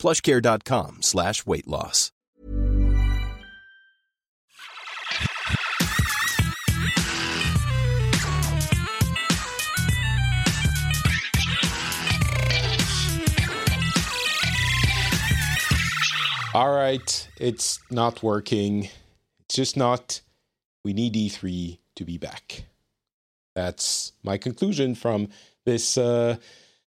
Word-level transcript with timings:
plushcare.com 0.00 1.02
slash 1.02 1.46
weight 1.46 1.68
loss. 1.68 2.10
All 16.52 16.74
right, 16.74 17.28
it's 17.38 17.78
not 17.92 18.24
working. 18.24 18.88
It's 19.38 19.54
just 19.54 19.76
not. 19.76 20.20
We 20.84 20.92
need 20.92 21.14
E3 21.14 21.78
to 21.94 22.04
be 22.04 22.18
back. 22.18 22.64
That's 23.54 24.12
my 24.24 24.36
conclusion 24.36 24.96
from 24.96 25.28
this 25.64 25.96
uh, 25.96 26.36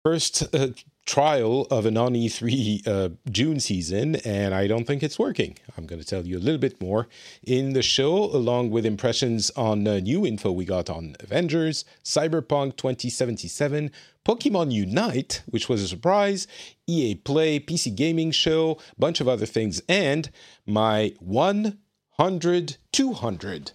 first 0.06 0.56
uh, 0.56 0.70
trial 1.06 1.68
of 1.72 1.86
a 1.86 1.92
non 1.92 2.14
E3 2.14 2.88
uh, 2.88 3.10
June 3.30 3.60
season, 3.60 4.16
and 4.18 4.54
I 4.54 4.68
don't 4.68 4.86
think 4.86 5.04
it's 5.04 5.18
working. 5.18 5.58
I'm 5.78 5.86
going 5.86 6.02
to 6.02 6.08
tell 6.08 6.26
you 6.26 6.38
a 6.38 6.40
little 6.40 6.60
bit 6.60 6.82
more 6.82 7.08
in 7.44 7.74
the 7.74 7.82
show, 7.82 8.26
along 8.26 8.70
with 8.72 8.86
impressions 8.86 9.52
on 9.52 9.88
uh, 9.88 10.00
new 10.00 10.26
info 10.26 10.52
we 10.52 10.66
got 10.66 10.90
on 10.90 11.16
Avengers, 11.20 11.86
Cyberpunk 12.04 12.78
2077, 12.78 13.92
Pokemon 14.26 14.72
Unite, 14.72 15.42
which 15.48 15.68
was 15.68 15.82
a 15.82 15.88
surprise, 15.88 16.48
EA 16.88 17.16
Play, 17.16 17.60
PC 17.60 17.96
Gaming 17.96 18.32
Show, 18.32 18.78
bunch 18.98 19.20
of 19.20 19.28
other 19.28 19.46
things, 19.46 19.82
and 19.90 20.30
my 20.66 21.14
100, 21.20 22.78
200, 22.92 23.72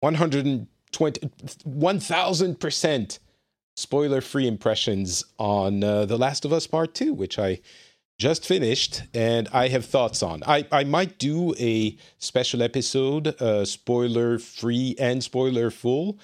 120, 0.00 1.20
1000% 1.20 3.18
spoiler 3.78 4.20
free 4.20 4.48
impressions 4.48 5.24
on 5.38 5.84
uh, 5.84 6.04
The 6.04 6.18
Last 6.18 6.44
of 6.44 6.52
Us 6.52 6.66
Part 6.66 6.94
2, 6.94 7.14
which 7.14 7.38
I 7.38 7.60
just 8.18 8.44
finished 8.44 9.04
and 9.14 9.48
I 9.52 9.68
have 9.68 9.84
thoughts 9.84 10.20
on. 10.20 10.42
I, 10.44 10.66
I 10.72 10.82
might 10.82 11.18
do 11.18 11.54
a 11.60 11.96
special 12.18 12.60
episode, 12.60 13.40
uh, 13.40 13.64
spoiler 13.64 14.40
free 14.40 14.96
and 14.98 15.22
spoiler 15.22 15.70
full. 15.70 16.18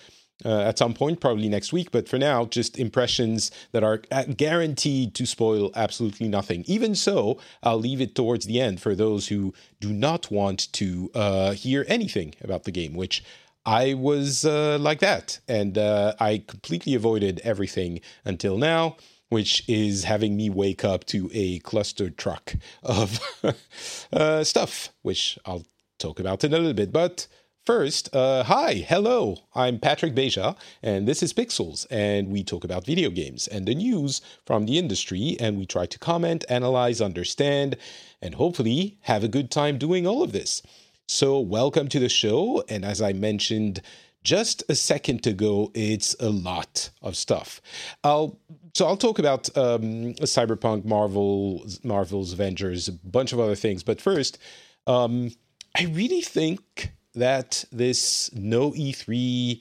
Uh, 0.44 0.62
at 0.62 0.77
some 0.77 0.92
point, 0.92 1.20
probably 1.20 1.48
next 1.48 1.72
week, 1.72 1.92
but 1.92 2.08
for 2.08 2.19
now, 2.19 2.44
just 2.44 2.77
impressions 2.77 3.52
that 3.70 3.84
are 3.84 4.02
uh, 4.10 4.25
guaranteed 4.36 5.14
to 5.14 5.25
spoil 5.25 5.70
absolutely 5.77 6.27
nothing. 6.27 6.64
Even 6.66 6.97
so, 6.97 7.38
I'll 7.62 7.78
leave 7.78 8.00
it 8.00 8.16
towards 8.16 8.44
the 8.44 8.60
end 8.60 8.80
for 8.80 8.97
those 8.97 9.28
who 9.28 9.55
do 9.78 9.92
not 9.92 10.32
want 10.32 10.72
to 10.72 11.08
uh, 11.14 11.52
hear 11.52 11.84
anything 11.86 12.34
about 12.42 12.64
the 12.64 12.72
game, 12.72 12.94
which 12.94 13.22
I 13.66 13.94
was 13.94 14.44
uh, 14.44 14.78
like 14.78 15.00
that, 15.00 15.40
and 15.48 15.78
uh, 15.78 16.14
I 16.20 16.44
completely 16.46 16.94
avoided 16.94 17.40
everything 17.44 18.00
until 18.24 18.58
now, 18.58 18.96
which 19.30 19.66
is 19.66 20.04
having 20.04 20.36
me 20.36 20.50
wake 20.50 20.84
up 20.84 21.04
to 21.06 21.30
a 21.32 21.60
clustered 21.60 22.18
truck 22.18 22.54
of 22.82 23.20
uh, 24.12 24.44
stuff, 24.44 24.90
which 25.02 25.38
I'll 25.46 25.64
talk 25.98 26.20
about 26.20 26.44
in 26.44 26.52
a 26.52 26.58
little 26.58 26.74
bit. 26.74 26.92
But 26.92 27.26
first, 27.64 28.14
uh, 28.14 28.44
hi, 28.44 28.74
hello, 28.86 29.38
I'm 29.54 29.78
Patrick 29.78 30.14
Beja, 30.14 30.56
and 30.82 31.08
this 31.08 31.22
is 31.22 31.32
Pixels, 31.32 31.86
and 31.90 32.28
we 32.28 32.44
talk 32.44 32.64
about 32.64 32.84
video 32.84 33.08
games 33.08 33.47
and 33.48 33.66
the 33.66 33.74
news 33.74 34.20
from 34.44 34.66
the 34.66 34.76
industry, 34.76 35.38
and 35.41 35.56
we 35.56 35.64
try 35.64 35.86
to 35.86 35.98
comment, 35.98 36.44
analyze, 36.50 37.00
understand, 37.00 37.78
and 38.20 38.34
hopefully 38.34 38.98
have 39.03 39.24
a 39.24 39.28
good 39.28 39.50
time 39.50 39.78
doing 39.78 40.06
all 40.06 40.22
of 40.22 40.32
this. 40.32 40.60
So, 41.06 41.38
welcome 41.38 41.88
to 41.88 41.98
the 41.98 42.09
show. 42.09 42.65
And 42.66 42.82
as 42.82 43.03
I 43.03 43.12
mentioned 43.12 43.82
just 44.22 44.62
a 44.70 44.75
second 44.75 45.26
ago, 45.26 45.70
it's 45.75 46.16
a 46.19 46.31
lot 46.31 46.88
of 47.03 47.15
stuff. 47.15 47.60
I'll 48.03 48.41
so 48.75 48.87
I'll 48.87 48.97
talk 48.97 49.19
about 49.19 49.54
um, 49.56 50.15
Cyberpunk, 50.15 50.87
Marvel, 50.87 51.65
Marvel's 51.84 52.32
Avengers, 52.32 52.88
a 52.88 52.92
bunch 52.92 53.34
of 53.34 53.38
other 53.38 53.54
things. 53.54 53.82
But 53.82 54.00
first, 54.00 54.38
um, 54.87 55.31
I 55.78 55.84
really 55.84 56.22
think 56.22 56.92
that 57.15 57.66
this 57.71 58.34
no 58.34 58.72
E3 58.72 59.60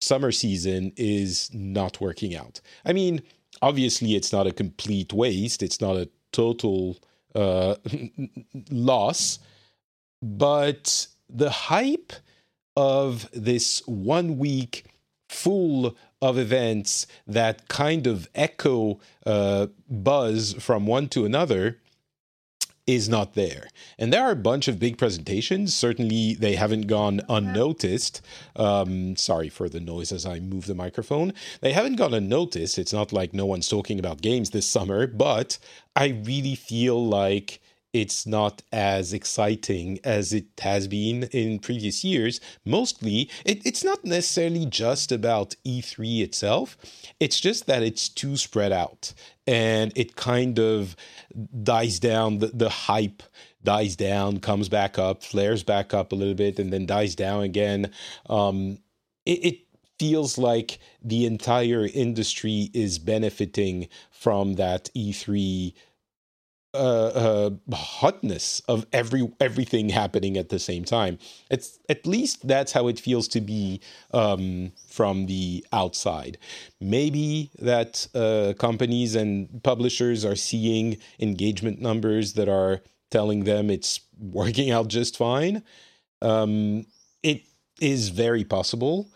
summer 0.00 0.32
season 0.32 0.92
is 0.96 1.52
not 1.52 2.00
working 2.00 2.34
out. 2.34 2.62
I 2.86 2.94
mean, 2.94 3.20
obviously, 3.60 4.16
it's 4.16 4.32
not 4.32 4.46
a 4.46 4.52
complete 4.52 5.12
waste. 5.12 5.62
It's 5.62 5.82
not 5.82 5.96
a 5.96 6.08
total 6.32 6.96
uh, 7.34 7.76
loss 8.70 9.38
but 10.22 11.06
the 11.28 11.50
hype 11.50 12.12
of 12.76 13.28
this 13.32 13.82
one 13.86 14.38
week 14.38 14.84
full 15.28 15.96
of 16.22 16.38
events 16.38 17.06
that 17.26 17.68
kind 17.68 18.06
of 18.06 18.28
echo 18.34 18.98
uh, 19.26 19.66
buzz 19.88 20.54
from 20.54 20.86
one 20.86 21.08
to 21.08 21.24
another 21.24 21.78
is 22.88 23.06
not 23.06 23.34
there. 23.34 23.68
And 23.98 24.10
there 24.10 24.22
are 24.22 24.30
a 24.30 24.36
bunch 24.36 24.66
of 24.66 24.78
big 24.78 24.96
presentations. 24.96 25.74
Certainly, 25.74 26.34
they 26.36 26.54
haven't 26.54 26.86
gone 26.86 27.20
unnoticed. 27.28 28.22
Um, 28.56 29.14
sorry 29.14 29.50
for 29.50 29.68
the 29.68 29.78
noise 29.78 30.10
as 30.10 30.24
I 30.24 30.40
move 30.40 30.64
the 30.64 30.74
microphone. 30.74 31.34
They 31.60 31.72
haven't 31.72 31.96
gone 31.96 32.14
unnoticed. 32.14 32.78
It's 32.78 32.94
not 32.94 33.12
like 33.12 33.34
no 33.34 33.44
one's 33.44 33.68
talking 33.68 33.98
about 33.98 34.22
games 34.22 34.50
this 34.50 34.64
summer, 34.64 35.06
but 35.06 35.58
I 35.94 36.08
really 36.24 36.54
feel 36.54 37.06
like 37.06 37.60
it's 37.92 38.26
not 38.26 38.62
as 38.72 39.12
exciting 39.12 39.98
as 40.04 40.32
it 40.32 40.46
has 40.60 40.86
been 40.88 41.24
in 41.24 41.58
previous 41.58 42.04
years. 42.04 42.40
Mostly, 42.64 43.30
it, 43.44 43.64
it's 43.64 43.82
not 43.82 44.04
necessarily 44.04 44.66
just 44.66 45.10
about 45.10 45.56
E3 45.64 46.20
itself, 46.22 46.76
it's 47.18 47.40
just 47.40 47.66
that 47.66 47.82
it's 47.82 48.08
too 48.08 48.36
spread 48.36 48.72
out 48.72 49.14
and 49.46 49.92
it 49.96 50.16
kind 50.16 50.58
of 50.58 50.94
dies 51.62 51.98
down. 51.98 52.38
The, 52.38 52.48
the 52.48 52.68
hype 52.68 53.22
dies 53.64 53.96
down, 53.96 54.40
comes 54.40 54.68
back 54.68 54.98
up, 54.98 55.22
flares 55.22 55.62
back 55.62 55.94
up 55.94 56.12
a 56.12 56.14
little 56.14 56.34
bit, 56.34 56.58
and 56.58 56.72
then 56.72 56.86
dies 56.86 57.14
down 57.14 57.42
again. 57.42 57.90
Um, 58.28 58.78
it, 59.24 59.44
it 59.44 59.58
feels 59.98 60.38
like 60.38 60.78
the 61.02 61.26
entire 61.26 61.86
industry 61.86 62.70
is 62.72 62.98
benefiting 62.98 63.88
from 64.10 64.54
that 64.54 64.90
E3 64.96 65.72
uh, 66.74 66.76
uh, 66.76 67.50
hotness 67.74 68.60
of 68.68 68.86
every 68.92 69.30
everything 69.40 69.88
happening 69.88 70.36
at 70.36 70.50
the 70.50 70.58
same 70.58 70.84
time. 70.84 71.18
It's 71.50 71.78
at 71.88 72.06
least 72.06 72.46
that's 72.46 72.72
how 72.72 72.88
it 72.88 73.00
feels 73.00 73.26
to 73.28 73.40
be 73.40 73.80
um, 74.12 74.72
from 74.88 75.26
the 75.26 75.64
outside. 75.72 76.38
Maybe 76.80 77.50
that 77.58 78.06
uh, 78.14 78.52
companies 78.58 79.14
and 79.14 79.62
publishers 79.62 80.24
are 80.24 80.36
seeing 80.36 80.98
engagement 81.18 81.80
numbers 81.80 82.34
that 82.34 82.48
are 82.48 82.82
telling 83.10 83.44
them 83.44 83.70
it's 83.70 84.00
working 84.18 84.70
out 84.70 84.88
just 84.88 85.16
fine. 85.16 85.62
Um, 86.20 86.84
it 87.22 87.42
is 87.80 88.10
very 88.10 88.44
possible. 88.44 89.08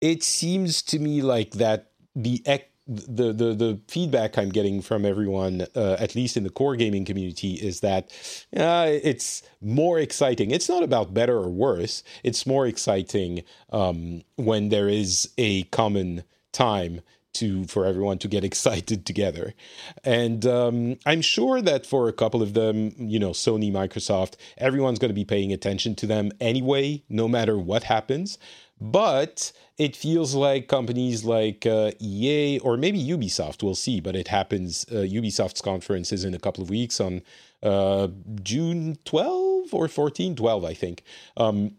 It 0.00 0.22
seems 0.22 0.82
to 0.82 0.98
me 0.98 1.22
like 1.22 1.52
that 1.52 1.92
the 2.14 2.42
the 2.90 3.32
the 3.32 3.54
the 3.54 3.80
feedback 3.86 4.36
I'm 4.36 4.48
getting 4.48 4.82
from 4.82 5.06
everyone, 5.06 5.66
uh, 5.76 5.96
at 5.98 6.16
least 6.16 6.36
in 6.36 6.42
the 6.42 6.50
core 6.50 6.74
gaming 6.76 7.04
community, 7.04 7.54
is 7.54 7.80
that 7.80 8.10
uh, 8.56 8.86
it's 8.88 9.42
more 9.60 9.98
exciting. 9.98 10.50
It's 10.50 10.68
not 10.68 10.82
about 10.82 11.14
better 11.14 11.36
or 11.36 11.48
worse. 11.48 12.02
It's 12.24 12.46
more 12.46 12.66
exciting 12.66 13.44
um, 13.70 14.22
when 14.36 14.70
there 14.70 14.88
is 14.88 15.30
a 15.38 15.62
common 15.64 16.24
time 16.52 17.00
to 17.32 17.64
for 17.66 17.86
everyone 17.86 18.18
to 18.18 18.28
get 18.28 18.44
excited 18.50 19.06
together. 19.06 19.54
And 20.02 20.44
um, 20.44 20.98
I'm 21.06 21.22
sure 21.22 21.62
that 21.62 21.86
for 21.86 22.08
a 22.08 22.12
couple 22.12 22.42
of 22.42 22.54
them, 22.54 22.92
you 22.98 23.20
know, 23.20 23.30
Sony, 23.30 23.70
Microsoft, 23.72 24.34
everyone's 24.58 24.98
going 24.98 25.10
to 25.10 25.14
be 25.14 25.24
paying 25.24 25.52
attention 25.52 25.94
to 25.96 26.06
them 26.06 26.32
anyway, 26.40 27.04
no 27.08 27.28
matter 27.28 27.56
what 27.56 27.84
happens. 27.84 28.36
But 28.80 29.52
it 29.80 29.96
feels 29.96 30.34
like 30.34 30.68
companies 30.68 31.24
like 31.24 31.64
uh, 31.64 31.90
EA 32.00 32.58
or 32.58 32.76
maybe 32.76 33.02
Ubisoft, 33.02 33.62
we'll 33.62 33.74
see, 33.74 33.98
but 33.98 34.14
it 34.14 34.28
happens. 34.28 34.84
Uh, 34.92 34.96
Ubisoft's 34.96 35.62
conference 35.62 36.12
is 36.12 36.22
in 36.22 36.34
a 36.34 36.38
couple 36.38 36.62
of 36.62 36.68
weeks 36.68 37.00
on 37.00 37.22
uh, 37.62 38.08
June 38.42 38.98
12 39.06 39.72
or 39.72 39.88
14, 39.88 40.36
12, 40.36 40.64
I 40.66 40.74
think. 40.74 41.02
Um, 41.38 41.76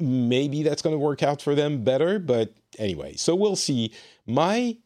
maybe 0.00 0.64
that's 0.64 0.82
going 0.82 0.94
to 0.94 0.98
work 0.98 1.22
out 1.22 1.40
for 1.40 1.54
them 1.54 1.84
better, 1.84 2.18
but 2.18 2.54
anyway, 2.76 3.14
so 3.14 3.36
we'll 3.36 3.54
see. 3.54 3.94
My 4.26 4.76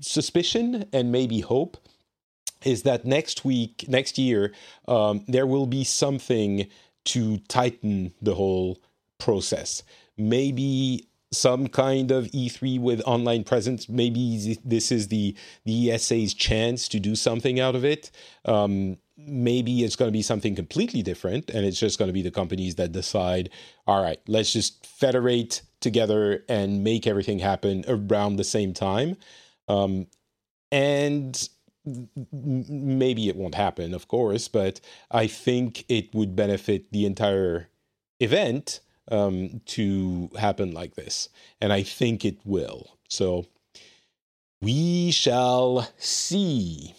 suspicion 0.00 0.88
and 0.92 1.10
maybe 1.10 1.40
hope 1.40 1.78
is 2.64 2.84
that 2.84 3.04
next 3.04 3.44
week, 3.44 3.86
next 3.88 4.18
year, 4.18 4.52
um, 4.86 5.24
there 5.26 5.48
will 5.48 5.66
be 5.66 5.82
something 5.82 6.68
to 7.06 7.38
tighten 7.48 8.12
the 8.22 8.36
whole 8.36 8.78
process. 9.18 9.82
Maybe 10.16 11.08
some 11.32 11.68
kind 11.68 12.10
of 12.10 12.26
E3 12.26 12.80
with 12.80 13.02
online 13.06 13.44
presence. 13.44 13.88
Maybe 13.88 14.58
this 14.64 14.90
is 14.90 15.08
the 15.08 15.36
the 15.64 15.92
ESA's 15.92 16.34
chance 16.34 16.88
to 16.88 17.00
do 17.00 17.14
something 17.14 17.60
out 17.60 17.74
of 17.76 17.84
it. 17.84 18.10
Um, 18.44 18.98
maybe 19.16 19.84
it's 19.84 19.96
going 19.96 20.08
to 20.08 20.12
be 20.12 20.22
something 20.22 20.54
completely 20.54 21.02
different, 21.02 21.50
and 21.50 21.64
it's 21.64 21.78
just 21.78 21.98
going 21.98 22.08
to 22.08 22.12
be 22.12 22.22
the 22.22 22.30
companies 22.30 22.74
that 22.76 22.92
decide. 22.92 23.50
All 23.86 24.02
right, 24.02 24.20
let's 24.26 24.52
just 24.52 24.84
federate 24.86 25.62
together 25.80 26.44
and 26.48 26.84
make 26.84 27.06
everything 27.06 27.38
happen 27.38 27.84
around 27.88 28.36
the 28.36 28.44
same 28.44 28.74
time. 28.74 29.16
Um, 29.68 30.06
and 30.72 31.48
maybe 32.32 33.28
it 33.28 33.36
won't 33.36 33.54
happen, 33.54 33.94
of 33.94 34.08
course, 34.08 34.48
but 34.48 34.80
I 35.10 35.26
think 35.26 35.84
it 35.88 36.14
would 36.14 36.36
benefit 36.36 36.92
the 36.92 37.06
entire 37.06 37.68
event 38.20 38.80
um, 39.10 39.60
to 39.66 40.30
happen 40.38 40.72
like 40.72 40.94
this. 40.94 41.28
And 41.60 41.72
I 41.72 41.82
think 41.82 42.24
it 42.24 42.38
will. 42.44 42.98
So 43.08 43.46
we 44.60 45.10
shall 45.10 45.88
see. 45.98 46.94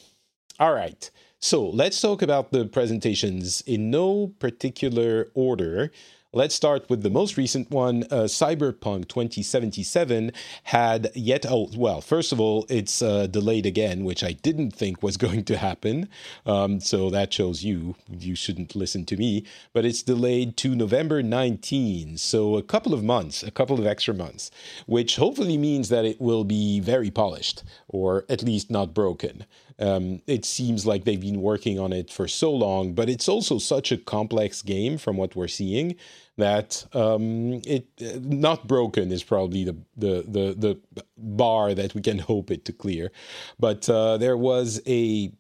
All 0.59 0.73
right. 0.73 1.09
So 1.39 1.67
let's 1.67 1.99
talk 1.99 2.21
about 2.21 2.51
the 2.51 2.65
presentations 2.65 3.61
in 3.61 3.89
no 3.89 4.27
particular 4.39 5.29
order. 5.33 5.91
Let's 6.33 6.55
start 6.55 6.89
with 6.89 7.03
the 7.03 7.09
most 7.09 7.35
recent 7.35 7.71
one. 7.71 8.03
Uh, 8.03 8.23
Cyberpunk 8.23 9.09
2077 9.09 10.31
had 10.63 11.11
yet, 11.13 11.45
oh, 11.45 11.69
well, 11.75 11.99
first 11.99 12.31
of 12.31 12.39
all, 12.39 12.65
it's 12.69 13.01
uh, 13.01 13.27
delayed 13.27 13.65
again, 13.65 14.05
which 14.05 14.23
I 14.23 14.31
didn't 14.31 14.71
think 14.71 15.03
was 15.03 15.17
going 15.25 15.43
to 15.43 15.57
happen. 15.57 16.07
Um, 16.45 16.79
so 16.79 17.09
that 17.09 17.33
shows 17.33 17.65
you, 17.65 17.95
you 18.09 18.35
shouldn't 18.35 18.77
listen 18.77 19.03
to 19.07 19.17
me. 19.17 19.43
But 19.73 19.83
it's 19.83 20.03
delayed 20.03 20.55
to 20.57 20.73
November 20.73 21.21
19. 21.21 22.15
So 22.15 22.55
a 22.55 22.63
couple 22.63 22.93
of 22.93 23.03
months, 23.03 23.43
a 23.43 23.51
couple 23.51 23.77
of 23.77 23.85
extra 23.85 24.13
months, 24.13 24.51
which 24.85 25.17
hopefully 25.17 25.57
means 25.57 25.89
that 25.89 26.05
it 26.05 26.21
will 26.21 26.45
be 26.45 26.79
very 26.79 27.11
polished 27.11 27.61
or 27.89 28.23
at 28.29 28.41
least 28.41 28.71
not 28.71 28.93
broken. 28.93 29.43
Um, 29.81 30.21
it 30.27 30.45
seems 30.45 30.85
like 30.85 31.05
they've 31.05 31.19
been 31.19 31.41
working 31.41 31.79
on 31.79 31.91
it 31.91 32.11
for 32.11 32.27
so 32.27 32.51
long, 32.51 32.93
but 32.93 33.09
it's 33.09 33.27
also 33.27 33.57
such 33.57 33.91
a 33.91 33.97
complex 33.97 34.61
game 34.61 34.97
from 34.97 35.17
what 35.17 35.35
we're 35.35 35.47
seeing 35.47 35.95
that 36.37 36.85
um, 36.93 37.61
it 37.65 37.87
not 38.23 38.67
broken 38.67 39.11
is 39.11 39.23
probably 39.23 39.63
the, 39.63 39.77
the 39.97 40.23
the 40.27 40.79
the 40.93 41.03
bar 41.17 41.73
that 41.73 41.93
we 41.95 42.01
can 42.01 42.19
hope 42.31 42.51
it 42.51 42.65
to 42.65 42.73
clear. 42.73 43.11
But 43.59 43.89
uh, 43.89 44.17
there 44.17 44.37
was 44.37 44.81
a 44.87 45.31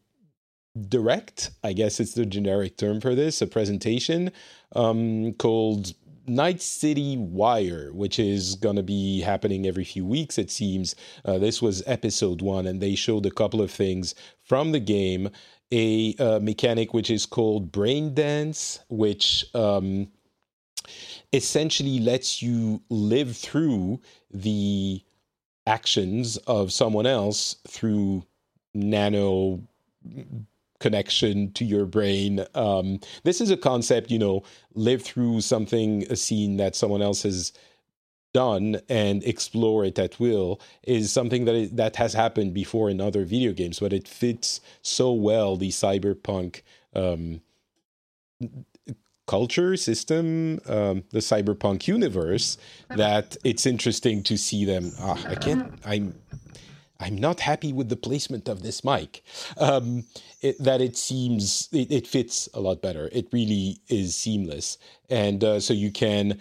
direct, 0.87 1.51
I 1.63 1.73
guess 1.73 1.99
it's 1.99 2.13
the 2.13 2.25
generic 2.25 2.77
term 2.77 3.01
for 3.01 3.13
this, 3.15 3.41
a 3.41 3.47
presentation 3.47 4.31
um, 4.75 5.33
called 5.33 5.93
Night 6.31 6.61
City 6.61 7.17
Wire, 7.17 7.91
which 7.91 8.17
is 8.17 8.55
going 8.55 8.77
to 8.77 8.83
be 8.83 9.21
happening 9.21 9.67
every 9.67 9.83
few 9.83 10.05
weeks, 10.05 10.37
it 10.37 10.49
seems. 10.49 10.95
Uh, 11.25 11.37
this 11.37 11.61
was 11.61 11.83
episode 11.85 12.41
one, 12.41 12.65
and 12.65 12.81
they 12.81 12.95
showed 12.95 13.25
a 13.25 13.31
couple 13.31 13.61
of 13.61 13.69
things 13.69 14.15
from 14.41 14.71
the 14.71 14.79
game. 14.79 15.29
A 15.73 16.15
uh, 16.15 16.39
mechanic 16.39 16.93
which 16.93 17.09
is 17.09 17.25
called 17.25 17.71
Brain 17.71 18.13
Dance, 18.13 18.79
which 18.89 19.45
um, 19.53 20.07
essentially 21.33 21.99
lets 21.99 22.41
you 22.41 22.81
live 22.89 23.35
through 23.35 23.99
the 24.31 25.01
actions 25.67 26.37
of 26.37 26.71
someone 26.71 27.05
else 27.05 27.57
through 27.67 28.23
nano 28.73 29.61
connection 30.81 31.53
to 31.53 31.63
your 31.63 31.85
brain. 31.85 32.45
Um, 32.55 32.99
this 33.23 33.39
is 33.39 33.49
a 33.49 33.57
concept, 33.57 34.11
you 34.11 34.19
know, 34.19 34.43
live 34.73 35.01
through 35.01 35.39
something, 35.41 36.05
a 36.09 36.15
scene 36.17 36.57
that 36.57 36.75
someone 36.75 37.01
else 37.01 37.23
has 37.23 37.53
done 38.33 38.79
and 38.89 39.23
explore 39.23 39.85
it 39.85 39.99
at 39.99 40.19
will 40.19 40.59
is 40.83 41.11
something 41.11 41.45
that 41.45 41.55
is, 41.55 41.71
that 41.71 41.95
has 41.97 42.13
happened 42.13 42.53
before 42.53 42.89
in 42.89 43.01
other 43.01 43.25
video 43.25 43.53
games, 43.53 43.79
but 43.79 43.93
it 43.93 44.07
fits 44.07 44.61
so 44.81 45.11
well 45.11 45.57
the 45.57 45.69
cyberpunk 45.69 46.61
um, 46.95 47.41
culture 49.27 49.77
system, 49.77 50.59
um, 50.67 51.03
the 51.11 51.19
cyberpunk 51.19 51.87
universe, 51.87 52.57
that 52.89 53.37
it's 53.43 53.65
interesting 53.65 54.23
to 54.23 54.37
see 54.37 54.65
them. 54.65 54.91
Ah, 54.99 55.21
I 55.27 55.35
can't. 55.35 55.73
I'm 55.85 56.13
I'm 57.01 57.17
not 57.17 57.39
happy 57.39 57.73
with 57.73 57.89
the 57.89 57.95
placement 57.95 58.47
of 58.47 58.61
this 58.61 58.83
mic. 58.83 59.23
Um, 59.57 60.05
it, 60.41 60.57
that 60.63 60.81
it 60.81 60.95
seems 60.95 61.67
it, 61.71 61.91
it, 61.91 62.07
fits 62.07 62.47
a 62.53 62.61
lot 62.61 62.81
better. 62.81 63.09
It 63.11 63.27
really 63.31 63.79
is 63.87 64.15
seamless, 64.15 64.77
and 65.09 65.43
uh, 65.43 65.59
so 65.59 65.73
you 65.73 65.91
can 65.91 66.39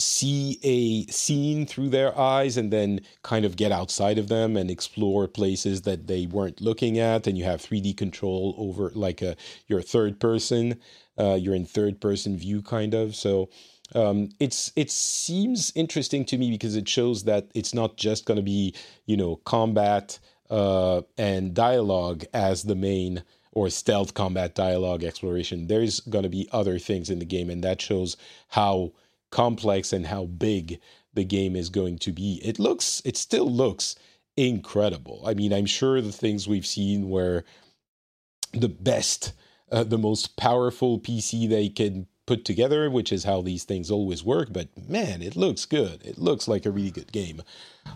see 0.00 0.58
a 0.62 1.10
scene 1.12 1.66
through 1.66 1.90
their 1.90 2.18
eyes 2.18 2.56
and 2.56 2.72
then 2.72 3.00
kind 3.22 3.44
of 3.44 3.56
get 3.56 3.70
outside 3.70 4.18
of 4.18 4.28
them 4.28 4.56
and 4.56 4.70
explore 4.70 5.28
places 5.28 5.82
that 5.82 6.06
they 6.06 6.26
weren't 6.26 6.60
looking 6.60 6.98
at 6.98 7.26
and 7.26 7.36
you 7.36 7.44
have 7.44 7.60
3d 7.60 7.96
control 7.98 8.54
over 8.56 8.90
like 8.94 9.20
a 9.20 9.36
your 9.66 9.82
third 9.82 10.18
person 10.18 10.80
uh, 11.18 11.34
you're 11.34 11.54
in 11.54 11.66
third 11.66 12.00
person 12.00 12.38
view 12.38 12.62
kind 12.62 12.94
of 12.94 13.14
so 13.14 13.50
um, 13.94 14.30
it's 14.38 14.72
it 14.76 14.90
seems 14.90 15.72
interesting 15.74 16.24
to 16.26 16.38
me 16.38 16.50
because 16.50 16.76
it 16.76 16.88
shows 16.88 17.24
that 17.24 17.50
it's 17.54 17.74
not 17.74 17.96
just 17.96 18.24
going 18.24 18.36
to 18.36 18.42
be 18.42 18.74
you 19.06 19.16
know 19.16 19.36
combat 19.44 20.18
uh, 20.50 21.02
and 21.16 21.54
dialogue 21.54 22.24
as 22.32 22.64
the 22.64 22.74
main 22.74 23.22
or 23.52 23.68
stealth 23.68 24.14
combat 24.14 24.54
dialogue 24.54 25.02
exploration. 25.02 25.66
There's 25.66 26.00
going 26.00 26.22
to 26.22 26.28
be 26.28 26.48
other 26.52 26.78
things 26.78 27.10
in 27.10 27.18
the 27.18 27.24
game, 27.24 27.50
and 27.50 27.64
that 27.64 27.80
shows 27.80 28.16
how 28.48 28.92
complex 29.30 29.92
and 29.92 30.06
how 30.06 30.26
big 30.26 30.80
the 31.14 31.24
game 31.24 31.56
is 31.56 31.68
going 31.68 31.98
to 31.98 32.12
be. 32.12 32.40
It 32.44 32.58
looks, 32.58 33.02
it 33.04 33.16
still 33.16 33.50
looks 33.50 33.96
incredible. 34.36 35.22
I 35.26 35.34
mean, 35.34 35.52
I'm 35.52 35.66
sure 35.66 36.00
the 36.00 36.12
things 36.12 36.46
we've 36.46 36.66
seen 36.66 37.08
were 37.08 37.44
the 38.52 38.68
best, 38.68 39.32
uh, 39.72 39.84
the 39.84 39.98
most 39.98 40.36
powerful 40.36 41.00
PC 41.00 41.48
they 41.48 41.68
can 41.68 42.06
put 42.30 42.44
together, 42.44 42.88
which 42.88 43.10
is 43.12 43.24
how 43.24 43.42
these 43.42 43.64
things 43.64 43.90
always 43.90 44.22
work. 44.22 44.52
But 44.52 44.68
man, 44.88 45.20
it 45.20 45.34
looks 45.34 45.64
good. 45.64 46.00
It 46.04 46.16
looks 46.16 46.46
like 46.46 46.64
a 46.64 46.70
really 46.70 46.92
good 46.92 47.10
game. 47.10 47.42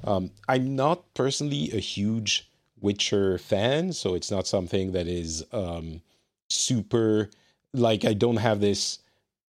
Um, 0.03 0.33
I'm 0.49 0.75
not 0.75 1.15
personally 1.15 1.71
a 1.73 1.79
huge 1.79 2.51
Witcher 2.81 3.39
fan, 3.39 3.93
so 3.93 4.17
it's 4.17 4.33
not 4.33 4.49
something 4.49 4.91
that 4.91 5.07
is 5.07 5.45
um, 5.53 6.03
super 6.49 7.31
like 7.73 8.05
I 8.05 8.13
don't 8.13 8.39
have 8.39 8.61
this 8.61 8.99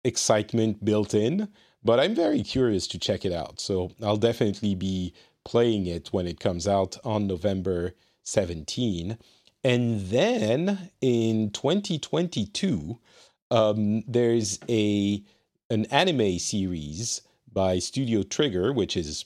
excitement 0.03 0.83
built 0.83 1.13
in, 1.13 1.47
but 1.81 2.01
I'm 2.01 2.13
very 2.13 2.43
curious 2.43 2.85
to 2.87 2.99
check 2.99 3.23
it 3.23 3.31
out. 3.31 3.61
So 3.61 3.91
I'll 4.03 4.17
definitely 4.17 4.75
be 4.75 5.13
playing 5.45 5.85
it 5.87 6.09
when 6.11 6.27
it 6.27 6.41
comes 6.41 6.67
out 6.67 6.97
on 7.05 7.25
November 7.25 7.93
17. 8.23 9.17
And 9.63 10.01
then 10.01 10.89
in 10.99 11.51
2022, 11.51 12.99
um, 13.53 14.03
there's 14.07 14.59
a 14.67 15.23
an 15.69 15.85
anime 15.85 16.39
series 16.39 17.21
by 17.51 17.79
Studio 17.79 18.23
Trigger, 18.23 18.73
which 18.73 18.97
is 18.97 19.25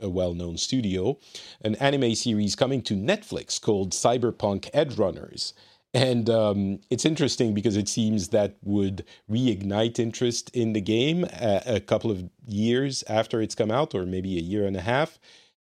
a 0.00 0.08
well-known 0.08 0.56
studio, 0.56 1.18
an 1.62 1.74
anime 1.76 2.14
series 2.14 2.54
coming 2.54 2.80
to 2.82 2.94
Netflix 2.94 3.60
called 3.60 3.90
Cyberpunk 3.90 4.70
Edgerunners. 4.70 5.52
And 5.92 6.30
um, 6.30 6.80
it's 6.90 7.04
interesting 7.04 7.52
because 7.54 7.76
it 7.76 7.88
seems 7.88 8.28
that 8.28 8.56
would 8.62 9.04
reignite 9.30 9.98
interest 9.98 10.50
in 10.50 10.72
the 10.72 10.80
game 10.80 11.24
a, 11.24 11.62
a, 11.66 11.80
couple 11.80 12.10
of 12.10 12.28
years 12.46 13.04
after 13.08 13.40
it's 13.40 13.54
come 13.54 13.70
out, 13.70 13.94
or 13.94 14.04
maybe 14.04 14.36
a 14.36 14.42
year 14.42 14.66
and 14.66 14.76
a 14.76 14.80
half. 14.80 15.18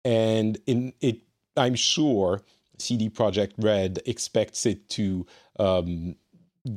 And 0.05 0.57
in 0.65 0.93
it, 1.01 1.21
I'm 1.57 1.75
sure 1.75 2.41
CD 2.77 3.09
Projekt 3.09 3.53
Red 3.57 4.01
expects 4.05 4.65
it 4.65 4.87
to 4.89 5.25
um, 5.59 6.15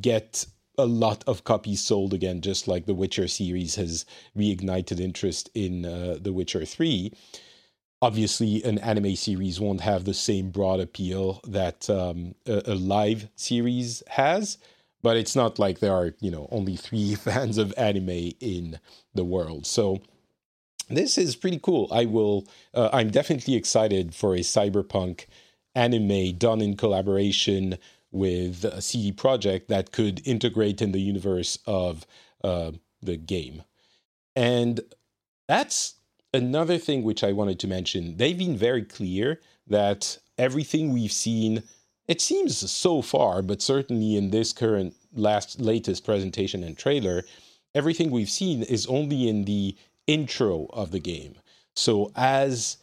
get 0.01 0.47
a 0.79 0.87
lot 0.87 1.25
of 1.27 1.45
copies 1.45 1.81
sold 1.81 2.13
again, 2.13 2.41
just 2.41 2.69
like 2.69 2.87
the 2.87 2.95
Witcher 2.95 3.29
series 3.29 3.77
has 3.77 4.05
reignited 4.37 5.01
interest 5.01 5.51
in 5.55 5.85
uh, 5.85 6.19
The 6.21 6.33
Witcher 6.33 6.65
3. 6.65 7.13
Obviously, 8.03 8.63
an 8.63 8.79
anime 8.79 9.17
series 9.17 9.59
won't 9.59 9.81
have 9.81 10.05
the 10.05 10.15
same 10.15 10.51
broad 10.51 10.81
appeal 10.81 11.41
that 11.47 11.89
um, 11.89 12.35
a, 12.47 12.63
a, 12.67 12.75
live 12.75 13.29
series 13.37 14.03
has, 14.09 14.59
but 15.03 15.17
it's 15.17 15.35
not 15.35 15.59
like 15.59 15.79
there 15.79 15.95
are, 15.95 16.15
you 16.21 16.31
know, 16.31 16.47
only 16.53 16.77
three 16.77 17.15
fans 17.27 17.57
of 17.57 17.73
anime 17.79 18.33
in 18.41 18.79
the 19.15 19.25
world. 19.25 19.67
So 19.67 20.03
this 20.91 21.17
is 21.17 21.37
pretty 21.37 21.59
cool. 21.59 21.89
I 21.91 22.05
will, 22.05 22.47
uh, 22.75 22.91
I'm 22.93 23.11
definitely 23.11 23.55
excited 23.55 24.15
for 24.15 24.35
a 24.35 24.41
cyberpunk 24.41 25.25
anime 25.75 26.37
done 26.37 26.61
in 26.61 26.77
collaboration 26.77 27.79
with 28.17 28.65
a 28.65 28.81
CD 28.81 29.13
Projekt 29.13 29.69
that 29.69 29.93
could 29.93 30.27
integrate 30.27 30.81
in 30.81 30.93
the 30.93 31.01
universe 31.01 31.59
of 31.67 32.07
uh, 32.43 32.73
the 33.03 33.17
game. 33.17 33.63
And 34.35 34.81
that's 35.49 35.95
another 36.35 36.79
thing 36.79 37.03
which 37.03 37.23
I 37.23 37.33
wanted 37.33 37.59
to 37.61 37.69
mention. 37.69 38.17
They've 38.17 38.37
been 38.37 38.57
very 38.57 38.83
clear 38.83 39.41
that 39.67 40.19
everything 40.39 40.93
we've 40.93 41.13
seen 41.13 41.63
it 42.09 42.21
seems 42.21 42.71
so 42.71 43.03
far, 43.03 43.43
but 43.43 43.61
certainly 43.61 44.17
in 44.17 44.31
this 44.31 44.53
current 44.53 44.95
last 45.13 45.61
latest 45.61 46.05
presentation 46.05 46.63
and 46.63 46.79
trailer, 46.79 47.25
everything 47.75 48.11
we've 48.11 48.31
seen 48.31 48.63
is 48.63 48.87
only 48.87 49.29
in 49.29 49.45
the 49.45 49.77
intro 50.07 50.67
of 50.73 50.93
the 50.93 51.01
game. 51.01 51.35
So 51.75 52.13
as 52.15 52.77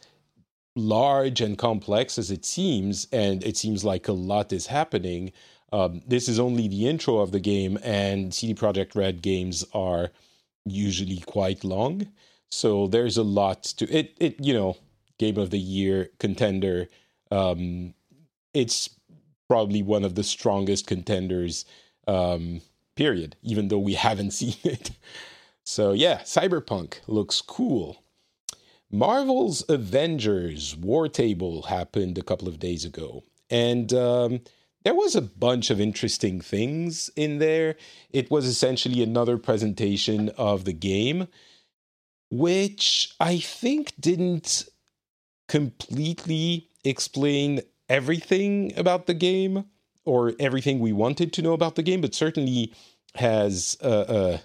large 0.76 1.40
and 1.40 1.56
complex 1.56 2.18
as 2.18 2.30
it 2.30 2.44
seems, 2.44 3.06
and 3.12 3.44
it 3.44 3.56
seems 3.56 3.84
like 3.84 4.08
a 4.08 4.12
lot 4.12 4.52
is 4.52 4.66
happening, 4.66 5.32
um, 5.72 6.02
this 6.06 6.28
is 6.28 6.38
only 6.38 6.68
the 6.68 6.88
intro 6.88 7.18
of 7.18 7.32
the 7.32 7.40
game, 7.40 7.78
and 7.82 8.32
CD 8.32 8.54
Projekt 8.54 8.94
Red 8.94 9.22
games 9.22 9.64
are 9.72 10.10
usually 10.64 11.18
quite 11.26 11.64
long. 11.64 12.08
So 12.50 12.86
there's 12.86 13.16
a 13.16 13.24
lot 13.24 13.64
to 13.78 13.90
it. 13.90 14.14
It 14.20 14.36
you 14.38 14.54
know, 14.54 14.76
game 15.18 15.36
of 15.36 15.50
the 15.50 15.58
year 15.58 16.10
contender. 16.20 16.88
Um, 17.30 17.94
it's 18.52 18.88
probably 19.48 19.82
one 19.82 20.04
of 20.04 20.14
the 20.14 20.22
strongest 20.22 20.86
contenders. 20.86 21.64
Um, 22.06 22.60
period. 22.94 23.36
Even 23.42 23.68
though 23.68 23.78
we 23.78 23.94
haven't 24.08 24.32
seen 24.32 24.56
it. 24.64 24.90
So 25.64 25.92
yeah, 25.92 26.20
Cyberpunk 26.20 27.00
looks 27.06 27.40
cool. 27.40 28.03
Marvel's 28.94 29.64
Avengers 29.68 30.76
War 30.76 31.08
Table 31.08 31.62
happened 31.62 32.16
a 32.16 32.22
couple 32.22 32.46
of 32.46 32.60
days 32.60 32.84
ago, 32.84 33.24
and 33.50 33.92
um, 33.92 34.40
there 34.84 34.94
was 34.94 35.16
a 35.16 35.20
bunch 35.20 35.70
of 35.70 35.80
interesting 35.80 36.40
things 36.40 37.10
in 37.16 37.40
there. 37.40 37.74
It 38.10 38.30
was 38.30 38.46
essentially 38.46 39.02
another 39.02 39.36
presentation 39.36 40.28
of 40.38 40.64
the 40.64 40.72
game, 40.72 41.26
which 42.30 43.12
I 43.18 43.38
think 43.38 43.94
didn't 43.98 44.68
completely 45.48 46.68
explain 46.84 47.62
everything 47.88 48.72
about 48.76 49.06
the 49.06 49.14
game 49.14 49.64
or 50.04 50.34
everything 50.38 50.78
we 50.78 50.92
wanted 50.92 51.32
to 51.32 51.42
know 51.42 51.52
about 51.52 51.74
the 51.74 51.82
game, 51.82 52.00
but 52.00 52.14
certainly 52.14 52.72
has 53.16 53.76
uh, 53.82 53.86
uh, 53.86 54.38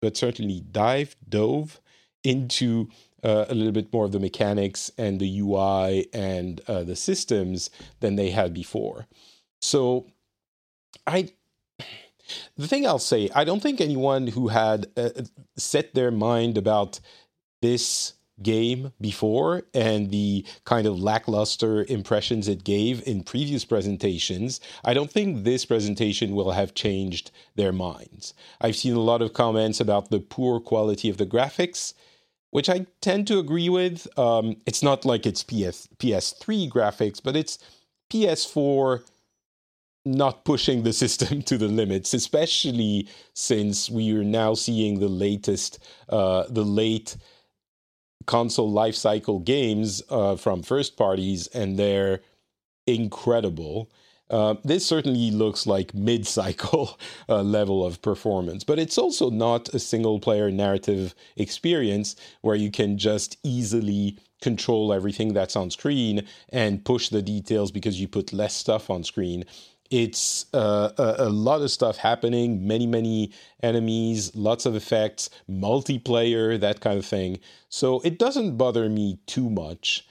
but 0.00 0.16
certainly 0.16 0.60
dive 0.72 1.14
dove 1.28 1.78
into 2.22 2.88
uh, 3.24 3.46
a 3.48 3.54
little 3.54 3.72
bit 3.72 3.92
more 3.92 4.04
of 4.04 4.12
the 4.12 4.20
mechanics 4.20 4.90
and 4.98 5.18
the 5.18 5.40
UI 5.40 6.06
and 6.12 6.60
uh, 6.68 6.84
the 6.84 6.96
systems 6.96 7.70
than 8.00 8.16
they 8.16 8.30
had 8.30 8.52
before. 8.52 9.06
So, 9.60 10.06
I 11.06 11.30
the 12.56 12.68
thing 12.68 12.86
I'll 12.86 12.98
say, 12.98 13.30
I 13.34 13.44
don't 13.44 13.60
think 13.60 13.80
anyone 13.80 14.28
who 14.28 14.48
had 14.48 14.86
uh, 14.96 15.10
set 15.56 15.94
their 15.94 16.10
mind 16.10 16.56
about 16.56 17.00
this 17.60 18.14
game 18.42 18.92
before 19.00 19.62
and 19.72 20.10
the 20.10 20.44
kind 20.64 20.86
of 20.86 20.98
lackluster 20.98 21.84
impressions 21.88 22.48
it 22.48 22.64
gave 22.64 23.06
in 23.06 23.22
previous 23.22 23.64
presentations, 23.64 24.60
I 24.84 24.94
don't 24.94 25.10
think 25.10 25.44
this 25.44 25.64
presentation 25.64 26.34
will 26.34 26.52
have 26.52 26.74
changed 26.74 27.30
their 27.54 27.72
minds. 27.72 28.34
I've 28.60 28.76
seen 28.76 28.94
a 28.94 29.00
lot 29.00 29.22
of 29.22 29.32
comments 29.32 29.80
about 29.80 30.10
the 30.10 30.20
poor 30.20 30.60
quality 30.60 31.08
of 31.08 31.16
the 31.16 31.26
graphics, 31.26 31.94
which 32.54 32.68
I 32.70 32.86
tend 33.00 33.26
to 33.26 33.40
agree 33.40 33.68
with. 33.68 34.06
Um, 34.16 34.58
it's 34.64 34.80
not 34.80 35.04
like 35.04 35.26
it's 35.26 35.42
PS 35.42 35.88
PS3 35.98 36.70
graphics, 36.70 37.20
but 37.20 37.34
it's 37.34 37.58
PS4 38.12 39.02
not 40.04 40.44
pushing 40.44 40.84
the 40.84 40.92
system 41.02 41.42
to 41.42 41.58
the 41.58 41.66
limits, 41.66 42.14
especially 42.14 43.08
since 43.34 43.90
we 43.90 44.16
are 44.16 44.22
now 44.22 44.54
seeing 44.54 45.00
the 45.00 45.08
latest, 45.08 45.80
uh, 46.08 46.44
the 46.48 46.62
late 46.62 47.16
console 48.26 48.72
lifecycle 48.72 49.44
games 49.44 50.00
uh, 50.08 50.36
from 50.36 50.62
first 50.62 50.96
parties, 50.96 51.48
and 51.48 51.76
they're 51.76 52.20
incredible. 52.86 53.90
Uh, 54.30 54.54
this 54.64 54.86
certainly 54.86 55.30
looks 55.30 55.66
like 55.66 55.94
mid 55.94 56.26
cycle 56.26 56.98
uh, 57.28 57.42
level 57.42 57.84
of 57.84 58.00
performance, 58.00 58.64
but 58.64 58.78
it's 58.78 58.98
also 58.98 59.30
not 59.30 59.68
a 59.74 59.78
single 59.78 60.18
player 60.18 60.50
narrative 60.50 61.14
experience 61.36 62.16
where 62.40 62.56
you 62.56 62.70
can 62.70 62.96
just 62.96 63.36
easily 63.42 64.18
control 64.40 64.92
everything 64.92 65.32
that's 65.32 65.56
on 65.56 65.70
screen 65.70 66.26
and 66.50 66.84
push 66.84 67.08
the 67.08 67.22
details 67.22 67.70
because 67.70 68.00
you 68.00 68.06
put 68.06 68.32
less 68.32 68.54
stuff 68.54 68.90
on 68.90 69.02
screen. 69.02 69.44
It's 69.90 70.46
uh, 70.54 70.90
a, 70.98 71.26
a, 71.26 71.28
lot 71.28 71.60
of 71.60 71.70
stuff 71.70 71.98
happening, 71.98 72.66
many, 72.66 72.86
many 72.86 73.32
enemies, 73.62 74.34
lots 74.34 74.66
of 74.66 74.74
effects, 74.74 75.30
multiplayer, 75.48 76.58
that 76.58 76.80
kind 76.80 76.98
of 76.98 77.06
thing. 77.06 77.38
So 77.68 78.00
it 78.00 78.18
doesn't 78.18 78.56
bother 78.56 78.88
me 78.88 79.18
too 79.26 79.48
much. 79.48 80.06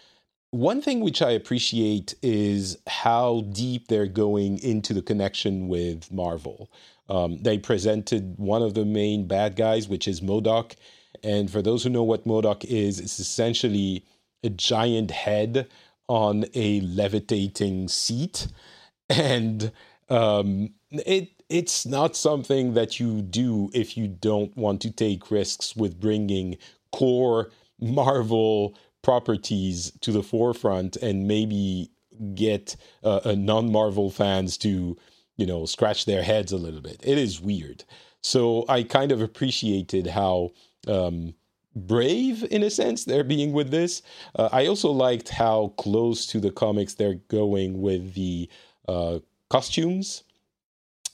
One 0.53 0.83
thing 0.83 0.99
which 0.99 1.23
I 1.23 1.31
appreciate 1.31 2.13
is 2.21 2.77
how 2.85 3.41
deep 3.53 3.87
they're 3.87 4.05
going 4.05 4.59
into 4.59 4.93
the 4.93 5.01
connection 5.01 5.67
with 5.67 6.11
Marvel. 6.11 6.69
Um, 7.09 7.41
they 7.41 7.57
presented 7.57 8.37
one 8.37 8.61
of 8.61 8.75
the 8.75 8.85
main 8.85 9.25
bad 9.25 9.55
guys, 9.55 9.89
which 9.89 10.07
is 10.07 10.21
MODOK. 10.21 10.75
And 11.23 11.49
for 11.49 11.63
those 11.63 11.83
who 11.83 11.89
know 11.89 12.03
what 12.03 12.27
MODOK 12.27 12.65
is, 12.65 12.99
it's 12.99 13.19
essentially 13.19 14.05
a 14.43 14.51
giant 14.51 15.09
head 15.09 15.69
on 16.07 16.45
a 16.53 16.81
levitating 16.81 17.87
seat 17.87 18.45
and 19.09 19.71
um, 20.09 20.69
it 20.91 21.31
it's 21.49 21.83
not 21.83 22.15
something 22.15 22.75
that 22.75 22.99
you 22.99 23.23
do 23.23 23.71
if 23.73 23.97
you 23.97 24.07
don't 24.07 24.55
want 24.55 24.81
to 24.81 24.91
take 24.91 25.31
risks 25.31 25.75
with 25.75 25.99
bringing 25.99 26.57
core 26.91 27.49
Marvel 27.79 28.77
properties 29.03 29.91
to 30.01 30.11
the 30.11 30.23
forefront 30.23 30.95
and 30.97 31.27
maybe 31.27 31.91
get 32.33 32.75
uh, 33.03 33.19
a 33.25 33.35
non-Marvel 33.35 34.09
fans 34.09 34.57
to 34.57 34.97
you 35.37 35.45
know 35.45 35.65
scratch 35.65 36.05
their 36.05 36.23
heads 36.23 36.51
a 36.51 36.57
little 36.57 36.81
bit. 36.81 36.99
It 37.03 37.17
is 37.17 37.39
weird. 37.39 37.83
So 38.21 38.65
I 38.69 38.83
kind 38.83 39.11
of 39.11 39.21
appreciated 39.21 40.07
how 40.07 40.51
um, 40.87 41.35
brave 41.75 42.45
in 42.49 42.63
a 42.63 42.69
sense 42.69 43.03
they're 43.03 43.23
being 43.23 43.51
with 43.51 43.69
this. 43.69 44.01
Uh, 44.35 44.49
I 44.51 44.67
also 44.67 44.91
liked 44.91 45.29
how 45.29 45.73
close 45.77 46.25
to 46.27 46.39
the 46.39 46.51
comics 46.51 46.93
they're 46.93 47.15
going 47.27 47.81
with 47.81 48.13
the 48.13 48.49
uh, 48.87 49.19
costumes. 49.49 50.23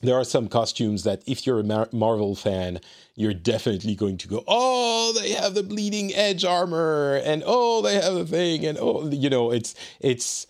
There 0.01 0.15
are 0.15 0.23
some 0.23 0.47
costumes 0.47 1.03
that, 1.03 1.23
if 1.27 1.45
you're 1.45 1.59
a 1.59 1.63
Mar- 1.63 1.89
Marvel 1.91 2.33
fan, 2.35 2.79
you're 3.15 3.33
definitely 3.33 3.95
going 3.95 4.17
to 4.19 4.27
go, 4.29 4.43
"Oh, 4.47 5.13
they 5.19 5.31
have 5.31 5.55
the 5.55 5.63
bleeding 5.63 6.13
edge 6.15 6.45
armor," 6.45 7.15
and 7.23 7.43
"Oh, 7.45 7.81
they 7.81 7.95
have 7.95 8.15
a 8.15 8.25
thing," 8.25 8.65
and 8.65 8.77
"Oh, 8.79 9.09
you 9.09 9.29
know, 9.29 9.51
it's 9.51 9.75
it's." 9.99 10.47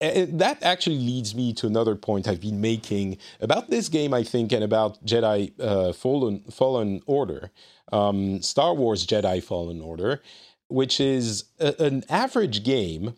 that 0.00 0.58
actually 0.62 0.98
leads 0.98 1.34
me 1.34 1.52
to 1.54 1.66
another 1.66 1.96
point 1.96 2.28
I've 2.28 2.40
been 2.40 2.60
making 2.60 3.16
about 3.40 3.70
this 3.70 3.88
game, 3.88 4.12
I 4.12 4.22
think, 4.22 4.52
and 4.52 4.62
about 4.62 5.04
Jedi 5.04 5.52
uh, 5.60 5.92
Fallen 5.92 6.40
Fallen 6.50 7.00
Order, 7.06 7.50
um, 7.92 8.42
Star 8.42 8.74
Wars 8.74 9.06
Jedi 9.06 9.42
Fallen 9.42 9.80
Order, 9.80 10.22
which 10.68 11.00
is 11.00 11.44
a, 11.58 11.74
an 11.82 12.04
average 12.08 12.64
game 12.64 13.14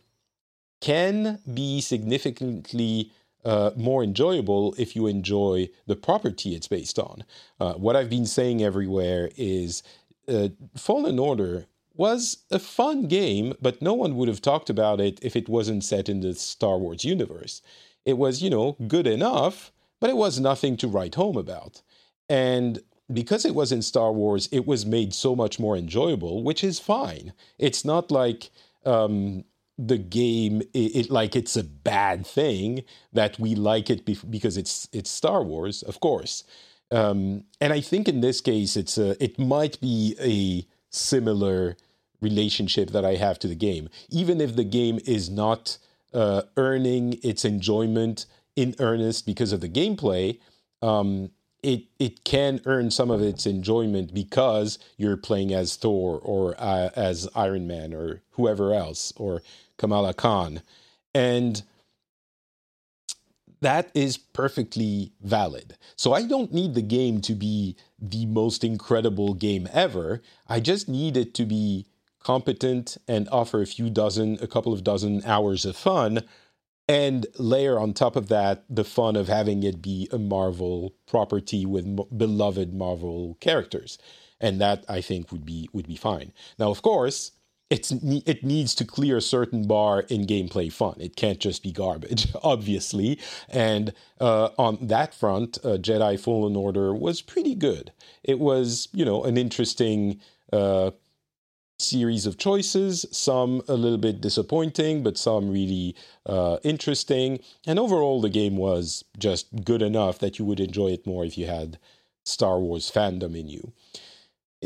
can 0.81 1.41
be 1.53 1.81
significantly 1.81 3.11
uh, 3.47 3.71
more 3.77 4.03
enjoyable 4.03 4.75
if 4.77 4.97
you 4.97 5.07
enjoy 5.07 5.69
the 5.87 5.95
property 5.95 6.55
it's 6.55 6.67
based 6.67 6.99
on. 6.99 7.25
Uh, 7.61 7.75
what 7.75 7.95
I've 7.95 8.11
been 8.11 8.27
saying 8.27 8.61
everywhere 8.61 9.31
is 9.37 9.85
uh, 10.29 10.49
Fallen 10.77 11.21
Order 11.21 11.67
was 11.95 12.39
a 12.51 12.59
fun 12.59 13.07
game, 13.07 13.55
but 13.63 13.81
no 13.81 13.95
one 13.95 14.17
would 14.17 14.29
have 14.29 14.43
talked 14.43 14.69
about 14.69 15.01
it 15.01 15.21
if 15.23 15.37
it 15.37 15.49
wasn't 15.49 15.85
set 15.85 16.09
in 16.09 16.21
the 16.21 16.35
Star 16.35 16.77
Wars 16.77 17.05
universe. 17.05 17.63
It 18.05 18.19
was, 18.19 18.43
you 18.43 18.51
know, 18.51 18.77
good 18.89 19.07
enough, 19.07 19.73
but 20.01 20.11
it 20.11 20.17
was 20.17 20.41
nothing 20.41 20.77
to 20.79 20.89
write 20.89 21.15
home 21.15 21.37
about. 21.37 21.83
And 22.29 22.81
because 23.13 23.45
it 23.45 23.55
was 23.55 23.71
in 23.71 23.81
Star 23.81 24.13
Wars, 24.13 24.49
it 24.51 24.67
was 24.67 24.85
made 24.85 25.15
so 25.15 25.37
much 25.37 25.61
more 25.61 25.77
enjoyable, 25.77 26.43
which 26.43 26.65
is 26.65 26.81
fine. 26.81 27.33
It's 27.59 27.85
not 27.85 28.11
like 28.11 28.51
um, 28.85 29.45
the 29.79 29.99
game 29.99 30.63
it, 30.73 30.97
it, 30.97 31.11
like 31.11 31.37
it's 31.37 31.57
a 31.57 31.65
bad 31.65 32.27
thing 32.27 32.83
that 33.13 33.39
we 33.39 33.55
like 33.55 33.91
it 33.91 34.05
because 34.05 34.57
it's 34.57 34.89
it's 34.93 35.11
Star 35.11 35.43
Wars, 35.43 35.83
of 35.83 36.01
course. 36.01 36.45
Um, 36.91 37.45
and 37.61 37.73
I 37.73 37.81
think 37.81 38.09
in 38.09 38.21
this 38.21 38.41
case, 38.41 38.77
it's 38.77 38.97
a 38.97 39.23
it 39.23 39.39
might 39.39 39.81
be 39.81 40.17
a 40.21 40.67
similar 40.95 41.77
relationship 42.21 42.91
that 42.91 43.05
I 43.05 43.17
have 43.17 43.39
to 43.41 43.49
the 43.49 43.55
game, 43.55 43.89
even 44.09 44.41
if 44.41 44.57
the 44.57 44.65
game 44.65 44.99
is 45.05 45.29
not 45.29 45.79
uh, 46.15 46.43
earning 46.57 47.19
its 47.23 47.45
enjoyment 47.45 48.27
in 48.55 48.75
earnest 48.79 49.27
because 49.27 49.53
of 49.53 49.61
the 49.61 49.69
gameplay. 49.69 50.39
Um, 50.81 51.31
it 51.63 51.85
it 51.99 52.23
can 52.25 52.61
earn 52.65 52.91
some 52.91 53.11
of 53.11 53.21
its 53.21 53.45
enjoyment 53.45 54.15
because 54.15 54.79
you're 54.97 55.17
playing 55.17 55.53
as 55.53 55.77
Thor 55.77 56.21
or 56.23 56.55
uh, 56.59 56.91
as 56.95 57.29
Iron 57.35 57.67
Man 57.67 57.93
or 57.93 58.23
whoever 58.33 58.73
else 58.73 59.13
or 59.17 59.43
Kamala 59.79 60.15
Khan. 60.15 60.63
And 61.15 61.63
that 63.61 63.91
is 63.95 64.19
perfectly 64.19 65.13
valid. 65.23 65.77
So 65.97 66.13
I 66.13 66.23
don't 66.23 66.53
need 66.53 66.75
the 66.75 66.83
game 66.83 67.21
to 67.23 67.35
be 67.35 67.77
the 67.99 68.27
most 68.27 68.63
incredible 68.63 69.35
game 69.35 69.69
ever. 69.73 70.23
I 70.47 70.61
just 70.61 70.89
need 70.89 71.17
it 71.17 71.35
to 71.35 71.47
be 71.47 71.87
competent 72.21 72.99
and 73.09 73.29
offer 73.31 73.63
a 73.63 73.67
few 73.67 73.89
dozen, 73.89 74.39
a 74.41 74.47
couple 74.47 74.73
of 74.73 74.85
dozen 74.85 75.23
hours 75.25 75.65
of 75.65 75.77
fun 75.77 76.23
and 76.89 77.27
layer 77.39 77.79
on 77.79 77.93
top 77.93 78.17
of 78.17 78.29
that 78.29 78.65
the 78.69 78.85
fun 78.85 79.17
of 79.17 79.29
having 79.29 79.63
it 79.63 79.83
be 79.83 80.09
a 80.13 80.19
Marvel 80.19 80.95
property 81.07 81.67
with 81.67 81.85
m- 81.87 81.99
beloved 82.17 82.73
Marvel 82.73 83.37
characters, 83.41 83.99
and 84.41 84.61
that 84.61 84.85
I 84.89 85.01
think 85.01 85.33
would 85.33 85.45
be 85.45 85.69
would 85.73 85.87
be 85.87 85.97
fine. 85.97 86.33
Now, 86.59 86.71
of 86.71 86.83
course, 86.83 87.33
it's 87.69 87.91
it 87.91 88.45
needs 88.45 88.75
to 88.77 88.85
clear 88.85 89.17
a 89.17 89.23
certain 89.23 89.67
bar 89.67 90.01
in 90.09 90.27
gameplay 90.27 90.73
fun. 90.73 90.97
It 91.01 91.17
can't 91.17 91.41
just 91.41 91.63
be 91.63 91.73
garbage, 91.73 92.29
obviously. 92.43 93.19
And 93.49 93.93
uh, 94.21 94.51
on 94.57 94.87
that 94.87 95.15
front, 95.15 95.59
uh, 95.65 95.77
Jedi 95.79 96.19
Fallen 96.19 96.55
Order 96.55 96.95
was 96.95 97.21
pretty 97.23 97.55
good. 97.55 97.93
It 98.23 98.39
was, 98.39 98.89
you 98.93 99.05
know, 99.05 99.25
an 99.25 99.37
interesting 99.37 100.21
uh, 100.53 100.93
series 101.81 102.25
of 102.25 102.39
choices. 102.39 103.05
Some 103.11 103.63
a 103.67 103.75
little 103.75 103.99
bit 103.99 104.21
disappointing, 104.21 105.03
but 105.03 105.19
some 105.19 105.51
really 105.51 105.97
uh, 106.25 106.59
interesting. 106.63 107.41
And 107.67 107.81
overall, 107.81 108.21
the 108.21 108.31
game 108.31 108.57
was 108.57 109.05
just 109.19 109.65
good 109.65 109.83
enough 109.83 110.21
that 110.21 110.39
you 110.39 110.45
would 110.45 110.61
enjoy 110.61 110.89
it 110.89 111.05
more 111.07 111.25
if 111.25 111.37
you 111.37 111.47
had 111.47 111.79
Star 112.25 112.61
Wars 112.61 112.91
fandom 112.91 113.37
in 113.39 113.49
you 113.49 113.73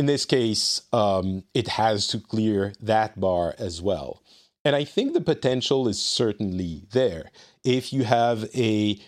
in 0.00 0.06
this 0.06 0.24
case, 0.24 0.80
um, 0.94 1.44
it 1.52 1.68
has 1.68 2.06
to 2.06 2.18
clear 2.18 2.72
that 2.80 3.20
bar 3.20 3.54
as 3.58 3.82
well. 3.82 4.22
And 4.64 4.74
I 4.74 4.82
think 4.82 5.12
the 5.12 5.20
potential 5.20 5.88
is 5.88 6.00
certainly 6.02 6.86
there. 6.92 7.30
If 7.64 7.92
you 7.92 8.04
have 8.04 8.48
a 8.54 8.98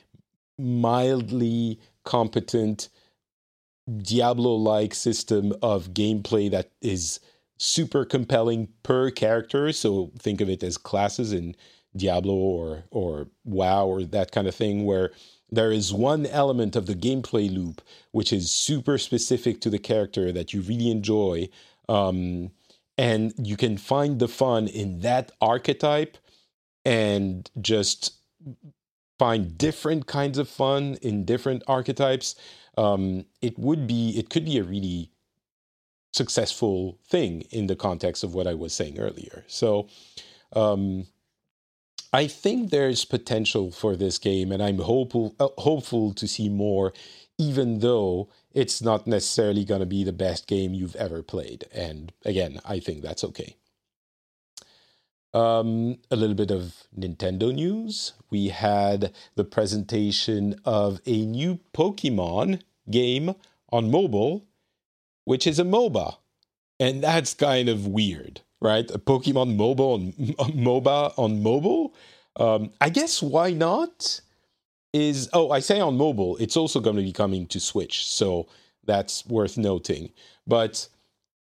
mildly 0.59 1.81
competent 2.05 2.91
Diablo 4.03 4.55
like 4.55 4.93
system 4.93 5.55
of 5.63 5.95
gameplay 5.95 6.51
that 6.51 6.73
is 6.83 7.21
super 7.57 8.05
compelling 8.05 8.69
per 8.83 9.11
character, 9.11 9.73
so 9.73 10.13
think 10.19 10.43
of 10.43 10.51
it 10.51 10.63
as 10.63 10.77
classes 10.77 11.33
in 11.33 11.57
Diablo 11.97 12.35
or 12.35 12.85
or 12.91 13.29
WoW 13.47 13.87
or 13.87 14.05
that 14.05 14.31
kind 14.31 14.47
of 14.47 14.55
thing 14.55 14.85
where 14.85 15.11
there 15.53 15.71
is 15.71 15.93
one 15.93 16.27
element 16.27 16.75
of 16.75 16.87
the 16.87 16.95
gameplay 16.95 17.53
loop 17.53 17.81
which 18.11 18.33
is 18.33 18.51
super 18.51 18.99
specific 18.99 19.61
to 19.61 19.71
the 19.71 19.79
character 19.79 20.33
that 20.33 20.53
you 20.53 20.63
really 20.63 20.91
enjoy 20.91 21.49
um, 21.89 22.51
and 22.99 23.33
you 23.37 23.57
can 23.57 23.77
find 23.77 24.19
the 24.19 24.29
fun 24.29 24.69
in 24.69 25.01
that 25.01 25.31
archetype 25.41 26.17
and 26.85 27.51
just 27.61 28.15
find 29.19 29.57
different 29.57 30.07
kinds 30.07 30.39
of 30.39 30.49
fun 30.49 30.97
in 31.03 31.25
different 31.25 31.63
archetypes. 31.67 32.35
Um, 32.77 33.27
it 33.41 33.59
would 33.59 33.87
be 33.87 34.19
it 34.19 34.31
could 34.31 34.45
be 34.45 34.59
a 34.59 34.65
really 34.65 35.11
successful 36.13 36.99
thing 37.09 37.43
in 37.51 37.69
the 37.69 37.77
context 37.77 38.23
of 38.23 38.35
what 38.35 38.47
i 38.47 38.53
was 38.53 38.75
saying 38.75 38.99
earlier. 38.99 39.45
So 39.47 39.89
um, 40.55 41.07
I 42.13 42.27
think 42.27 42.71
there's 42.71 43.05
potential 43.07 43.71
for 43.71 43.97
this 43.97 44.19
game, 44.19 44.53
and 44.53 44.63
I'm 44.63 44.79
hopeful 44.79 45.35
uh, 45.41 45.49
hopeful 45.59 46.13
to 46.15 46.29
see 46.29 46.49
more, 46.49 46.93
even 47.39 47.79
though 47.79 48.29
it's 48.53 48.83
not 48.83 49.07
necessarily 49.07 49.65
going 49.65 49.81
to 49.81 49.87
be 49.87 50.05
the 50.05 50.13
best 50.13 50.47
game 50.47 50.75
you've 50.75 50.97
ever 50.97 51.23
played. 51.23 51.65
And 51.73 52.13
again, 52.25 52.61
I 52.67 52.81
think 52.81 53.03
that's 53.03 53.25
okay. 53.25 53.57
Um, 55.33 55.99
a 56.11 56.17
little 56.17 56.35
bit 56.35 56.51
of 56.51 56.75
Nintendo 56.95 57.55
news. 57.55 58.13
We 58.29 58.49
had 58.49 59.15
the 59.35 59.45
presentation 59.45 60.57
of 60.67 61.01
a 61.07 61.25
new 61.25 61.61
Pokemon 61.73 62.61
game 62.91 63.35
on 63.71 63.91
mobile, 63.91 64.45
which 65.25 65.47
is 65.47 65.59
a 65.59 65.65
MOBA. 65.65 66.17
And 66.79 67.03
that's 67.03 67.33
kind 67.33 67.71
of 67.71 67.87
weird 67.87 68.43
right? 68.63 68.89
A 68.91 68.99
Pokemon 68.99 69.57
mobile 69.57 69.93
on 69.95 70.13
MOBA 70.55 71.13
on 71.19 71.43
mobile. 71.43 71.95
Um, 72.37 72.71
I 72.81 72.89
guess 72.89 73.23
why 73.23 73.51
not? 73.53 74.21
Is 74.93 75.29
oh, 75.33 75.51
I 75.51 75.61
say 75.61 75.81
on 75.81 75.97
mobile. 75.97 76.37
It's 76.37 76.57
also 76.57 76.79
going 76.79 76.97
to 76.97 77.03
be 77.03 77.13
coming 77.13 77.47
to 77.49 77.61
Switch, 77.61 78.07
so 78.07 78.47
that's 78.85 79.27
worth 79.27 79.57
noting. 79.57 80.11
But 80.47 80.89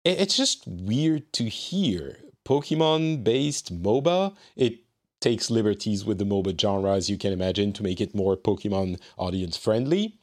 it's 0.06 0.38
just 0.38 0.68
weird 0.68 1.34
to 1.34 1.46
hear 1.46 2.20
Pokemon 2.46 3.24
based 3.24 3.82
MOBA. 3.82 4.36
It 4.56 4.82
takes 5.20 5.50
liberties 5.50 6.06
with 6.06 6.20
the 6.20 6.26
MOBA 6.26 6.60
genre, 6.62 6.94
as 6.94 7.10
you 7.10 7.18
can 7.18 7.34
imagine, 7.34 7.74
to 7.74 7.84
make 7.84 8.00
it 8.00 8.14
more 8.14 8.38
Pokemon 8.38 9.00
audience 9.18 9.58
friendly 9.58 10.19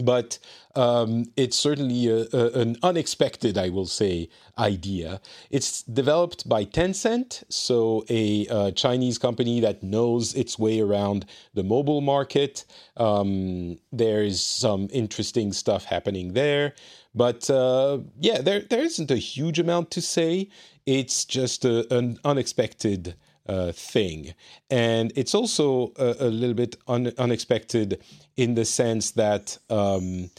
but 0.00 0.38
um, 0.74 1.26
it's 1.36 1.56
certainly 1.56 2.08
a, 2.08 2.26
a, 2.32 2.60
an 2.60 2.76
unexpected, 2.82 3.58
I 3.58 3.68
will 3.68 3.86
say, 3.86 4.30
idea. 4.58 5.20
It's 5.50 5.82
developed 5.82 6.48
by 6.48 6.64
Tencent, 6.64 7.44
so 7.50 8.04
a, 8.08 8.46
uh, 8.48 8.70
Chinese 8.70 9.18
company 9.18 9.60
that 9.60 9.82
knows 9.82 10.34
its 10.34 10.58
way 10.58 10.80
around 10.80 11.26
the 11.52 11.62
mobile 11.62 12.00
market. 12.00 12.64
Um, 12.96 13.78
there's 13.92 14.40
some 14.40 14.88
interesting 14.92 15.52
stuff 15.52 15.84
happening 15.84 16.32
there, 16.32 16.74
but 17.14 17.50
uh, 17.50 17.98
yeah, 18.18 18.40
there 18.40 18.60
there 18.60 18.82
isn't 18.82 19.10
a 19.10 19.16
huge 19.16 19.58
amount 19.58 19.90
to 19.92 20.00
say. 20.00 20.48
It's 20.86 21.24
just 21.24 21.64
a, 21.64 21.92
an 21.94 22.18
unexpected 22.24 23.14
uh, 23.46 23.72
thing. 23.72 24.34
And 24.70 25.12
it's 25.16 25.34
also 25.34 25.92
a, 25.98 26.16
a 26.20 26.28
little 26.28 26.54
bit 26.54 26.76
un- 26.88 27.12
unexpected 27.18 28.02
in 28.36 28.54
the 28.54 28.64
sense 28.64 29.12
that 29.12 29.58
um, 29.70 30.30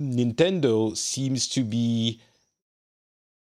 Nintendo 0.00 0.96
seems 0.96 1.48
to 1.48 1.62
be 1.62 2.20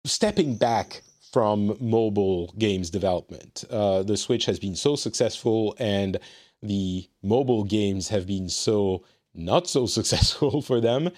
stepping 0.04 0.56
back 0.56 1.02
from 1.32 1.76
mobile 1.80 2.54
games 2.58 2.90
development. 2.90 3.64
Uh, 3.70 4.02
the 4.02 4.16
Switch 4.16 4.46
has 4.46 4.58
been 4.58 4.76
so 4.76 4.96
successful, 4.96 5.74
and 5.78 6.18
the 6.62 7.08
mobile 7.22 7.64
games 7.64 8.08
have 8.08 8.26
been 8.26 8.48
so 8.48 9.04
not 9.34 9.68
so 9.68 9.86
successful 9.98 10.62
for 10.62 10.80
them 10.80 11.10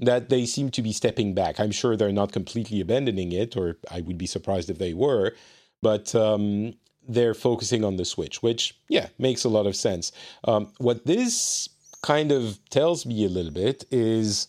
that 0.00 0.28
they 0.28 0.46
seem 0.46 0.70
to 0.70 0.80
be 0.80 0.92
stepping 0.92 1.34
back. 1.34 1.58
I'm 1.58 1.72
sure 1.72 1.96
they're 1.96 2.12
not 2.12 2.30
completely 2.32 2.80
abandoning 2.80 3.32
it, 3.32 3.56
or 3.56 3.76
I 3.90 4.00
would 4.00 4.16
be 4.16 4.26
surprised 4.26 4.70
if 4.70 4.78
they 4.78 4.94
were 4.94 5.34
but 5.82 6.14
um, 6.14 6.74
they're 7.08 7.34
focusing 7.34 7.84
on 7.84 7.96
the 7.96 8.04
Switch, 8.04 8.42
which, 8.42 8.78
yeah, 8.88 9.08
makes 9.18 9.44
a 9.44 9.48
lot 9.48 9.66
of 9.66 9.76
sense. 9.76 10.12
Um, 10.44 10.72
what 10.78 11.06
this 11.06 11.68
kind 12.02 12.32
of 12.32 12.58
tells 12.70 13.06
me 13.06 13.24
a 13.24 13.28
little 13.28 13.52
bit 13.52 13.84
is 13.90 14.48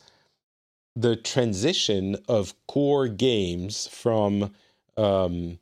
the 0.96 1.16
transition 1.16 2.18
of 2.28 2.54
core 2.68 3.08
games 3.08 3.88
from 3.88 4.52
um, 4.98 5.60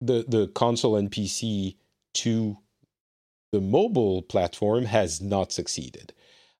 the 0.00 0.24
the 0.28 0.48
console 0.48 0.96
and 0.96 1.10
PC 1.10 1.76
to 2.14 2.56
the 3.52 3.60
mobile 3.60 4.22
platform 4.22 4.84
has 4.84 5.20
not 5.20 5.52
succeeded. 5.52 6.12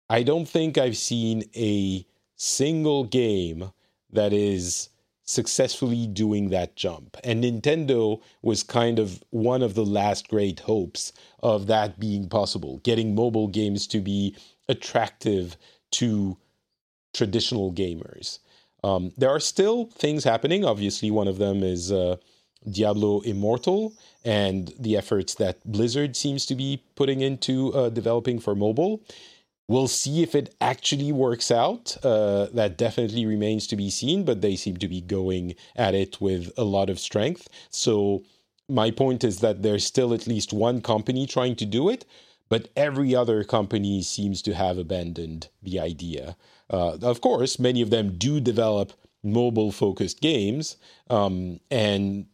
I 0.09 0.23
don't 0.23 0.49
think 0.49 0.79
I've 0.79 0.97
seen 0.97 1.45
a 1.57 2.07
single 2.37 3.05
game 3.05 3.73
that 4.13 4.33
is 4.33 4.91
successfully 5.27 6.07
doing 6.07 6.51
that 6.51 6.77
jump. 6.77 7.17
And 7.25 7.43
Nintendo 7.45 8.23
was 8.43 8.63
kind 8.63 8.99
of 8.99 9.23
one 9.31 9.63
of 9.63 9.75
the 9.75 9.85
last 9.85 10.29
great 10.29 10.61
hopes 10.61 11.13
of 11.43 11.67
that 11.67 11.99
being 11.99 12.29
possible, 12.29 12.79
getting 12.79 13.15
mobile 13.15 13.49
games 13.49 13.87
to 13.89 14.01
be 14.01 14.37
attractive 14.69 15.57
to 15.93 16.37
traditional 17.13 17.73
gamers. 17.73 18.39
Um, 18.85 19.13
there 19.17 19.31
are 19.31 19.41
still 19.41 19.87
things 19.87 20.23
happening. 20.23 20.65
Obviously, 20.65 21.11
one 21.11 21.27
of 21.27 21.39
them 21.39 21.63
is 21.63 21.91
uh, 21.91 22.17
Diablo 22.71 23.21
Immortal 23.21 23.95
and 24.25 24.73
the 24.79 24.97
efforts 24.97 25.35
that 25.37 25.65
Blizzard 25.65 26.15
seems 26.15 26.47
to 26.47 26.55
be 26.55 26.83
putting 26.95 27.21
into 27.21 27.73
uh, 27.75 27.91
developing 27.91 28.39
for 28.39 28.55
mobile. 28.55 29.03
We'll 29.69 29.89
see 29.89 30.23
if 30.23 30.35
it 30.35 30.55
actually 30.61 31.11
works 31.11 31.51
out. 31.51 31.97
Uh, 32.05 32.47
that 32.53 32.79
definitely 32.79 33.27
remains 33.27 33.67
to 33.69 33.77
be 33.77 33.91
seen, 33.91 34.25
but 34.25 34.41
they 34.41 34.55
seem 34.55 34.77
to 34.77 34.89
be 34.89 35.01
going 35.01 35.57
at 35.75 35.95
it 35.95 36.21
with 36.21 36.53
a 36.57 36.65
lot 36.65 36.89
of 36.89 37.01
strength. 37.01 37.49
So, 37.71 38.23
my 38.69 38.91
point 38.91 39.25
is 39.25 39.41
that 39.41 39.63
there's 39.63 39.85
still 39.85 40.13
at 40.13 40.27
least 40.27 40.53
one 40.53 40.81
company 40.81 41.27
trying 41.27 41.57
to 41.57 41.67
do 41.67 41.89
it, 41.89 42.05
but 42.49 42.69
every 42.77 43.15
other 43.15 43.45
company 43.45 44.03
seems 44.03 44.43
to 44.43 44.55
have 44.55 44.79
abandoned 44.79 45.49
the 45.63 45.81
idea. 45.81 46.37
Uh, 46.71 46.99
of 47.03 47.21
course, 47.21 47.59
many 47.59 47.81
of 47.83 47.91
them 47.91 48.17
do 48.19 48.41
develop 48.41 48.93
mobile 49.23 49.73
focused 49.73 50.21
games, 50.21 50.77
um, 51.11 51.61
and 51.71 52.27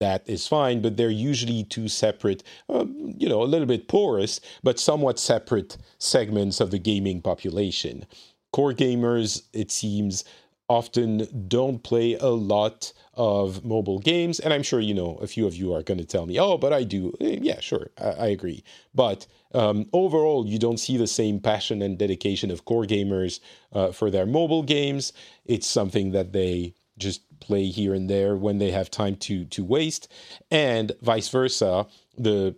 that 0.00 0.22
is 0.26 0.48
fine, 0.48 0.80
but 0.80 0.96
they're 0.96 1.10
usually 1.10 1.62
two 1.64 1.86
separate, 1.86 2.42
um, 2.68 3.14
you 3.18 3.28
know, 3.28 3.42
a 3.42 3.44
little 3.44 3.66
bit 3.66 3.86
porous, 3.86 4.40
but 4.62 4.80
somewhat 4.80 5.18
separate 5.18 5.76
segments 5.98 6.58
of 6.60 6.70
the 6.70 6.78
gaming 6.78 7.20
population. 7.20 8.06
Core 8.52 8.72
gamers, 8.72 9.42
it 9.52 9.70
seems, 9.70 10.24
often 10.68 11.46
don't 11.48 11.82
play 11.82 12.14
a 12.14 12.28
lot 12.28 12.92
of 13.14 13.64
mobile 13.64 13.98
games. 13.98 14.40
And 14.40 14.54
I'm 14.54 14.62
sure, 14.62 14.80
you 14.80 14.94
know, 14.94 15.16
a 15.16 15.26
few 15.26 15.46
of 15.46 15.54
you 15.54 15.74
are 15.74 15.82
going 15.82 15.98
to 15.98 16.06
tell 16.06 16.26
me, 16.26 16.38
oh, 16.38 16.56
but 16.56 16.72
I 16.72 16.84
do. 16.84 17.12
Eh, 17.20 17.38
yeah, 17.42 17.60
sure, 17.60 17.90
I, 17.98 18.10
I 18.10 18.26
agree. 18.28 18.64
But 18.94 19.26
um, 19.52 19.86
overall, 19.92 20.46
you 20.46 20.58
don't 20.58 20.78
see 20.78 20.96
the 20.96 21.06
same 21.06 21.40
passion 21.40 21.82
and 21.82 21.98
dedication 21.98 22.50
of 22.50 22.64
core 22.64 22.84
gamers 22.84 23.40
uh, 23.72 23.92
for 23.92 24.10
their 24.10 24.26
mobile 24.26 24.62
games. 24.62 25.12
It's 25.44 25.66
something 25.66 26.12
that 26.12 26.32
they 26.32 26.74
just 27.00 27.22
play 27.40 27.66
here 27.66 27.94
and 27.94 28.08
there 28.08 28.36
when 28.36 28.58
they 28.58 28.70
have 28.70 28.90
time 28.90 29.16
to 29.16 29.44
to 29.46 29.64
waste 29.64 30.08
and 30.50 30.92
vice 31.02 31.28
versa 31.28 31.86
the 32.16 32.54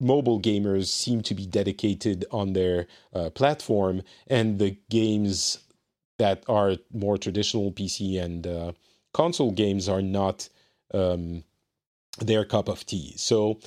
mobile 0.00 0.40
gamers 0.40 0.86
seem 0.86 1.22
to 1.22 1.34
be 1.34 1.46
dedicated 1.46 2.24
on 2.30 2.52
their 2.52 2.86
uh, 3.12 3.30
platform, 3.30 4.02
and 4.26 4.58
the 4.58 4.76
games 4.90 5.58
that 6.18 6.44
are 6.48 6.76
more 6.92 7.18
traditional 7.18 7.72
PC 7.72 8.22
and 8.22 8.46
uh, 8.46 8.72
console 9.12 9.50
games 9.50 9.88
are 9.88 10.02
not 10.02 10.48
um, 10.92 11.42
their 12.20 12.44
cup 12.44 12.68
of 12.68 12.86
tea. 12.86 13.14
So 13.16 13.58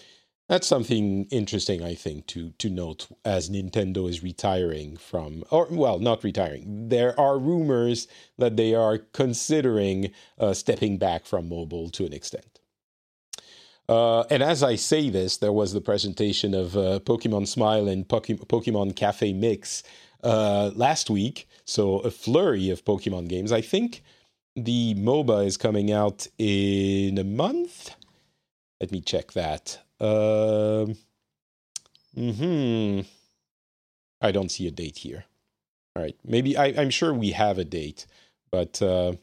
that's 0.49 0.67
something 0.67 1.25
interesting, 1.25 1.83
I 1.83 1.93
think, 1.93 2.25
to 2.27 2.51
to 2.57 2.69
note 2.69 3.07
as 3.25 3.49
Nintendo 3.49 4.09
is 4.09 4.23
retiring 4.23 4.95
from, 4.97 5.43
or 5.51 5.67
well, 5.69 5.99
not 5.99 6.23
retiring. 6.23 6.89
There 6.89 7.19
are 7.19 7.37
rumors 7.37 8.07
that 8.37 8.55
they 8.55 8.73
are 8.73 8.97
considering 8.97 10.11
uh, 10.39 10.53
stepping 10.53 10.97
back 10.97 11.25
from 11.25 11.49
mobile 11.49 11.89
to 11.91 12.05
an 12.05 12.13
extent. 12.13 12.59
Uh, 13.89 14.21
and 14.29 14.43
as 14.43 14.63
I 14.63 14.75
say 14.75 15.09
this, 15.09 15.37
there 15.37 15.53
was 15.53 15.73
the 15.73 15.81
presentation 15.81 16.53
of 16.53 16.75
uh, 16.75 16.99
Pokemon 16.99 17.47
Smile 17.47 17.87
and 17.87 18.07
Pokemon 18.07 18.95
Cafe 18.95 19.31
Mix 19.33 19.83
uh, 20.23 20.71
last 20.75 21.09
week. 21.09 21.47
So 21.63 21.99
a 21.99 22.11
flurry 22.11 22.69
of 22.69 22.83
Pokemon 22.83 23.29
games. 23.29 23.51
I 23.51 23.61
think 23.61 24.03
the 24.55 24.95
MOBA 24.95 25.45
is 25.45 25.55
coming 25.55 25.91
out 25.91 26.27
in 26.37 27.17
a 27.17 27.23
month. 27.23 27.95
Let 28.81 28.91
me 28.91 29.01
check 29.01 29.33
that. 29.33 29.79
Uh, 29.99 30.87
hmm. 32.15 33.01
I 34.21 34.31
don't 34.31 34.49
see 34.49 34.67
a 34.67 34.71
date 34.71 34.97
here. 34.99 35.25
All 35.95 36.03
right, 36.03 36.15
maybe 36.23 36.57
I, 36.57 36.67
am 36.67 36.89
sure 36.89 37.13
we 37.13 37.31
have 37.31 37.57
a 37.57 37.63
date, 37.63 38.05
but 38.51 38.81
uh, 38.81 39.13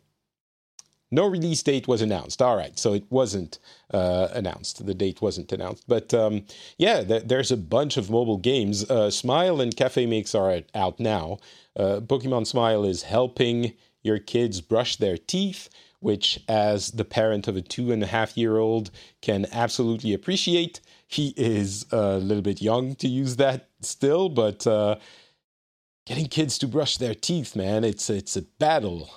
no 1.14 1.26
release 1.26 1.62
date 1.62 1.86
was 1.86 2.02
announced. 2.02 2.42
All 2.42 2.56
right, 2.56 2.76
so 2.78 2.92
it 2.94 3.04
wasn't 3.10 3.58
uh, 3.92 4.28
announced. 4.32 4.84
The 4.84 4.94
date 4.94 5.22
wasn't 5.22 5.52
announced. 5.52 5.84
But 5.86 6.12
um, 6.12 6.44
yeah, 6.76 7.04
th- 7.04 7.24
there's 7.26 7.52
a 7.52 7.56
bunch 7.56 7.96
of 7.96 8.10
mobile 8.10 8.38
games. 8.38 8.88
Uh, 8.90 9.10
Smile 9.10 9.60
and 9.60 9.76
Cafe 9.76 10.04
Mix 10.06 10.34
are 10.34 10.62
out 10.74 10.98
now. 10.98 11.38
Uh, 11.76 12.00
Pokemon 12.00 12.46
Smile 12.46 12.84
is 12.84 13.04
helping 13.04 13.74
your 14.02 14.18
kids 14.18 14.60
brush 14.60 14.96
their 14.96 15.16
teeth, 15.16 15.68
which, 16.04 16.38
as 16.48 16.90
the 16.90 17.04
parent 17.04 17.48
of 17.48 17.56
a 17.56 17.62
two 17.62 17.90
and 17.90 18.02
a 18.02 18.06
half 18.06 18.36
year 18.36 18.58
old, 18.58 18.90
can 19.22 19.46
absolutely 19.50 20.12
appreciate. 20.12 20.80
He 21.08 21.32
is 21.34 21.86
a 21.90 22.18
little 22.18 22.42
bit 22.42 22.60
young 22.60 22.94
to 22.96 23.08
use 23.08 23.36
that 23.36 23.70
still, 23.80 24.28
but 24.28 24.66
uh, 24.66 24.96
getting 26.04 26.26
kids 26.26 26.58
to 26.58 26.68
brush 26.68 26.98
their 26.98 27.14
teeth, 27.14 27.56
man, 27.56 27.84
it's 27.84 28.10
it's 28.10 28.36
a 28.36 28.42
battle. 28.42 29.10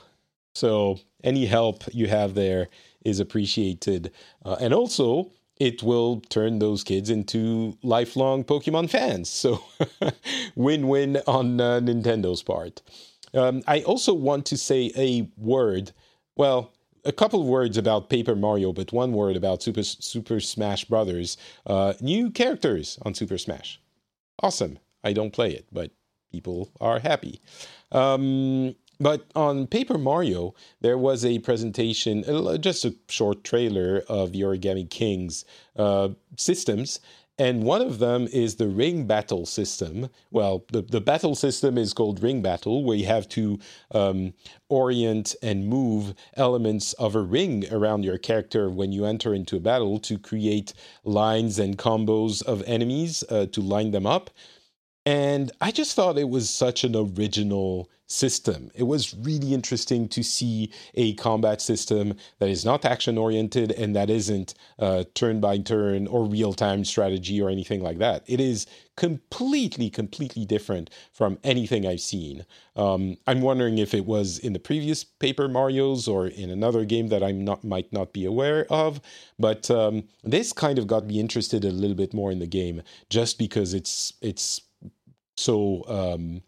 So 0.56 1.02
any 1.26 1.46
help 1.46 1.84
you 1.92 2.08
have 2.08 2.36
there 2.36 2.70
is 3.04 3.20
appreciated. 3.20 4.14
Uh, 4.46 4.56
and 4.62 4.74
also, 4.74 5.32
it 5.58 5.84
will 5.84 6.22
turn 6.30 6.60
those 6.60 6.86
kids 6.86 7.10
into 7.10 7.78
lifelong 7.84 8.46
Pokemon 8.46 8.90
fans. 8.90 9.30
So, 9.30 9.62
win 10.56 10.88
win 10.88 11.22
on 11.28 11.60
uh, 11.60 11.82
Nintendo's 11.82 12.44
part. 12.44 12.82
Um, 13.34 13.62
I 13.68 13.82
also 13.82 14.14
want 14.14 14.46
to 14.46 14.58
say 14.58 14.94
a 14.96 15.30
word, 15.36 15.92
well, 16.38 16.72
a 17.08 17.12
couple 17.14 17.42
of 17.42 17.48
words 17.48 17.78
about 17.78 18.10
Paper 18.10 18.36
Mario, 18.36 18.74
but 18.74 18.92
one 18.92 19.14
word 19.14 19.36
about 19.36 19.64
Super, 19.64 19.84
Super 19.84 20.40
Smash 20.40 20.86
Brothers. 20.86 21.38
Uh, 21.66 21.94
new 22.02 22.30
characters 22.30 23.00
on 23.04 23.14
Super 23.14 23.38
Smash. 23.38 23.80
Awesome. 24.44 24.78
I 25.04 25.14
don't 25.14 25.32
play 25.32 25.52
it, 25.52 25.66
but 25.72 25.92
people 26.32 26.70
are 26.82 27.00
happy. 27.00 27.42
Um, 27.92 28.76
but 29.00 29.26
on 29.36 29.68
Paper 29.68 29.98
Mario, 29.98 30.54
there 30.82 30.98
was 30.98 31.24
a 31.24 31.40
presentation, 31.40 32.24
just 32.62 32.84
a 32.84 32.96
short 33.10 33.44
trailer 33.44 34.04
of 34.10 34.34
the 34.34 34.42
Origami 34.42 34.90
King's 34.90 35.46
uh, 35.76 36.10
systems. 36.36 37.00
And 37.40 37.64
one 37.64 37.82
of 37.82 38.00
them 38.00 38.28
is 38.34 38.56
the 38.56 38.68
ring 38.68 39.06
battle 39.06 39.46
system. 39.46 40.10
Well, 40.32 40.66
the, 40.72 40.82
the 40.82 41.02
battle 41.02 41.36
system 41.36 41.78
is 41.78 41.94
called 41.94 42.24
ring 42.24 42.42
battle, 42.42 42.84
where 42.84 42.98
you 42.98 43.06
have 43.06 43.30
to 43.30 43.60
um, 43.92 44.34
orient 44.70 45.36
and 45.44 45.68
move 45.68 46.16
elements 46.36 46.94
of 46.94 47.16
a 47.16 47.22
ring 47.22 47.72
around 47.72 48.04
your 48.04 48.18
character 48.18 48.72
when 48.72 48.92
you 48.92 49.06
enter 49.06 49.36
into 49.36 49.58
a 49.58 49.60
battle 49.60 50.00
to 50.00 50.18
create 50.18 50.74
lines 51.04 51.60
and 51.60 51.78
combos 51.78 52.42
of 52.44 52.64
enemies 52.64 53.24
uh, 53.30 53.46
to 53.52 53.62
line 53.62 53.92
them 53.92 54.08
up. 54.08 54.32
And 55.06 55.52
I 55.62 55.72
just 55.72 55.96
thought 55.96 56.18
it 56.18 56.30
was 56.30 56.50
such 56.50 56.84
an 56.84 56.96
original 56.96 57.90
system. 58.08 58.72
It 58.74 58.84
was 58.84 59.14
really 59.14 59.54
interesting 59.54 60.08
to 60.10 60.24
see 60.24 60.72
a 60.96 61.14
combat 61.16 61.62
system 61.62 62.16
that 62.40 62.50
is 62.50 62.66
not 62.66 62.86
action 62.86 63.18
oriented 63.18 63.72
and 63.74 63.96
that 63.96 64.10
isn't 64.10 64.54
uh, 64.80 65.04
turn 65.14 65.42
by 65.42 65.58
turn 65.58 66.08
or 66.08 66.26
real 66.26 66.54
time 66.54 66.86
strategy 66.86 67.42
or 67.42 67.50
anything 67.50 67.84
like 67.84 68.00
that. 68.00 68.24
It 68.26 68.40
is 68.40 68.66
completely, 68.96 69.90
completely 69.90 70.46
different 70.46 70.90
from 71.12 71.38
anything 71.44 71.86
I've 71.86 72.02
seen. 72.02 72.46
Um, 72.76 73.18
I'm 73.28 73.42
wondering 73.42 73.78
if 73.78 73.94
it 73.94 74.06
was 74.06 74.40
in 74.40 74.54
the 74.54 74.60
previous 74.60 75.04
Paper 75.04 75.48
Mario's 75.48 76.08
or 76.08 76.28
in 76.28 76.50
another 76.50 76.86
game 76.86 77.10
that 77.10 77.22
I 77.22 77.32
not 77.32 77.64
might 77.64 77.92
not 77.92 78.14
be 78.14 78.26
aware 78.26 78.66
of. 78.70 79.02
But 79.38 79.70
um, 79.70 80.06
this 80.24 80.54
kind 80.54 80.80
of 80.80 80.88
got 80.88 81.06
me 81.06 81.20
interested 81.20 81.66
a 81.66 81.72
little 81.72 81.96
bit 81.96 82.14
more 82.14 82.32
in 82.32 82.40
the 82.40 82.48
game 82.48 82.82
just 83.10 83.38
because 83.38 83.74
it's 83.74 84.14
it's 84.22 84.62
so 85.36 85.84
um, 85.88 86.42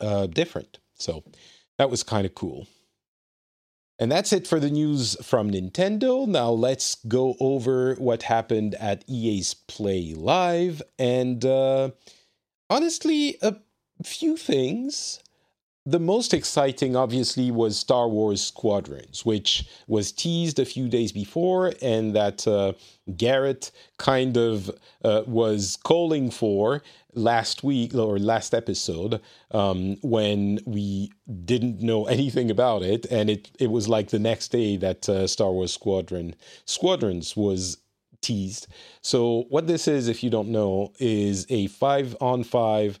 uh, 0.00 0.26
different. 0.26 0.78
So 0.94 1.24
that 1.78 1.90
was 1.90 2.02
kind 2.02 2.26
of 2.26 2.34
cool. 2.34 2.66
And 4.00 4.10
that's 4.10 4.32
it 4.32 4.46
for 4.46 4.58
the 4.58 4.70
news 4.70 5.14
from 5.22 5.50
Nintendo. 5.50 6.26
Now 6.26 6.50
let's 6.50 6.94
go 7.06 7.36
over 7.38 7.94
what 7.96 8.22
happened 8.22 8.74
at 8.76 9.04
EA's 9.06 9.52
Play 9.52 10.14
Live. 10.14 10.80
And 10.98 11.44
uh, 11.44 11.90
honestly, 12.70 13.36
a 13.42 13.56
few 14.02 14.38
things. 14.38 15.20
The 15.84 15.98
most 15.98 16.32
exciting, 16.34 16.94
obviously, 16.94 17.50
was 17.50 17.78
Star 17.78 18.08
Wars 18.08 18.42
Squadrons, 18.42 19.24
which 19.24 19.66
was 19.86 20.12
teased 20.12 20.58
a 20.58 20.64
few 20.66 20.88
days 20.88 21.10
before, 21.10 21.72
and 21.80 22.14
that 22.14 22.46
uh, 22.46 22.74
Garrett 23.16 23.70
kind 23.98 24.36
of 24.36 24.70
uh, 25.02 25.22
was 25.26 25.78
calling 25.82 26.30
for 26.30 26.82
last 27.14 27.62
week 27.62 27.94
or 27.94 28.18
last 28.18 28.54
episode 28.54 29.20
um, 29.50 29.96
when 30.02 30.60
we 30.66 31.12
didn't 31.44 31.80
know 31.80 32.04
anything 32.16 32.50
about 32.50 32.82
it, 32.82 33.06
and 33.06 33.30
it 33.30 33.50
it 33.58 33.70
was 33.70 33.88
like 33.88 34.10
the 34.10 34.18
next 34.18 34.48
day 34.48 34.76
that 34.76 35.08
uh, 35.08 35.26
Star 35.26 35.50
Wars 35.50 35.72
Squadron 35.72 36.34
Squadrons 36.64 37.36
was 37.36 37.78
teased. 38.20 38.66
So 39.02 39.46
what 39.48 39.66
this 39.66 39.88
is, 39.88 40.08
if 40.08 40.22
you 40.22 40.30
don't 40.30 40.48
know, 40.48 40.92
is 40.98 41.46
a 41.48 41.68
five 41.68 42.16
on 42.20 42.44
five 42.44 42.98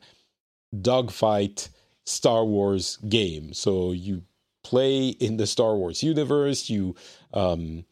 dogfight 0.80 1.68
Star 2.04 2.44
Wars 2.44 2.96
game. 3.08 3.52
So 3.52 3.92
you 3.92 4.22
play 4.62 5.08
in 5.08 5.36
the 5.36 5.46
Star 5.46 5.76
Wars 5.76 6.02
universe. 6.02 6.68
You 6.68 6.94
um, 7.34 7.84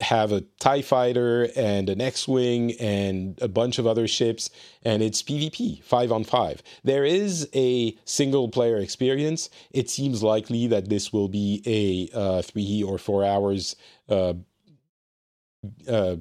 have 0.00 0.30
a 0.30 0.42
TIE 0.60 0.82
fighter 0.82 1.48
and 1.56 1.90
an 1.90 2.00
X 2.00 2.28
Wing 2.28 2.72
and 2.78 3.38
a 3.42 3.48
bunch 3.48 3.78
of 3.78 3.86
other 3.86 4.06
ships, 4.06 4.50
and 4.84 5.02
it's 5.02 5.22
PvP, 5.22 5.82
five 5.82 6.12
on 6.12 6.24
five. 6.24 6.62
There 6.84 7.04
is 7.04 7.48
a 7.54 7.96
single 8.04 8.48
player 8.48 8.76
experience. 8.76 9.50
It 9.72 9.90
seems 9.90 10.22
likely 10.22 10.68
that 10.68 10.88
this 10.88 11.12
will 11.12 11.28
be 11.28 11.62
a 11.66 12.16
uh, 12.16 12.42
three 12.42 12.82
or 12.82 12.98
four 12.98 13.24
hours 13.24 13.74
uh, 14.08 14.34
uh, 15.88 16.16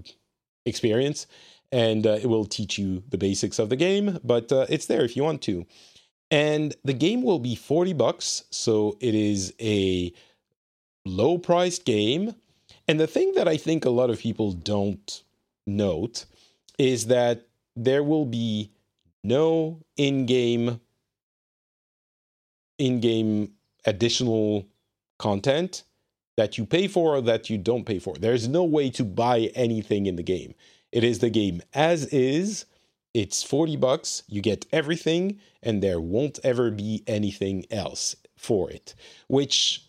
experience, 0.66 1.28
and 1.72 2.08
uh, 2.08 2.18
it 2.22 2.26
will 2.28 2.46
teach 2.46 2.80
you 2.80 3.04
the 3.10 3.18
basics 3.18 3.60
of 3.60 3.70
the 3.70 3.76
game, 3.76 4.20
but 4.24 4.52
uh, 4.52 4.66
it's 4.70 4.88
there 4.88 5.04
if 5.04 5.16
you 5.16 5.24
want 5.24 5.44
to. 5.44 5.66
And 6.32 6.76
the 6.84 6.94
game 6.94 7.22
will 7.22 7.40
be 7.40 7.56
40 7.56 7.94
bucks, 7.94 8.44
so 8.50 8.98
it 9.00 9.14
is 9.14 9.54
a 9.62 10.12
low 11.06 11.38
priced 11.38 11.86
game 11.86 12.36
and 12.88 13.00
the 13.00 13.08
thing 13.08 13.34
that 13.36 13.48
I 13.48 13.58
think 13.58 13.86
a 13.86 13.90
lot 13.90 14.10
of 14.10 14.20
people 14.20 14.52
don't 14.52 15.24
note 15.66 16.26
is 16.78 17.08
that 17.08 17.48
there 17.76 18.04
will 18.04 18.26
be 18.26 18.72
no 19.24 19.82
in-game 19.98 20.80
in-game 22.78 23.52
additional 23.86 24.68
content 25.18 25.84
that 26.38 26.58
you 26.58 26.66
pay 26.66 26.88
for 26.88 27.16
or 27.16 27.22
that 27.22 27.50
you 27.50 27.58
don't 27.58 27.86
pay 27.86 27.98
for. 27.98 28.16
There's 28.16 28.48
no 28.48 28.64
way 28.64 28.92
to 28.92 29.04
buy 29.04 29.52
anything 29.56 30.06
in 30.06 30.16
the 30.16 30.24
game. 30.24 30.54
It 30.92 31.04
is 31.04 31.20
the 31.20 31.32
game 31.32 31.62
as 31.74 32.06
is. 32.06 32.66
It's 33.14 33.42
40 33.42 33.78
bucks, 33.78 34.22
you 34.28 34.42
get 34.42 34.68
everything 34.72 35.40
and 35.64 35.82
there 35.82 36.00
won't 36.00 36.40
ever 36.44 36.70
be 36.70 37.04
anything 37.08 37.66
else 37.72 38.16
for 38.36 38.70
it, 38.70 38.94
which 39.28 39.87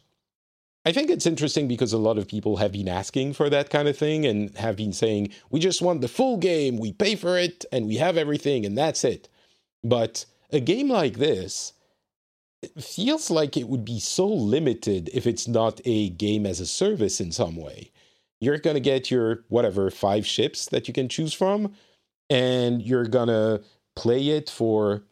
I 0.84 0.92
think 0.92 1.10
it's 1.10 1.26
interesting 1.26 1.68
because 1.68 1.92
a 1.92 1.98
lot 1.98 2.18
of 2.18 2.28
people 2.28 2.56
have 2.58 2.72
been 2.72 2.88
asking 2.88 3.34
for 3.34 3.50
that 3.50 3.70
kind 3.70 3.88
of 3.88 3.96
thing 3.96 4.24
and 4.26 4.56
have 4.56 4.76
been 4.76 4.92
saying, 4.92 5.30
we 5.50 5.60
just 5.60 5.82
want 5.82 6.00
the 6.00 6.08
full 6.08 6.38
game, 6.38 6.78
we 6.78 6.92
pay 6.92 7.14
for 7.16 7.38
it, 7.38 7.64
and 7.72 7.86
we 7.86 7.96
have 7.96 8.16
everything, 8.16 8.64
and 8.66 8.76
that's 8.78 9.04
it. 9.04 9.28
But 9.84 10.24
a 10.50 10.60
game 10.60 10.88
like 10.90 11.18
this 11.18 11.74
feels 12.80 13.30
like 13.30 13.56
it 13.56 13.68
would 13.68 13.84
be 13.84 14.00
so 14.00 14.26
limited 14.26 15.10
if 15.14 15.26
it's 15.26 15.46
not 15.48 15.80
a 15.84 16.10
game 16.10 16.46
as 16.46 16.60
a 16.60 16.66
service 16.66 17.20
in 17.20 17.32
some 17.32 17.56
way. 17.56 17.92
You're 18.40 18.58
going 18.58 18.74
to 18.74 18.80
get 18.80 19.10
your, 19.10 19.44
whatever, 19.48 19.90
five 19.90 20.26
ships 20.26 20.66
that 20.66 20.88
you 20.88 20.94
can 20.94 21.08
choose 21.08 21.32
from. 21.34 21.74
and 22.30 22.82
you're 22.82 23.06
gonna 23.06 23.60
play 23.96 24.28
it 24.28 24.50
for 24.50 25.04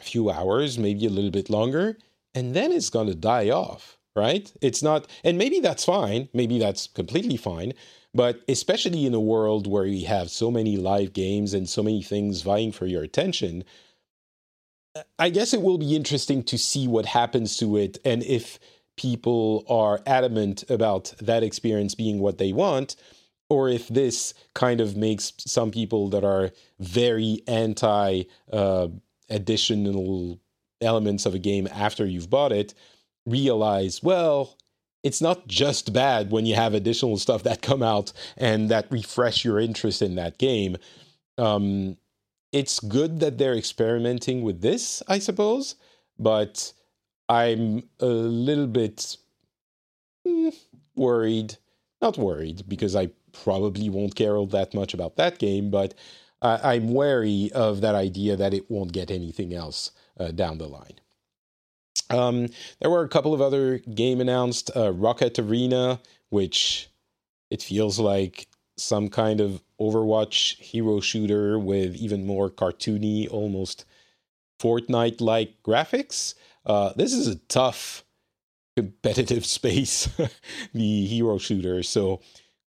a 0.00 0.04
few 0.04 0.30
hours, 0.30 0.78
maybe 0.78 1.06
a 1.06 1.10
little 1.10 1.30
bit 1.30 1.50
longer, 1.50 1.98
and 2.34 2.54
then 2.54 2.72
it's 2.72 2.90
gonna 2.90 3.14
die 3.14 3.50
off, 3.50 3.98
right? 4.16 4.50
It's 4.60 4.82
not, 4.82 5.06
and 5.22 5.38
maybe 5.38 5.60
that's 5.60 5.84
fine, 5.84 6.28
maybe 6.32 6.58
that's 6.58 6.86
completely 6.88 7.36
fine, 7.36 7.74
but 8.14 8.40
especially 8.48 9.06
in 9.06 9.14
a 9.14 9.20
world 9.20 9.66
where 9.66 9.84
we 9.84 10.02
have 10.02 10.30
so 10.30 10.50
many 10.50 10.76
live 10.76 11.12
games 11.12 11.52
and 11.52 11.68
so 11.68 11.82
many 11.82 12.02
things 12.02 12.42
vying 12.42 12.72
for 12.72 12.86
your 12.86 13.02
attention, 13.02 13.62
I 15.18 15.28
guess 15.28 15.52
it 15.52 15.60
will 15.62 15.78
be 15.78 15.94
interesting 15.94 16.42
to 16.44 16.56
see 16.56 16.88
what 16.88 17.06
happens 17.06 17.58
to 17.58 17.76
it 17.76 17.98
and 18.04 18.22
if 18.22 18.58
people 18.96 19.64
are 19.68 20.00
adamant 20.06 20.64
about 20.70 21.12
that 21.20 21.42
experience 21.42 21.94
being 21.94 22.18
what 22.18 22.38
they 22.38 22.52
want 22.52 22.96
or 23.48 23.68
if 23.68 23.88
this 23.88 24.34
kind 24.54 24.80
of 24.80 24.96
makes 24.96 25.32
some 25.38 25.70
people 25.70 26.08
that 26.08 26.24
are 26.24 26.50
very 26.80 27.42
anti 27.46 28.24
uh, 28.52 28.88
additional 29.28 30.40
elements 30.80 31.26
of 31.26 31.34
a 31.34 31.38
game 31.38 31.68
after 31.70 32.06
you've 32.06 32.30
bought 32.30 32.52
it 32.52 32.74
realize 33.26 34.02
well 34.02 34.56
it's 35.02 35.20
not 35.20 35.46
just 35.46 35.92
bad 35.92 36.30
when 36.30 36.46
you 36.46 36.54
have 36.54 36.74
additional 36.74 37.16
stuff 37.16 37.42
that 37.42 37.62
come 37.62 37.82
out 37.82 38.12
and 38.36 38.68
that 38.70 38.90
refresh 38.90 39.44
your 39.44 39.60
interest 39.60 40.02
in 40.02 40.14
that 40.14 40.38
game 40.38 40.76
um, 41.38 41.96
it's 42.52 42.80
good 42.80 43.20
that 43.20 43.38
they're 43.38 43.56
experimenting 43.56 44.42
with 44.42 44.60
this 44.62 45.02
i 45.08 45.18
suppose 45.18 45.74
but 46.18 46.72
i'm 47.28 47.82
a 48.00 48.06
little 48.06 48.66
bit 48.66 49.16
mm, 50.26 50.54
worried 50.94 51.56
not 52.00 52.16
worried 52.16 52.62
because 52.68 52.96
i 52.96 53.08
probably 53.44 53.88
won't 53.88 54.14
care 54.14 54.36
all 54.36 54.46
that 54.46 54.74
much 54.74 54.94
about 54.94 55.16
that 55.16 55.38
game, 55.38 55.70
but 55.70 55.94
uh, 56.42 56.58
I'm 56.62 56.92
wary 56.92 57.50
of 57.54 57.80
that 57.80 57.94
idea 57.94 58.36
that 58.36 58.54
it 58.54 58.70
won't 58.70 58.92
get 58.92 59.10
anything 59.10 59.54
else 59.54 59.90
uh, 60.18 60.30
down 60.30 60.58
the 60.58 60.68
line. 60.68 61.00
Um, 62.10 62.48
there 62.80 62.90
were 62.90 63.04
a 63.04 63.08
couple 63.08 63.34
of 63.34 63.40
other 63.40 63.78
game 63.78 64.20
announced. 64.20 64.70
Uh, 64.76 64.92
Rocket 64.92 65.38
Arena, 65.38 66.00
which 66.30 66.88
it 67.50 67.62
feels 67.62 67.98
like 67.98 68.48
some 68.76 69.08
kind 69.08 69.40
of 69.40 69.62
Overwatch 69.80 70.58
hero 70.58 71.00
shooter 71.00 71.58
with 71.58 71.96
even 71.96 72.26
more 72.26 72.50
cartoony, 72.50 73.30
almost 73.30 73.84
Fortnite-like 74.60 75.62
graphics. 75.62 76.34
Uh, 76.64 76.92
this 76.96 77.12
is 77.12 77.26
a 77.26 77.36
tough 77.36 78.04
competitive 78.76 79.46
space, 79.58 80.08
the 80.72 81.06
hero 81.06 81.38
shooter. 81.38 81.82
So 81.82 82.20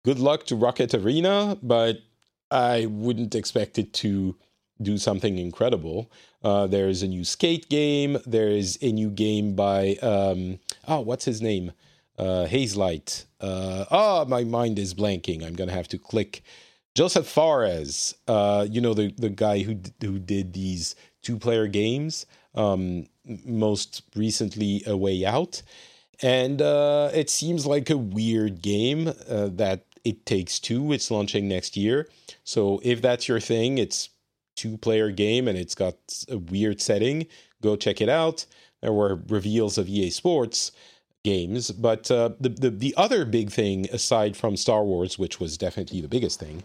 good 0.06 0.20
luck 0.20 0.46
to 0.46 0.56
Rocket 0.56 0.94
Arena, 0.94 1.58
but 1.62 2.00
I 2.52 2.86
wouldn't 2.86 3.36
expect 3.36 3.78
it 3.78 3.94
to 3.94 4.36
do 4.82 4.98
something 4.98 5.38
incredible. 5.38 6.12
Uh, 6.44 6.68
there's 6.68 7.04
a 7.04 7.08
new 7.08 7.24
skate 7.24 7.70
game. 7.70 8.18
There's 8.26 8.78
a 8.82 8.92
new 8.92 9.10
game 9.10 9.56
by 9.56 9.96
um, 10.02 10.60
oh, 10.88 11.02
what's 11.02 11.26
his 11.26 11.42
name? 11.42 11.72
Uh, 12.18 12.46
Hazelight. 12.50 13.26
Uh, 13.40 13.86
oh, 13.90 14.26
my 14.26 14.44
mind 14.44 14.78
is 14.78 14.94
blanking. 14.94 15.46
I'm 15.46 15.56
gonna 15.56 15.72
have 15.72 15.88
to 15.90 15.98
click. 15.98 16.44
Josef 16.96 17.28
Fares. 17.28 18.16
Uh, 18.28 18.68
you 18.70 18.82
know 18.82 18.94
the 18.94 19.14
the 19.18 19.30
guy 19.30 19.60
who 19.60 19.80
who 20.02 20.20
did 20.20 20.54
these 20.54 20.96
two 21.22 21.38
player 21.38 21.68
games. 21.68 22.26
Um, 22.56 23.08
most 23.46 24.04
recently, 24.16 24.84
A 24.86 24.96
Way 24.96 25.26
Out. 25.26 25.62
And 26.22 26.62
uh, 26.62 27.10
it 27.14 27.30
seems 27.30 27.66
like 27.66 27.90
a 27.90 27.98
weird 27.98 28.62
game 28.62 29.08
uh, 29.08 29.50
that 29.54 29.86
it 30.04 30.26
Takes 30.26 30.60
Two. 30.60 30.92
It's 30.92 31.10
launching 31.10 31.48
next 31.48 31.76
year. 31.76 32.10
So 32.44 32.80
if 32.84 33.02
that's 33.02 33.28
your 33.28 33.40
thing, 33.40 33.78
it's 33.78 34.10
two 34.56 34.78
player 34.78 35.12
game 35.12 35.48
and 35.48 35.58
it's 35.58 35.76
got 35.76 35.96
a 36.30 36.38
weird 36.38 36.82
setting. 36.82 37.28
Go 37.62 37.76
check 37.76 38.02
it 38.02 38.10
out. 38.10 38.46
There 38.82 38.94
were 38.94 39.22
reveals 39.28 39.78
of 39.78 39.88
EA 39.88 40.10
Sports 40.10 40.72
games, 41.24 41.72
but 41.72 42.12
uh, 42.12 42.32
the, 42.40 42.50
the 42.50 42.70
the 42.70 42.94
other 42.98 43.24
big 43.24 43.50
thing 43.50 43.88
aside 43.92 44.36
from 44.36 44.58
Star 44.58 44.84
Wars, 44.84 45.18
which 45.18 45.40
was 45.40 45.58
definitely 45.58 46.02
the 46.02 46.10
biggest 46.10 46.40
thing, 46.40 46.64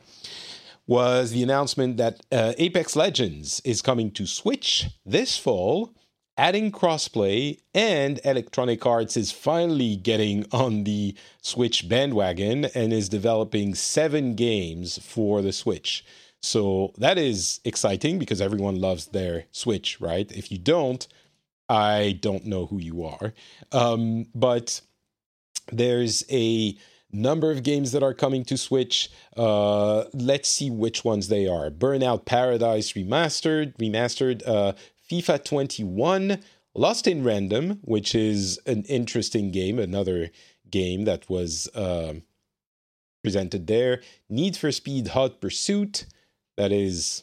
was 0.86 1.30
the 1.30 1.42
announcement 1.44 1.96
that 1.98 2.20
uh, 2.32 2.54
Apex 2.58 2.96
Legends 2.96 3.60
is 3.64 3.82
coming 3.82 4.10
to 4.12 4.26
Switch 4.26 4.86
this 5.06 5.38
fall 5.38 5.94
adding 6.38 6.70
crossplay, 6.70 7.58
and 7.74 8.20
Electronic 8.24 8.86
Arts 8.86 9.16
is 9.16 9.32
finally 9.32 9.96
getting 9.96 10.46
on 10.52 10.84
the 10.84 11.14
Switch 11.42 11.88
bandwagon 11.88 12.66
and 12.66 12.92
is 12.92 13.08
developing 13.08 13.74
seven 13.74 14.34
games 14.34 14.98
for 14.98 15.42
the 15.42 15.52
Switch. 15.52 16.04
So 16.40 16.92
that 16.98 17.18
is 17.18 17.60
exciting 17.64 18.18
because 18.18 18.40
everyone 18.40 18.80
loves 18.80 19.06
their 19.06 19.46
Switch, 19.50 20.00
right? 20.00 20.30
If 20.30 20.52
you 20.52 20.58
don't, 20.58 21.06
I 21.68 22.18
don't 22.20 22.46
know 22.46 22.66
who 22.66 22.78
you 22.78 23.04
are. 23.04 23.34
Um, 23.72 24.26
but 24.34 24.80
there's 25.70 26.24
a 26.30 26.76
number 27.10 27.50
of 27.50 27.62
games 27.62 27.92
that 27.92 28.02
are 28.02 28.14
coming 28.14 28.44
to 28.44 28.56
Switch. 28.56 29.10
Uh, 29.36 30.04
let's 30.12 30.48
see 30.48 30.70
which 30.70 31.04
ones 31.04 31.28
they 31.28 31.46
are. 31.46 31.70
Burnout 31.70 32.24
Paradise 32.24 32.92
remastered, 32.92 33.76
remastered, 33.76 34.46
uh, 34.46 34.72
FIFA 35.10 35.44
21, 35.44 36.38
Lost 36.74 37.06
in 37.06 37.24
Random, 37.24 37.80
which 37.82 38.14
is 38.14 38.58
an 38.66 38.84
interesting 38.84 39.50
game, 39.50 39.78
another 39.78 40.30
game 40.70 41.04
that 41.06 41.28
was 41.28 41.66
uh, 41.74 42.14
presented 43.22 43.66
there. 43.66 44.02
Need 44.28 44.56
for 44.56 44.70
Speed 44.70 45.08
Hot 45.08 45.40
Pursuit, 45.40 46.06
that 46.58 46.72
is 46.72 47.22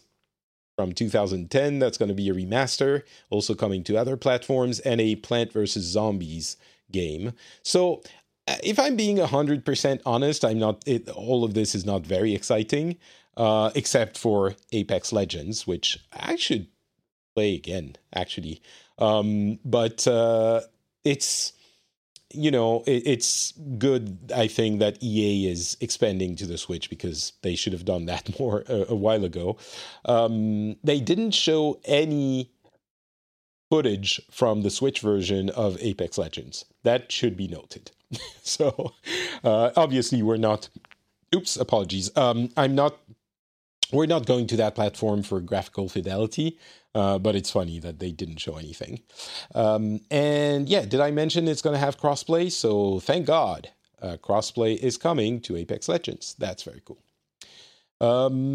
from 0.77 0.93
2010. 0.93 1.79
That's 1.79 1.97
going 1.97 2.09
to 2.09 2.15
be 2.15 2.29
a 2.29 2.33
remaster, 2.33 3.03
also 3.29 3.53
coming 3.53 3.83
to 3.83 3.97
other 3.97 4.17
platforms, 4.17 4.79
and 4.79 4.99
a 4.99 5.17
Plant 5.17 5.51
vs. 5.51 5.83
Zombies 5.83 6.57
game. 6.91 7.33
So, 7.61 8.01
uh, 8.47 8.55
if 8.63 8.79
I'm 8.79 8.95
being 8.95 9.17
100% 9.17 10.01
honest, 10.05 10.45
I'm 10.45 10.59
not, 10.59 10.83
it, 10.87 11.09
all 11.09 11.43
of 11.43 11.53
this 11.53 11.75
is 11.75 11.85
not 11.85 12.05
very 12.05 12.33
exciting, 12.33 12.97
uh, 13.37 13.71
except 13.75 14.17
for 14.17 14.55
Apex 14.71 15.11
Legends, 15.11 15.67
which 15.67 15.99
I 16.13 16.35
should 16.35 16.67
play 17.35 17.55
again, 17.55 17.95
actually. 18.13 18.61
Um, 18.97 19.59
but 19.65 20.07
uh, 20.07 20.61
it's 21.03 21.53
you 22.35 22.51
know 22.51 22.83
it, 22.85 23.03
it's 23.05 23.53
good. 23.77 24.17
I 24.35 24.47
think 24.47 24.79
that 24.79 25.01
EA 25.01 25.49
is 25.49 25.77
expanding 25.81 26.35
to 26.37 26.45
the 26.45 26.57
Switch 26.57 26.89
because 26.89 27.33
they 27.41 27.55
should 27.55 27.73
have 27.73 27.85
done 27.85 28.05
that 28.05 28.39
more 28.39 28.63
a, 28.67 28.85
a 28.89 28.95
while 28.95 29.23
ago. 29.23 29.57
Um, 30.05 30.75
they 30.83 30.99
didn't 30.99 31.31
show 31.31 31.79
any 31.85 32.51
footage 33.69 34.21
from 34.31 34.61
the 34.61 34.69
Switch 34.69 34.99
version 34.99 35.49
of 35.49 35.77
Apex 35.81 36.17
Legends. 36.17 36.65
That 36.83 37.11
should 37.11 37.35
be 37.35 37.47
noted. 37.47 37.91
so 38.43 38.93
uh, 39.43 39.71
obviously 39.75 40.21
we're 40.21 40.37
not. 40.37 40.69
Oops, 41.33 41.57
apologies. 41.57 42.15
Um, 42.15 42.49
I'm 42.55 42.75
not 42.75 42.97
we're 43.91 44.05
not 44.05 44.25
going 44.25 44.47
to 44.47 44.57
that 44.57 44.75
platform 44.75 45.23
for 45.23 45.39
graphical 45.41 45.89
fidelity, 45.89 46.57
uh, 46.93 47.19
but 47.19 47.35
it's 47.35 47.51
funny 47.51 47.79
that 47.79 47.99
they 47.99 48.11
didn't 48.11 48.37
show 48.37 48.57
anything. 48.57 49.01
Um, 49.53 50.01
and 50.09 50.67
yeah, 50.69 50.85
did 50.85 51.01
I 51.01 51.11
mention 51.11 51.47
it's 51.47 51.61
going 51.61 51.75
to 51.75 51.79
have 51.79 51.99
crossplay? 51.99 52.51
So 52.51 52.99
thank 52.99 53.25
God, 53.25 53.69
uh, 54.01 54.17
crossplay 54.17 54.77
is 54.77 54.97
coming 54.97 55.41
to 55.41 55.55
Apex 55.57 55.87
Legends. 55.89 56.35
That's 56.37 56.63
very 56.63 56.81
cool. 56.85 57.03
Um, 58.01 58.51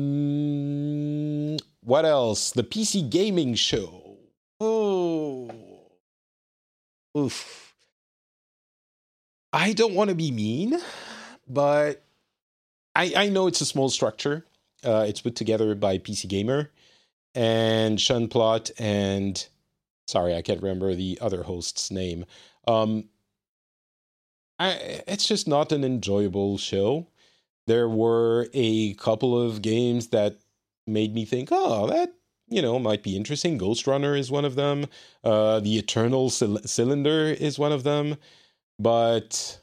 what 1.83 2.05
else? 2.05 2.51
The 2.53 2.63
PC 2.63 3.09
gaming 3.09 3.55
show. 3.55 4.19
Oh, 4.61 5.51
oof. 7.17 7.75
I 9.53 9.73
don't 9.73 9.95
want 9.95 10.11
to 10.11 10.17
be 10.17 10.31
mean, 10.31 10.79
but 11.49 12.05
I, 12.95 13.13
I 13.17 13.29
know 13.31 13.47
it's 13.47 13.61
a 13.61 13.67
small 13.67 13.89
structure 13.89 14.45
uh, 14.85 15.05
it's 15.09 15.21
put 15.21 15.37
together 15.37 15.75
by 15.75 15.99
PC 15.99 16.29
Gamer 16.29 16.71
and 17.35 18.01
Sean 18.01 18.29
Plott 18.29 18.71
and 18.79 19.47
sorry, 20.11 20.35
I 20.35 20.43
can't 20.43 20.63
remember 20.63 20.95
the 20.95 21.19
other 21.21 21.45
host's 21.45 21.91
name. 21.91 22.25
Um, 22.67 23.05
I, 24.59 25.03
it's 25.07 25.27
just 25.27 25.49
not 25.49 25.73
an 25.73 25.85
enjoyable 25.85 26.59
show. 26.59 27.07
There 27.67 27.89
were 27.89 28.49
a 28.53 28.95
couple 28.95 29.41
of 29.41 29.63
games 29.63 30.09
that 30.09 30.37
made 30.87 31.15
me 31.15 31.25
think, 31.25 31.49
oh, 31.53 31.87
that 31.87 32.13
you 32.49 32.61
know 32.61 32.79
might 32.79 33.03
be 33.03 33.17
interesting. 33.17 33.59
Ghostrunner 33.59 34.19
is 34.19 34.31
one 34.31 34.45
of 34.45 34.57
them. 34.57 34.87
Uh, 35.23 35.61
the 35.61 35.79
Eternal 35.79 36.31
Cylinder 36.31 37.27
is 37.27 37.59
one 37.59 37.73
of 37.73 37.85
them, 37.85 38.17
but 38.79 39.60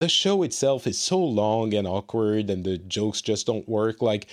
the 0.00 0.08
show 0.08 0.42
itself 0.42 0.86
is 0.86 0.98
so 0.98 1.18
long 1.18 1.74
and 1.74 1.86
awkward 1.86 2.50
and 2.50 2.64
the 2.64 2.78
jokes 2.78 3.20
just 3.20 3.46
don't 3.46 3.68
work. 3.68 4.02
Like 4.02 4.26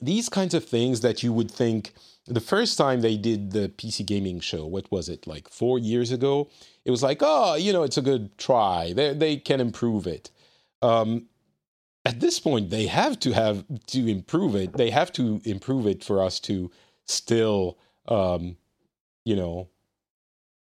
these 0.00 0.28
kinds 0.28 0.54
of 0.54 0.64
things 0.64 1.00
that 1.00 1.22
you 1.22 1.32
would 1.32 1.50
think 1.50 1.92
the 2.26 2.40
first 2.40 2.78
time 2.78 3.00
they 3.00 3.16
did 3.16 3.50
the 3.52 3.68
PC 3.68 4.06
gaming 4.06 4.40
show, 4.40 4.66
what 4.66 4.90
was 4.90 5.08
it, 5.08 5.26
like 5.26 5.48
four 5.48 5.78
years 5.78 6.12
ago? 6.12 6.48
It 6.84 6.90
was 6.90 7.02
like, 7.02 7.18
oh, 7.20 7.54
you 7.54 7.72
know, 7.72 7.82
it's 7.82 7.98
a 7.98 8.02
good 8.02 8.36
try. 8.38 8.92
They, 8.92 9.12
they 9.14 9.36
can 9.36 9.60
improve 9.60 10.06
it. 10.06 10.30
Um, 10.80 11.26
at 12.04 12.20
this 12.20 12.40
point 12.40 12.70
they 12.70 12.86
have 12.86 13.18
to 13.20 13.32
have 13.32 13.64
to 13.88 14.08
improve 14.08 14.56
it. 14.56 14.76
They 14.76 14.90
have 14.90 15.12
to 15.12 15.40
improve 15.44 15.86
it 15.86 16.02
for 16.02 16.22
us 16.22 16.40
to 16.40 16.70
still, 17.06 17.78
um, 18.08 18.56
you 19.24 19.36
know, 19.36 19.68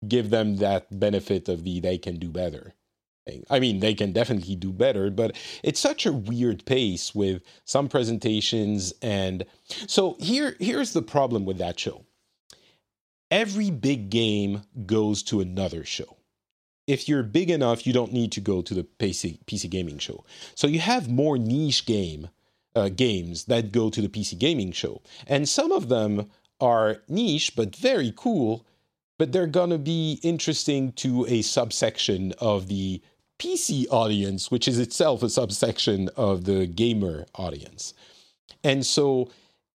give 0.08 0.30
them 0.30 0.58
that 0.58 1.00
benefit 1.00 1.48
of 1.50 1.64
the 1.64 1.80
they 1.80 1.98
can 1.98 2.18
do 2.18 2.30
better. 2.30 2.74
I 3.50 3.60
mean, 3.60 3.80
they 3.80 3.94
can 3.94 4.14
definitely 4.14 4.56
do 4.56 4.74
better, 4.74 5.12
but 5.12 5.36
it's 5.64 5.80
such 5.80 6.06
a 6.06 6.14
weird 6.14 6.66
pace 6.66 7.14
with 7.14 7.44
some 7.66 7.88
presentations. 7.88 8.94
And 9.02 9.46
so 9.88 10.16
here, 10.20 10.56
here's 10.60 10.94
the 10.94 11.04
problem 11.04 11.46
with 11.46 11.60
that 11.60 11.80
show. 11.80 12.06
Every 13.30 13.70
big 13.70 14.10
game 14.10 14.64
goes 14.86 15.24
to 15.24 15.40
another 15.40 15.86
show. 15.86 16.18
If 16.88 17.08
you're 17.08 17.24
big 17.24 17.50
enough, 17.50 17.86
you 17.86 17.94
don't 17.94 18.12
need 18.12 18.32
to 18.34 18.42
go 18.42 18.62
to 18.62 18.74
the 18.74 18.84
PC, 18.84 19.40
PC 19.46 19.70
gaming 19.70 20.00
show. 20.00 20.26
So 20.56 20.68
you 20.68 20.80
have 20.80 21.10
more 21.10 21.38
niche 21.38 21.86
game 21.86 22.30
uh, 22.76 22.90
games 22.90 23.46
that 23.46 23.72
go 23.72 23.90
to 23.90 24.02
the 24.02 24.10
PC 24.10 24.38
gaming 24.38 24.72
show, 24.72 25.02
and 25.28 25.48
some 25.48 25.72
of 25.72 25.90
them 25.90 26.30
are 26.60 27.02
niche 27.08 27.56
but 27.56 27.76
very 27.76 28.14
cool. 28.16 28.66
But 29.22 29.34
they're 29.34 29.46
gonna 29.46 29.78
be 29.78 30.20
interesting 30.24 30.94
to 30.94 31.28
a 31.28 31.44
subsection 31.44 32.34
of 32.40 32.68
the 32.68 33.04
PC 33.38 33.86
audience, 33.92 34.50
which 34.50 34.68
is 34.68 34.80
itself 34.80 35.22
a 35.22 35.30
subsection 35.30 36.10
of 36.18 36.46
the 36.46 36.66
gamer 36.66 37.28
audience. 37.36 37.94
And 38.64 38.84
so, 38.84 39.30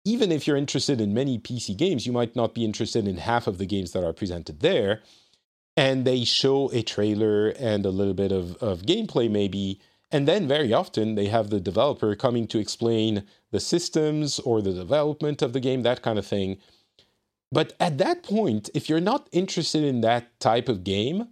even 0.03 0.31
if 0.31 0.47
you're 0.47 0.57
interested 0.57 0.99
in 0.99 1.13
many 1.13 1.37
PC 1.37 1.77
games, 1.77 2.07
you 2.07 2.11
might 2.11 2.35
not 2.35 2.55
be 2.55 2.65
interested 2.65 3.07
in 3.07 3.17
half 3.17 3.45
of 3.45 3.59
the 3.59 3.67
games 3.67 3.91
that 3.91 4.03
are 4.03 4.13
presented 4.13 4.61
there. 4.61 5.03
And 5.77 6.05
they 6.05 6.23
show 6.23 6.71
a 6.73 6.81
trailer 6.81 7.49
and 7.49 7.85
a 7.85 7.91
little 7.91 8.15
bit 8.15 8.31
of, 8.31 8.55
of 8.63 8.81
gameplay, 8.81 9.29
maybe. 9.29 9.79
And 10.09 10.27
then, 10.27 10.47
very 10.47 10.73
often, 10.73 11.13
they 11.13 11.27
have 11.27 11.51
the 11.51 11.59
developer 11.59 12.15
coming 12.15 12.47
to 12.47 12.57
explain 12.57 13.23
the 13.51 13.59
systems 13.59 14.39
or 14.39 14.63
the 14.63 14.73
development 14.73 15.43
of 15.43 15.53
the 15.53 15.59
game, 15.59 15.83
that 15.83 16.01
kind 16.01 16.17
of 16.17 16.25
thing. 16.25 16.57
But 17.55 17.71
at 17.79 17.99
that 17.99 18.21
point, 18.21 18.69
if 18.73 18.89
you're 18.89 18.99
not 18.99 19.29
interested 19.31 19.81
in 19.81 20.01
that 20.01 20.37
type 20.41 20.67
of 20.67 20.83
game, 20.83 21.29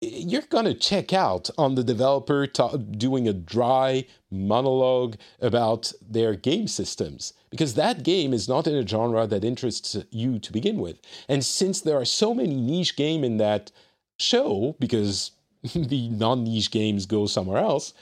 you're 0.00 0.42
going 0.42 0.64
to 0.64 0.74
check 0.74 1.12
out 1.12 1.48
on 1.56 1.76
the 1.76 1.84
developer 1.84 2.48
doing 2.48 3.28
a 3.28 3.32
dry 3.32 4.04
monologue 4.32 5.14
about 5.40 5.92
their 6.02 6.34
game 6.34 6.66
systems 6.66 7.34
because 7.50 7.74
that 7.74 8.02
game 8.02 8.34
is 8.34 8.48
not 8.48 8.66
in 8.66 8.74
a 8.74 8.84
genre 8.84 9.28
that 9.28 9.44
interests 9.44 9.96
you 10.10 10.40
to 10.40 10.52
begin 10.52 10.80
with. 10.80 11.00
And 11.28 11.44
since 11.44 11.82
there 11.82 12.00
are 12.00 12.04
so 12.04 12.34
many 12.34 12.56
niche 12.56 12.96
games 12.96 13.24
in 13.24 13.36
that 13.36 13.70
show, 14.18 14.74
because 14.80 15.30
the 15.72 16.08
non 16.08 16.42
niche 16.42 16.72
games 16.72 17.06
go 17.06 17.26
somewhere 17.26 17.62
else, 17.62 17.94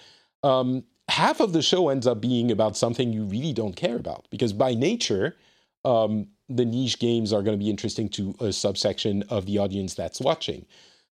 um, 0.43 0.85
half 1.11 1.41
of 1.41 1.53
the 1.53 1.61
show 1.61 1.91
ends 1.91 2.07
up 2.07 2.19
being 2.19 2.51
about 2.51 2.79
something 2.79 3.13
you 3.13 3.25
really 3.25 3.53
don't 3.53 3.77
care 3.77 3.97
about 3.97 4.27
because 4.31 4.55
by 4.55 4.73
nature, 4.73 5.37
um, 5.85 6.29
the 6.49 6.65
niche 6.65 6.99
games 6.99 7.33
are 7.33 7.43
going 7.43 7.59
to 7.59 7.63
be 7.63 7.71
interesting 7.71 8.09
to 8.11 8.35
a 8.41 8.53
subsection 8.53 9.23
of 9.25 9.47
the 9.47 9.59
audience 9.59 9.95
that's 9.95 10.21
watching. 10.21 10.67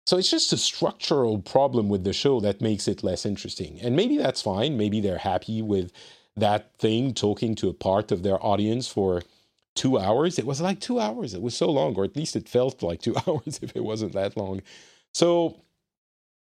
So 0.06 0.18
it's 0.18 0.30
just 0.30 0.52
a 0.54 0.58
structural 0.58 1.40
problem 1.40 1.90
with 1.90 2.04
the 2.04 2.14
show 2.14 2.40
that 2.42 2.62
makes 2.62 2.88
it 2.88 3.04
less 3.04 3.26
interesting. 3.26 3.80
And 3.82 3.96
maybe 3.96 4.18
that's 4.18 4.42
fine. 4.42 4.78
Maybe 4.78 5.00
they're 5.00 5.18
happy 5.18 5.62
with 5.62 5.92
that 6.36 6.78
thing 6.78 7.14
talking 7.14 7.56
to 7.56 7.70
a 7.70 7.74
part 7.74 8.12
of 8.12 8.24
their 8.24 8.44
audience 8.44 8.88
for 8.88 9.24
two 9.76 9.98
hours. 9.98 10.38
It 10.38 10.46
was 10.46 10.62
like 10.62 10.80
two 10.80 11.00
hours. 11.00 11.34
It 11.34 11.42
was 11.42 11.56
so 11.56 11.70
long, 11.70 11.96
or 11.96 12.04
at 12.04 12.16
least 12.16 12.36
it 12.36 12.50
felt 12.50 12.84
like 12.84 13.02
two 13.02 13.16
hours 13.28 13.60
if 13.62 13.76
it 13.76 13.84
wasn't 13.84 14.14
that 14.14 14.36
long. 14.36 14.62
So 15.14 15.64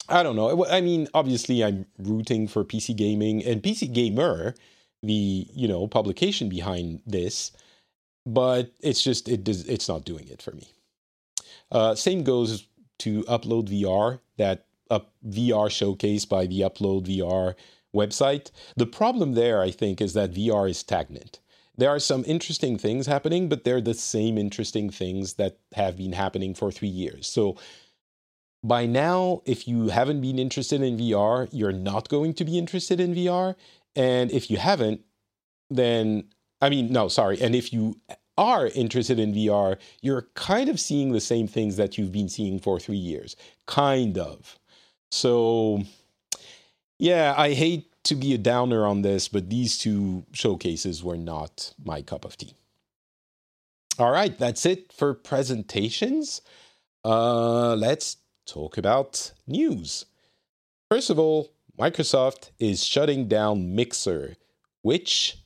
I 0.08 0.22
don't 0.22 0.36
know. 0.36 0.66
I 0.66 0.80
mean, 0.80 1.08
obviously, 1.14 1.62
I'm 1.62 1.86
rooting 1.98 2.48
for 2.48 2.64
PC 2.64 2.96
gaming 2.96 3.44
and 3.44 3.62
PC 3.62 3.92
Gamer, 3.92 4.54
the 5.02 5.46
you 5.54 5.68
know 5.68 5.86
publication 5.86 6.48
behind 6.48 7.00
this, 7.06 7.52
but 8.24 8.72
it's 8.80 9.02
just 9.02 9.28
it 9.28 9.44
does 9.44 9.66
it's 9.66 9.88
not 9.88 10.04
doing 10.04 10.28
it 10.28 10.42
for 10.42 10.52
me. 10.52 10.68
Uh, 11.70 11.94
same 11.94 12.22
goes 12.22 12.66
to 12.98 13.22
Upload 13.24 13.68
VR, 13.68 14.20
that 14.36 14.66
up 14.90 15.12
VR 15.26 15.70
showcase 15.70 16.24
by 16.24 16.46
the 16.46 16.60
Upload 16.60 17.06
VR 17.06 17.54
website. 17.94 18.50
The 18.76 18.86
problem 18.86 19.32
there, 19.32 19.62
I 19.62 19.70
think, 19.70 20.00
is 20.00 20.12
that 20.12 20.32
VR 20.32 20.70
is 20.70 20.78
stagnant. 20.78 21.40
There 21.76 21.88
are 21.88 21.98
some 21.98 22.24
interesting 22.26 22.76
things 22.76 23.06
happening, 23.06 23.48
but 23.48 23.64
they're 23.64 23.80
the 23.80 23.94
same 23.94 24.36
interesting 24.36 24.90
things 24.90 25.34
that 25.34 25.58
have 25.74 25.96
been 25.96 26.12
happening 26.12 26.54
for 26.54 26.70
three 26.70 26.88
years. 26.88 27.26
So 27.26 27.56
by 28.62 28.86
now, 28.86 29.42
if 29.46 29.66
you 29.66 29.88
haven't 29.88 30.20
been 30.20 30.38
interested 30.38 30.82
in 30.82 30.98
VR, 30.98 31.48
you're 31.50 31.72
not 31.72 32.08
going 32.08 32.34
to 32.34 32.44
be 32.44 32.58
interested 32.58 33.00
in 33.00 33.14
VR. 33.14 33.56
And 33.96 34.30
if 34.30 34.50
you 34.50 34.58
haven't, 34.58 35.00
then, 35.70 36.24
I 36.62 36.70
mean, 36.70 36.92
no, 36.92 37.08
sorry. 37.08 37.42
And 37.42 37.56
if 37.56 37.72
you 37.72 37.96
are 38.38 38.68
interested 38.68 39.18
in 39.18 39.34
VR, 39.34 39.76
you're 40.00 40.28
kind 40.34 40.68
of 40.68 40.78
seeing 40.78 41.12
the 41.12 41.20
same 41.20 41.48
things 41.48 41.76
that 41.76 41.98
you've 41.98 42.12
been 42.12 42.28
seeing 42.28 42.60
for 42.60 42.78
three 42.78 42.96
years. 42.96 43.36
Kind 43.66 44.16
of. 44.16 44.58
So, 45.10 45.82
yeah, 46.98 47.34
I 47.36 47.52
hate 47.52 47.88
to 48.04 48.14
be 48.14 48.32
a 48.32 48.38
downer 48.38 48.86
on 48.86 49.02
this, 49.02 49.26
but 49.26 49.50
these 49.50 49.76
two 49.76 50.24
showcases 50.32 51.02
were 51.02 51.16
not 51.16 51.74
my 51.84 52.00
cup 52.00 52.24
of 52.24 52.36
tea. 52.36 52.54
All 53.98 54.12
right, 54.12 54.38
that's 54.38 54.64
it 54.64 54.92
for 54.92 55.14
presentations. 55.14 56.42
Uh, 57.04 57.74
let's 57.74 58.18
talk 58.46 58.78
about 58.78 59.32
news. 59.48 60.06
First 60.90 61.10
of 61.10 61.18
all, 61.18 61.52
Microsoft 61.78 62.50
is 62.60 62.84
shutting 62.84 63.26
down 63.26 63.74
Mixer, 63.74 64.36
which, 64.82 65.38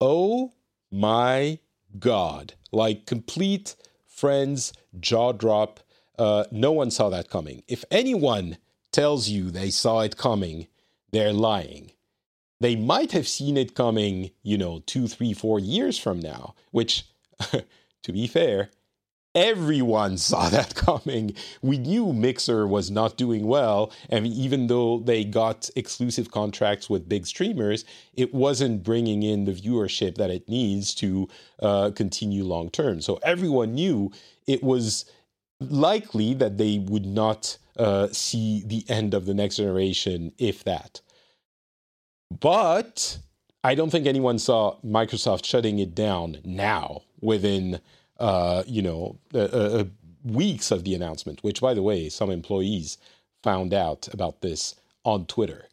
oh 0.00 0.52
my 0.90 1.58
God. 1.98 2.54
Like 2.72 3.06
complete 3.06 3.76
friends, 4.06 4.72
jaw 4.98 5.32
drop. 5.32 5.80
Uh, 6.18 6.44
no 6.50 6.72
one 6.72 6.90
saw 6.90 7.08
that 7.10 7.30
coming. 7.30 7.62
If 7.68 7.84
anyone 7.90 8.58
tells 8.92 9.28
you 9.28 9.50
they 9.50 9.70
saw 9.70 10.00
it 10.00 10.16
coming, 10.16 10.66
they're 11.12 11.32
lying. 11.32 11.92
They 12.60 12.74
might 12.74 13.12
have 13.12 13.28
seen 13.28 13.56
it 13.56 13.74
coming, 13.74 14.30
you 14.42 14.58
know, 14.58 14.82
two, 14.84 15.06
three, 15.06 15.32
four 15.32 15.60
years 15.60 15.96
from 15.96 16.18
now, 16.18 16.54
which, 16.72 17.06
to 18.02 18.12
be 18.12 18.26
fair, 18.26 18.70
everyone 19.34 20.16
saw 20.30 20.48
that 20.48 20.74
coming. 20.74 21.34
We 21.62 21.78
knew 21.78 22.12
Mixer 22.12 22.66
was 22.66 22.90
not 22.90 23.16
doing 23.16 23.46
well. 23.46 23.92
And 24.08 24.26
even 24.26 24.66
though 24.66 24.98
they 24.98 25.24
got 25.24 25.70
exclusive 25.76 26.30
contracts 26.30 26.88
with 26.88 27.08
big 27.08 27.26
streamers, 27.26 27.84
it 28.14 28.34
wasn't 28.34 28.82
bringing 28.82 29.22
in 29.22 29.44
the 29.44 29.52
viewership 29.52 30.16
that 30.16 30.30
it 30.30 30.48
needs 30.48 30.94
to 30.96 31.28
uh, 31.60 31.90
continue 31.94 32.44
long 32.44 32.70
term. 32.70 33.00
So 33.00 33.18
everyone 33.22 33.74
knew 33.74 34.12
it 34.46 34.62
was 34.62 35.04
likely 35.60 36.34
that 36.34 36.58
they 36.58 36.78
would 36.78 37.06
not 37.06 37.58
uh, 37.76 38.08
see 38.12 38.62
the 38.66 38.84
end 38.88 39.14
of 39.14 39.26
the 39.26 39.34
next 39.34 39.56
generation, 39.56 40.32
if 40.38 40.64
that. 40.64 41.00
But 42.40 43.18
I 43.64 43.74
don't 43.74 43.90
think 43.90 44.06
anyone 44.06 44.38
saw 44.38 44.76
Microsoft 44.84 45.44
shutting 45.44 45.78
it 45.78 45.94
down 45.94 46.38
now 46.44 47.02
within 47.20 47.80
uh, 48.18 48.62
you 48.66 48.82
know, 48.82 49.18
uh, 49.34 49.38
uh, 49.38 49.84
weeks 50.24 50.70
of 50.70 50.84
the 50.84 50.94
announcement, 50.94 51.42
which, 51.42 51.60
by 51.60 51.74
the 51.74 51.82
way, 51.82 52.08
some 52.08 52.30
employees 52.30 52.98
found 53.42 53.72
out 53.72 54.08
about 54.12 54.40
this 54.40 54.74
on 55.04 55.26
Twitter, 55.26 55.66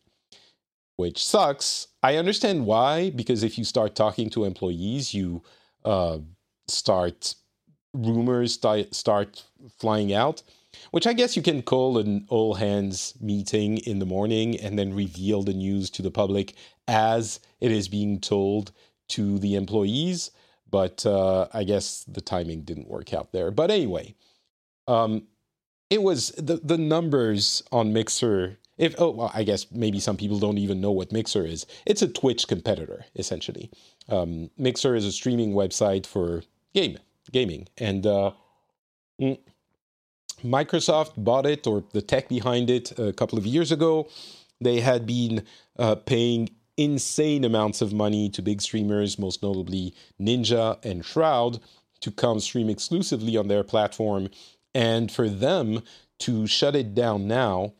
which 0.97 1.23
sucks. 1.23 1.87
I 2.03 2.15
understand 2.15 2.65
why, 2.65 3.09
because 3.09 3.43
if 3.43 3.57
you 3.57 3.63
start 3.63 3.95
talking 3.95 4.29
to 4.31 4.45
employees, 4.45 5.13
you 5.13 5.43
uh, 5.83 6.19
start 6.67 7.35
rumors 7.95 8.53
start, 8.53 8.93
start 8.93 9.43
flying 9.79 10.13
out, 10.13 10.43
which 10.91 11.07
I 11.07 11.13
guess 11.13 11.35
you 11.35 11.41
can 11.41 11.61
call 11.61 11.97
an 11.97 12.25
all 12.29 12.55
hands 12.55 13.13
meeting 13.21 13.77
in 13.77 13.99
the 13.99 14.05
morning 14.05 14.59
and 14.59 14.77
then 14.77 14.93
reveal 14.93 15.43
the 15.43 15.53
news 15.53 15.89
to 15.91 16.01
the 16.01 16.11
public 16.11 16.53
as 16.87 17.39
it 17.61 17.71
is 17.71 17.87
being 17.87 18.19
told 18.19 18.71
to 19.09 19.39
the 19.39 19.55
employees 19.55 20.31
but 20.69 21.05
uh, 21.05 21.47
I 21.53 21.63
guess 21.63 22.03
the 22.05 22.21
timing 22.21 22.61
didn't 22.61 22.87
work 22.87 23.13
out 23.13 23.31
there. 23.31 23.51
But 23.51 23.71
anyway, 23.71 24.15
um, 24.87 25.23
it 25.89 26.01
was 26.01 26.29
the 26.31 26.57
the 26.57 26.77
numbers 26.77 27.63
on 27.71 27.93
Mixer. 27.93 28.57
If 28.77 28.95
oh 28.97 29.11
well, 29.11 29.31
I 29.33 29.43
guess 29.43 29.71
maybe 29.71 29.99
some 29.99 30.17
people 30.17 30.39
don't 30.39 30.57
even 30.57 30.81
know 30.81 30.91
what 30.91 31.11
Mixer 31.11 31.45
is. 31.45 31.65
It's 31.85 32.01
a 32.01 32.07
Twitch 32.07 32.47
competitor 32.47 33.05
essentially. 33.15 33.71
Um, 34.09 34.49
Mixer 34.57 34.95
is 34.95 35.05
a 35.05 35.11
streaming 35.11 35.53
website 35.53 36.05
for 36.05 36.43
game 36.73 36.97
gaming, 37.31 37.67
and 37.77 38.05
uh, 38.05 38.31
mm, 39.21 39.39
Microsoft 40.43 41.13
bought 41.17 41.45
it 41.45 41.65
or 41.67 41.83
the 41.93 42.01
tech 42.01 42.27
behind 42.27 42.69
it 42.69 42.97
a 42.99 43.13
couple 43.13 43.37
of 43.37 43.45
years 43.45 43.71
ago. 43.71 44.07
They 44.61 44.79
had 44.79 45.05
been 45.05 45.43
uh, 45.77 45.95
paying 45.95 46.49
insane 46.77 47.43
amounts 47.43 47.81
of 47.81 47.93
money 47.93 48.29
to 48.29 48.41
big 48.41 48.61
streamers, 48.61 49.17
most 49.17 49.41
notably 49.41 49.93
Ninja 50.19 50.83
and 50.83 51.05
Shroud, 51.05 51.59
to 52.01 52.11
come 52.11 52.39
stream 52.39 52.69
exclusively 52.69 53.37
on 53.37 53.47
their 53.47 53.63
platform. 53.63 54.29
And 54.73 55.11
for 55.11 55.29
them 55.29 55.81
to 56.19 56.47
shut 56.47 56.75
it 56.75 56.93
down 56.93 57.27
now, 57.27 57.73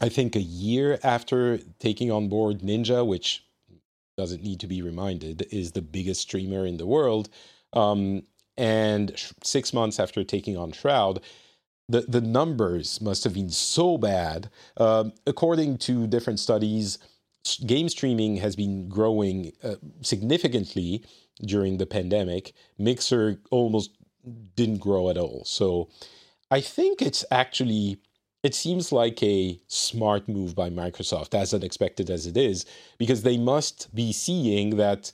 I 0.00 0.08
think 0.08 0.36
a 0.36 0.40
year 0.40 0.98
after 1.02 1.58
taking 1.78 2.10
on 2.10 2.28
board 2.28 2.60
Ninja, 2.60 3.06
which 3.06 3.44
doesn't 4.16 4.42
need 4.42 4.60
to 4.60 4.66
be 4.66 4.82
reminded, 4.82 5.46
is 5.50 5.72
the 5.72 5.82
biggest 5.82 6.22
streamer 6.22 6.66
in 6.66 6.76
the 6.76 6.86
world. 6.86 7.28
Um, 7.72 8.24
and 8.56 9.12
six 9.44 9.72
months 9.72 10.00
after 10.00 10.24
taking 10.24 10.56
on 10.56 10.72
Shroud, 10.72 11.20
the, 11.88 12.02
the 12.02 12.20
numbers 12.20 13.00
must 13.00 13.24
have 13.24 13.34
been 13.34 13.50
so 13.50 13.96
bad. 13.96 14.50
Um, 14.76 15.12
according 15.26 15.78
to 15.78 16.06
different 16.06 16.40
studies, 16.40 16.98
game 17.66 17.88
streaming 17.88 18.36
has 18.36 18.56
been 18.56 18.88
growing 18.88 19.52
uh, 19.62 19.76
significantly 20.02 21.04
during 21.44 21.78
the 21.78 21.86
pandemic. 21.86 22.52
Mixer 22.78 23.40
almost 23.50 23.90
didn't 24.54 24.78
grow 24.78 25.08
at 25.08 25.16
all. 25.16 25.44
So 25.44 25.88
I 26.50 26.60
think 26.60 27.00
it's 27.02 27.24
actually 27.30 27.98
it 28.42 28.54
seems 28.54 28.92
like 28.92 29.22
a 29.22 29.58
smart 29.66 30.28
move 30.28 30.54
by 30.54 30.70
Microsoft, 30.70 31.34
as 31.34 31.52
unexpected 31.52 32.08
as 32.08 32.26
it 32.26 32.36
is, 32.36 32.64
because 32.96 33.22
they 33.22 33.36
must 33.36 33.92
be 33.94 34.12
seeing 34.12 34.76
that, 34.76 35.10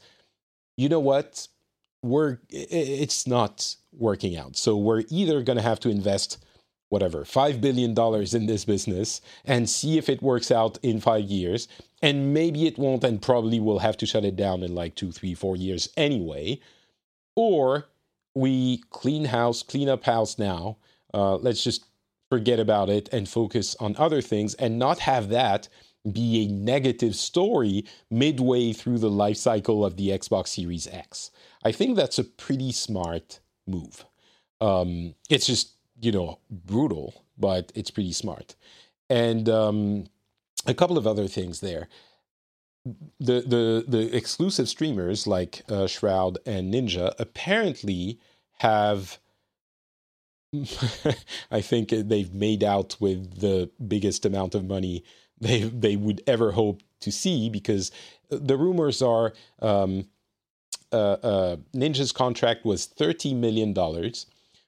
you 0.76 0.88
know 0.88 1.00
what, 1.00 1.48
we're 2.02 2.38
it's 2.50 3.26
not 3.26 3.76
working 3.92 4.36
out. 4.36 4.56
So 4.56 4.76
we're 4.76 5.04
either 5.08 5.42
going 5.42 5.56
to 5.56 5.62
have 5.62 5.80
to 5.80 5.88
invest 5.88 6.44
whatever 6.90 7.24
five 7.24 7.60
billion 7.60 7.94
dollars 7.94 8.34
in 8.34 8.46
this 8.46 8.64
business 8.64 9.20
and 9.44 9.68
see 9.68 9.96
if 9.96 10.08
it 10.08 10.22
works 10.22 10.50
out 10.50 10.78
in 10.82 11.00
five 11.00 11.24
years, 11.24 11.66
and 12.04 12.34
maybe 12.34 12.66
it 12.66 12.76
won't, 12.76 13.02
and 13.02 13.22
probably 13.22 13.58
we'll 13.58 13.78
have 13.78 13.96
to 13.96 14.04
shut 14.04 14.26
it 14.26 14.36
down 14.36 14.62
in 14.62 14.74
like 14.74 14.94
two, 14.94 15.10
three, 15.10 15.32
four 15.32 15.56
years 15.56 15.88
anyway, 15.96 16.60
or 17.34 17.86
we 18.34 18.82
clean 18.90 19.24
house, 19.24 19.62
clean 19.62 19.88
up 19.88 20.04
house 20.04 20.38
now. 20.38 20.76
Uh, 21.14 21.36
let's 21.36 21.64
just 21.64 21.86
forget 22.28 22.60
about 22.60 22.90
it 22.90 23.08
and 23.10 23.26
focus 23.26 23.74
on 23.80 23.96
other 23.96 24.20
things 24.20 24.52
and 24.54 24.78
not 24.78 24.98
have 24.98 25.30
that 25.30 25.66
be 26.12 26.44
a 26.44 26.52
negative 26.52 27.16
story 27.16 27.86
midway 28.10 28.74
through 28.74 28.98
the 28.98 29.08
life 29.08 29.38
cycle 29.38 29.82
of 29.82 29.96
the 29.96 30.08
Xbox 30.08 30.48
Series 30.48 30.86
X. 30.86 31.30
I 31.64 31.72
think 31.72 31.96
that's 31.96 32.18
a 32.18 32.24
pretty 32.24 32.72
smart 32.72 33.40
move. 33.66 34.04
Um, 34.60 35.14
it's 35.30 35.46
just, 35.46 35.70
you 36.02 36.12
know, 36.12 36.38
brutal, 36.50 37.24
but 37.38 37.72
it's 37.74 37.90
pretty 37.90 38.12
smart. 38.12 38.56
And 39.08 39.48
um, 39.48 40.06
a 40.66 40.74
couple 40.74 40.98
of 40.98 41.06
other 41.06 41.26
things 41.26 41.60
there. 41.60 41.88
The 43.18 43.40
the 43.40 43.84
the 43.86 44.14
exclusive 44.14 44.68
streamers 44.68 45.26
like 45.26 45.62
uh, 45.68 45.86
Shroud 45.86 46.38
and 46.44 46.72
Ninja 46.72 47.14
apparently 47.18 48.18
have 48.58 49.18
I 51.50 51.60
think 51.60 51.88
they've 51.90 52.32
made 52.32 52.62
out 52.62 52.96
with 53.00 53.40
the 53.40 53.70
biggest 53.86 54.24
amount 54.24 54.54
of 54.54 54.64
money 54.64 55.04
they 55.40 55.62
they 55.62 55.96
would 55.96 56.22
ever 56.26 56.52
hope 56.52 56.82
to 57.00 57.10
see 57.10 57.50
because 57.50 57.90
the 58.28 58.56
rumors 58.56 59.02
are 59.02 59.32
um, 59.60 60.08
uh, 60.92 61.16
uh, 61.22 61.56
Ninja's 61.74 62.12
contract 62.12 62.64
was 62.64 62.86
thirty 62.86 63.34
million 63.34 63.72
dollars, 63.72 64.26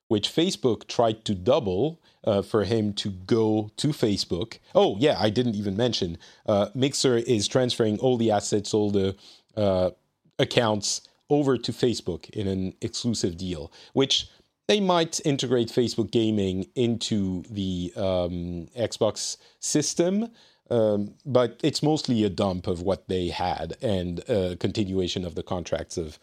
which 0.09 0.29
Facebook 0.29 0.87
tried 0.87 1.25
to 1.25 1.35
double 1.35 2.01
uh, 2.27 2.43
for 2.43 2.65
him 2.65 2.93
to 2.95 3.11
go 3.11 3.71
to 3.77 3.89
Facebook. 3.89 4.59
Oh 4.75 4.97
yeah, 4.99 5.17
I 5.19 5.31
didn't 5.31 5.55
even 5.55 5.77
mention 5.77 6.19
uh, 6.47 6.69
Mixer 6.75 7.17
is 7.17 7.49
transferring 7.49 7.99
all 7.99 8.17
the 8.17 8.31
assets, 8.31 8.75
all 8.75 8.91
the 8.91 9.17
uh, 9.57 9.91
accounts 10.39 11.03
over 11.31 11.57
to 11.57 11.73
Facebook 11.73 12.29
in 12.31 12.47
an 12.47 12.75
exclusive 12.81 13.37
deal, 13.37 13.73
which 13.93 14.29
they 14.69 14.81
might 14.81 15.21
integrate 15.25 15.69
Facebook 15.69 16.11
gaming 16.11 16.67
into 16.75 17.43
the 17.51 17.93
um, 17.97 18.69
Xbox 18.77 19.37
system, 19.61 20.31
um, 20.71 21.15
but 21.25 21.61
it's 21.63 21.83
mostly 21.83 22.25
a 22.25 22.31
dump 22.31 22.67
of 22.67 22.83
what 22.83 23.09
they 23.09 23.29
had 23.29 23.77
and 23.81 24.21
a 24.29 24.57
continuation 24.57 25.25
of 25.25 25.37
the 25.37 25.43
contracts 25.43 25.97
of 25.97 26.19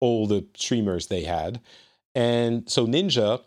all 0.00 0.26
the 0.26 0.44
streamers 0.56 1.06
they 1.06 1.22
had. 1.22 1.60
And 2.14 2.68
so 2.68 2.86
Ninja, 2.86 3.42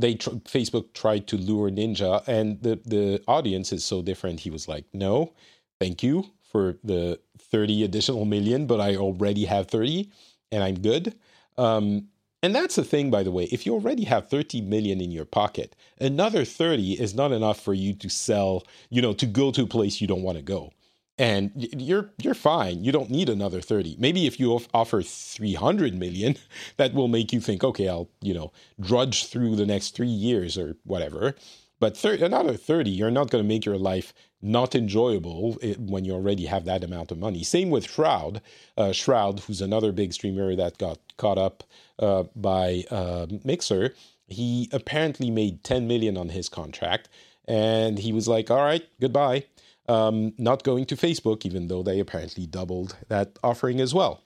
they 0.00 0.14
tr- 0.14 0.30
Facebook 0.30 0.92
tried 0.94 1.26
to 1.28 1.36
lure 1.36 1.70
Ninja, 1.70 2.26
and 2.26 2.60
the 2.62 2.80
the 2.84 3.22
audience 3.28 3.72
is 3.72 3.84
so 3.84 4.02
different. 4.02 4.40
He 4.40 4.50
was 4.50 4.68
like, 4.68 4.84
"No, 4.92 5.32
thank 5.80 6.02
you 6.02 6.26
for 6.42 6.78
the 6.84 7.20
thirty 7.38 7.84
additional 7.84 8.24
million, 8.24 8.66
but 8.66 8.80
I 8.80 8.96
already 8.96 9.44
have 9.46 9.68
thirty, 9.68 10.10
and 10.52 10.62
I'm 10.62 10.80
good." 10.80 11.14
Um, 11.58 12.08
and 12.42 12.54
that's 12.54 12.76
the 12.76 12.84
thing, 12.84 13.10
by 13.10 13.22
the 13.22 13.30
way. 13.30 13.44
If 13.44 13.66
you 13.66 13.74
already 13.74 14.04
have 14.04 14.28
30 14.28 14.62
million 14.62 15.00
in 15.00 15.10
your 15.10 15.26
pocket, 15.26 15.76
another 16.00 16.44
30 16.44 16.94
is 16.94 17.14
not 17.14 17.32
enough 17.32 17.60
for 17.60 17.74
you 17.74 17.92
to 17.94 18.08
sell, 18.08 18.64
you 18.88 19.02
know, 19.02 19.12
to 19.12 19.26
go 19.26 19.50
to 19.50 19.64
a 19.64 19.66
place 19.66 20.00
you 20.00 20.06
don't 20.06 20.22
want 20.22 20.38
to 20.38 20.42
go. 20.42 20.72
And 21.20 21.52
you're 21.54 22.10
you're 22.18 22.34
fine. 22.34 22.82
You 22.82 22.92
don't 22.92 23.10
need 23.10 23.28
another 23.28 23.60
30. 23.60 23.96
Maybe 23.98 24.26
if 24.26 24.40
you 24.40 24.58
offer 24.72 25.02
300 25.02 25.94
million, 25.94 26.36
that 26.78 26.94
will 26.94 27.08
make 27.08 27.32
you 27.32 27.40
think, 27.40 27.62
okay, 27.62 27.88
I'll, 27.88 28.08
you 28.22 28.34
know, 28.34 28.52
drudge 28.80 29.26
through 29.26 29.56
the 29.56 29.66
next 29.66 29.94
3 29.96 30.06
years 30.08 30.56
or 30.56 30.76
whatever. 30.84 31.34
But 31.78 31.96
thir- 31.96 32.24
another 32.24 32.56
30, 32.56 32.90
you're 32.90 33.10
not 33.10 33.30
going 33.30 33.44
to 33.44 33.48
make 33.48 33.66
your 33.66 33.78
life 33.78 34.14
not 34.42 34.74
enjoyable 34.74 35.58
eh, 35.62 35.74
when 35.78 36.04
you 36.06 36.12
already 36.14 36.46
have 36.46 36.64
that 36.64 36.84
amount 36.84 37.10
of 37.12 37.18
money. 37.18 37.42
Same 37.44 37.70
with 37.70 37.86
Shroud. 37.86 38.40
Uh, 38.76 38.92
Shroud, 38.92 39.40
who's 39.40 39.60
another 39.60 39.92
big 39.92 40.12
streamer 40.14 40.56
that 40.56 40.78
got 40.78 40.98
caught 41.18 41.38
up 41.38 41.64
uh, 41.98 42.24
by 42.36 42.84
uh, 42.90 43.26
Mixer, 43.44 43.94
he 44.26 44.68
apparently 44.72 45.30
made 45.30 45.64
10 45.64 45.86
million 45.86 46.16
on 46.16 46.30
his 46.30 46.48
contract. 46.48 47.08
And 47.46 47.98
he 47.98 48.12
was 48.12 48.28
like, 48.28 48.50
all 48.50 48.64
right, 48.64 48.86
goodbye. 49.00 49.44
Um, 49.90 50.32
not 50.38 50.62
going 50.62 50.84
to 50.86 50.96
Facebook, 50.96 51.44
even 51.44 51.66
though 51.66 51.82
they 51.82 51.98
apparently 51.98 52.46
doubled 52.46 52.96
that 53.08 53.38
offering 53.42 53.80
as 53.80 53.92
well. 53.92 54.22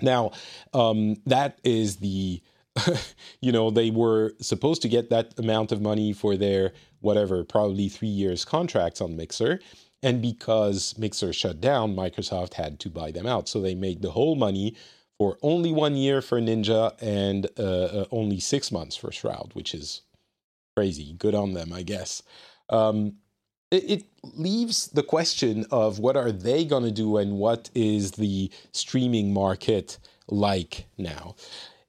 Now, 0.00 0.32
um, 0.72 1.16
that 1.26 1.58
is 1.64 1.96
the 1.96 2.42
you 3.40 3.52
know, 3.52 3.70
they 3.70 3.90
were 3.90 4.32
supposed 4.40 4.82
to 4.82 4.88
get 4.88 5.10
that 5.10 5.38
amount 5.38 5.72
of 5.72 5.80
money 5.80 6.12
for 6.12 6.36
their 6.36 6.72
whatever, 7.00 7.44
probably 7.44 7.88
three 7.88 8.08
years 8.08 8.44
contracts 8.44 9.00
on 9.00 9.16
Mixer. 9.16 9.60
And 10.02 10.20
because 10.20 10.94
Mixer 10.98 11.32
shut 11.32 11.60
down, 11.60 11.94
Microsoft 11.96 12.54
had 12.54 12.78
to 12.80 12.90
buy 12.90 13.10
them 13.10 13.26
out. 13.26 13.48
So 13.48 13.60
they 13.60 13.74
made 13.74 14.02
the 14.02 14.10
whole 14.10 14.34
money 14.34 14.76
for 15.18 15.38
only 15.42 15.72
one 15.72 15.96
year 15.96 16.20
for 16.20 16.40
Ninja 16.40 16.92
and 17.00 17.46
uh, 17.58 17.62
uh, 17.62 18.04
only 18.10 18.40
six 18.40 18.72
months 18.72 18.96
for 18.96 19.12
Shroud, 19.12 19.52
which 19.54 19.72
is 19.72 20.02
crazy. 20.76 21.14
Good 21.14 21.34
on 21.34 21.54
them, 21.54 21.72
I 21.72 21.82
guess. 21.82 22.22
Um, 22.68 23.14
it, 23.76 24.04
leaves 24.36 24.88
the 24.88 25.02
question 25.02 25.66
of 25.70 25.98
what 25.98 26.16
are 26.16 26.32
they 26.32 26.64
going 26.64 26.82
to 26.82 26.90
do 26.90 27.18
and 27.18 27.38
what 27.38 27.70
is 27.74 28.12
the 28.12 28.50
streaming 28.72 29.32
market 29.32 29.98
like 30.28 30.86
now. 30.96 31.34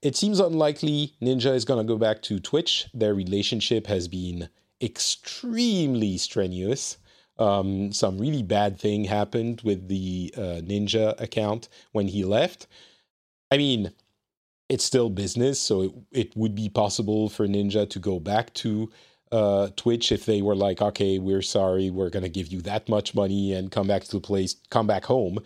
It 0.01 0.15
seems 0.15 0.39
unlikely 0.39 1.13
Ninja 1.21 1.53
is 1.55 1.65
going 1.65 1.85
to 1.85 1.93
go 1.93 1.97
back 1.97 2.21
to 2.23 2.39
Twitch. 2.39 2.87
Their 2.93 3.15
relationship 3.15 3.87
has 3.87 4.07
been 4.07 4.49
extremely 4.81 6.17
strenuous. 6.17 6.97
Um, 7.37 7.91
some 7.91 8.17
really 8.17 8.43
bad 8.43 8.79
thing 8.79 9.05
happened 9.05 9.61
with 9.63 9.87
the 9.87 10.33
uh, 10.37 10.61
Ninja 10.63 11.19
account 11.19 11.69
when 11.91 12.07
he 12.07 12.23
left. 12.23 12.67
I 13.51 13.57
mean, 13.57 13.91
it's 14.69 14.83
still 14.83 15.09
business, 15.09 15.59
so 15.59 15.81
it, 15.81 15.93
it 16.11 16.37
would 16.37 16.55
be 16.55 16.69
possible 16.69 17.29
for 17.29 17.47
Ninja 17.47 17.89
to 17.89 17.99
go 17.99 18.19
back 18.19 18.53
to 18.55 18.91
uh, 19.35 19.69
Twitch 19.75 20.13
if 20.13 20.25
they 20.25 20.41
were 20.41 20.55
like, 20.55 20.81
okay, 20.81 21.19
we're 21.19 21.41
sorry, 21.41 21.89
we're 21.89 22.09
going 22.09 22.23
to 22.23 22.29
give 22.29 22.47
you 22.47 22.61
that 22.61 22.87
much 22.87 23.13
money 23.13 23.51
and 23.51 23.69
come 23.69 23.87
back 23.87 24.05
to 24.05 24.11
the 24.11 24.21
place, 24.21 24.55
come 24.69 24.87
back 24.87 25.03
home. 25.03 25.39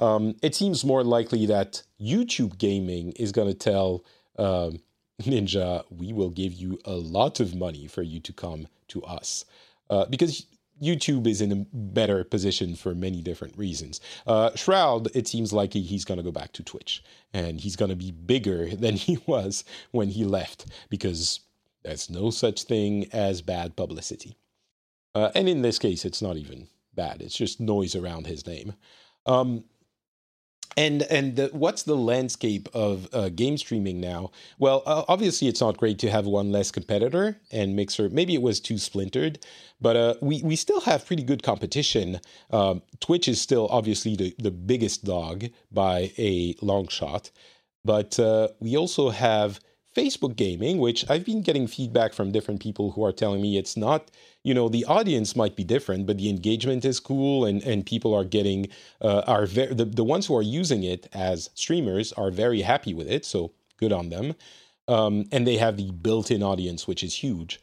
Um, 0.00 0.34
it 0.42 0.56
seems 0.56 0.84
more 0.84 1.04
likely 1.04 1.46
that 1.46 1.82
YouTube 2.00 2.58
gaming 2.58 3.12
is 3.12 3.30
going 3.30 3.46
to 3.48 3.54
tell 3.54 4.04
um, 4.38 4.80
Ninja, 5.22 5.84
we 5.88 6.12
will 6.12 6.30
give 6.30 6.52
you 6.52 6.80
a 6.84 6.94
lot 6.94 7.38
of 7.38 7.54
money 7.54 7.86
for 7.86 8.02
you 8.02 8.18
to 8.20 8.32
come 8.32 8.66
to 8.88 9.04
us. 9.04 9.44
Uh, 9.88 10.04
because 10.06 10.46
YouTube 10.82 11.26
is 11.26 11.40
in 11.40 11.52
a 11.52 11.66
better 11.72 12.24
position 12.24 12.74
for 12.74 12.94
many 12.94 13.22
different 13.22 13.56
reasons. 13.56 14.00
Uh, 14.26 14.50
Shroud, 14.54 15.08
it 15.14 15.28
seems 15.28 15.52
like 15.52 15.74
he's 15.74 16.04
going 16.04 16.18
to 16.18 16.24
go 16.24 16.32
back 16.32 16.52
to 16.54 16.62
Twitch 16.62 17.02
and 17.32 17.60
he's 17.60 17.76
going 17.76 17.90
to 17.90 17.96
be 17.96 18.10
bigger 18.10 18.66
than 18.74 18.96
he 18.96 19.18
was 19.26 19.64
when 19.92 20.08
he 20.08 20.24
left 20.24 20.66
because 20.88 21.40
there's 21.82 22.10
no 22.10 22.30
such 22.30 22.64
thing 22.64 23.08
as 23.12 23.42
bad 23.42 23.76
publicity. 23.76 24.36
Uh, 25.14 25.30
and 25.34 25.48
in 25.48 25.62
this 25.62 25.78
case, 25.78 26.04
it's 26.04 26.22
not 26.22 26.36
even 26.36 26.68
bad, 26.94 27.22
it's 27.22 27.36
just 27.36 27.60
noise 27.60 27.94
around 27.94 28.26
his 28.26 28.46
name. 28.46 28.74
Um, 29.26 29.64
and 30.76 31.02
and 31.04 31.34
the, 31.34 31.48
what's 31.52 31.82
the 31.82 31.96
landscape 31.96 32.68
of 32.72 33.08
uh, 33.12 33.30
game 33.30 33.58
streaming 33.58 34.00
now? 34.00 34.30
Well, 34.58 34.82
uh, 34.86 35.04
obviously 35.08 35.48
it's 35.48 35.60
not 35.60 35.76
great 35.76 35.98
to 36.00 36.10
have 36.10 36.26
one 36.26 36.52
less 36.52 36.70
competitor 36.70 37.40
and 37.50 37.74
Mixer. 37.74 38.08
Maybe 38.10 38.34
it 38.34 38.42
was 38.42 38.60
too 38.60 38.78
splintered, 38.78 39.40
but 39.80 39.96
uh, 39.96 40.14
we 40.20 40.40
we 40.42 40.54
still 40.54 40.80
have 40.82 41.04
pretty 41.04 41.24
good 41.24 41.42
competition. 41.42 42.20
Um, 42.50 42.82
Twitch 43.00 43.26
is 43.26 43.40
still 43.40 43.66
obviously 43.70 44.14
the, 44.14 44.34
the 44.38 44.52
biggest 44.52 45.04
dog 45.04 45.46
by 45.72 46.12
a 46.16 46.54
long 46.62 46.86
shot, 46.86 47.30
but 47.84 48.18
uh, 48.20 48.48
we 48.60 48.76
also 48.76 49.10
have 49.10 49.58
Facebook 49.98 50.36
gaming, 50.36 50.78
which 50.78 51.04
I've 51.10 51.24
been 51.24 51.42
getting 51.42 51.66
feedback 51.66 52.12
from 52.12 52.30
different 52.30 52.60
people 52.60 52.92
who 52.92 53.04
are 53.04 53.12
telling 53.12 53.42
me 53.42 53.58
it's 53.58 53.76
not, 53.76 54.10
you 54.44 54.54
know, 54.54 54.68
the 54.68 54.84
audience 54.84 55.34
might 55.34 55.56
be 55.56 55.64
different, 55.64 56.06
but 56.06 56.18
the 56.18 56.30
engagement 56.30 56.84
is 56.84 57.00
cool 57.00 57.44
and, 57.44 57.62
and 57.64 57.84
people 57.84 58.14
are 58.14 58.24
getting, 58.24 58.68
uh, 59.00 59.22
are 59.26 59.46
very, 59.46 59.74
the, 59.74 59.84
the 59.84 60.04
ones 60.04 60.26
who 60.26 60.36
are 60.36 60.42
using 60.42 60.84
it 60.84 61.08
as 61.12 61.50
streamers 61.54 62.12
are 62.12 62.30
very 62.30 62.62
happy 62.62 62.94
with 62.94 63.08
it. 63.10 63.24
So 63.24 63.50
good 63.76 63.92
on 63.92 64.10
them. 64.10 64.36
Um, 64.86 65.24
and 65.32 65.46
they 65.46 65.56
have 65.56 65.76
the 65.76 65.90
built 65.90 66.30
in 66.30 66.42
audience, 66.42 66.86
which 66.86 67.02
is 67.02 67.16
huge. 67.16 67.60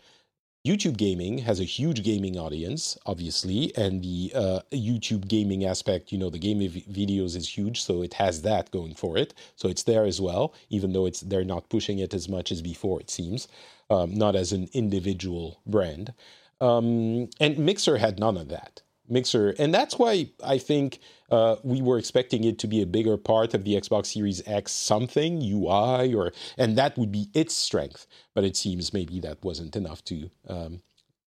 YouTube 0.66 0.98
gaming 0.98 1.38
has 1.40 1.60
a 1.60 1.64
huge 1.64 2.02
gaming 2.02 2.40
audience, 2.40 2.98
obviously, 3.06 3.72
and 3.78 4.02
the 4.02 4.32
uh, 4.34 4.60
YouTube 4.72 5.28
gaming 5.28 5.64
aspect, 5.64 6.12
you 6.12 6.18
know, 6.18 6.32
the 6.32 6.40
gaming 6.40 6.72
videos 6.72 7.36
is 7.36 7.56
huge, 7.56 7.84
so 7.84 8.02
it 8.02 8.16
has 8.16 8.42
that 8.42 8.72
going 8.72 8.96
for 8.96 9.16
it. 9.16 9.36
So 9.56 9.70
it's 9.70 9.84
there 9.84 10.06
as 10.06 10.20
well, 10.20 10.56
even 10.72 10.92
though 10.92 11.06
it's 11.06 11.22
they're 11.22 11.44
not 11.44 11.70
pushing 11.70 12.00
it 12.00 12.16
as 12.16 12.28
much 12.28 12.52
as 12.52 12.64
before, 12.64 13.00
it 13.00 13.12
seems, 13.12 13.48
um, 13.92 14.16
not 14.16 14.36
as 14.36 14.52
an 14.54 14.68
individual 14.74 15.62
brand. 15.68 16.14
Um, 16.60 17.30
and 17.40 17.60
Mixer 17.60 17.98
had 17.98 18.18
none 18.18 18.36
of 18.36 18.48
that. 18.50 18.82
Mixer, 19.08 19.56
and 19.60 19.74
that's 19.74 19.98
why 20.00 20.30
I 20.44 20.58
think 20.58 21.00
uh, 21.30 21.58
we 21.64 21.82
were 21.82 21.98
expecting 21.98 22.44
it 22.44 22.60
to 22.60 22.68
be 22.68 22.82
a 22.82 22.86
bigger 22.86 23.18
part 23.18 23.54
of 23.54 23.64
the 23.64 23.76
Xbox 23.76 24.08
Series 24.08 24.42
X 24.48 24.72
something 24.72 25.42
UI, 25.42 26.14
or 26.14 26.32
and 26.58 26.78
that 26.78 26.98
would 26.98 27.12
be 27.12 27.30
its 27.34 27.54
strength. 27.54 28.08
But 28.34 28.44
it 28.44 28.56
seems 28.56 28.94
maybe 28.94 29.20
that 29.22 29.44
wasn't 29.44 29.76
enough 29.76 30.04
to 30.06 30.30
um, 30.48 30.82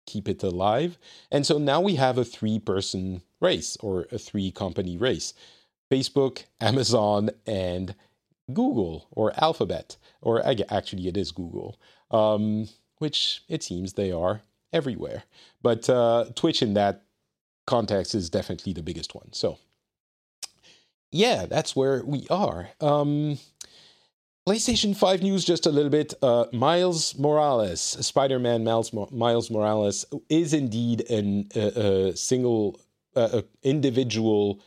keep 0.07 0.29
it 0.29 0.43
alive. 0.43 0.99
And 1.31 1.47
so 1.47 1.59
now 1.59 1.81
we 1.81 1.97
have 1.97 2.19
a 2.19 2.25
three-person 2.25 3.23
race 3.41 3.77
or 3.81 4.07
a 4.11 4.19
three-company 4.19 4.97
race: 4.97 5.35
Facebook, 5.91 6.45
Amazon, 6.61 7.31
and 7.47 7.95
Google 8.53 9.07
or 9.11 9.33
Alphabet, 9.43 9.97
or 10.21 10.43
actually 10.71 11.09
it 11.09 11.17
is 11.17 11.33
Google, 11.33 11.79
um, 12.11 12.69
which 12.99 13.43
it 13.49 13.63
seems 13.63 13.93
they 13.93 14.11
are 14.11 14.43
everywhere. 14.73 15.25
But 15.63 15.89
uh, 15.89 16.27
Twitch 16.35 16.63
in 16.63 16.75
that 16.75 17.05
context 17.69 18.15
is 18.15 18.29
definitely 18.31 18.73
the 18.73 18.83
biggest 18.83 19.15
one. 19.15 19.33
So, 19.33 19.59
yeah, 21.13 21.47
that's 21.47 21.77
where 21.77 22.03
we 22.05 22.27
are. 22.31 22.71
Um, 22.81 23.39
PlayStation 24.49 24.97
5 24.97 25.23
news 25.23 25.45
just 25.45 25.67
a 25.67 25.71
little 25.71 25.91
bit. 25.91 26.15
Uh, 26.23 26.47
Miles 26.53 27.19
Morales, 27.19 27.81
Spider 27.83 28.39
Man 28.39 28.65
Miles, 28.65 28.93
Miles 29.13 29.51
Morales, 29.51 30.07
is 30.31 30.55
indeed 30.55 31.03
an 31.11 31.49
a, 31.55 32.09
a 32.09 32.17
single, 32.17 32.81
uh, 33.15 33.43
individual 33.63 34.61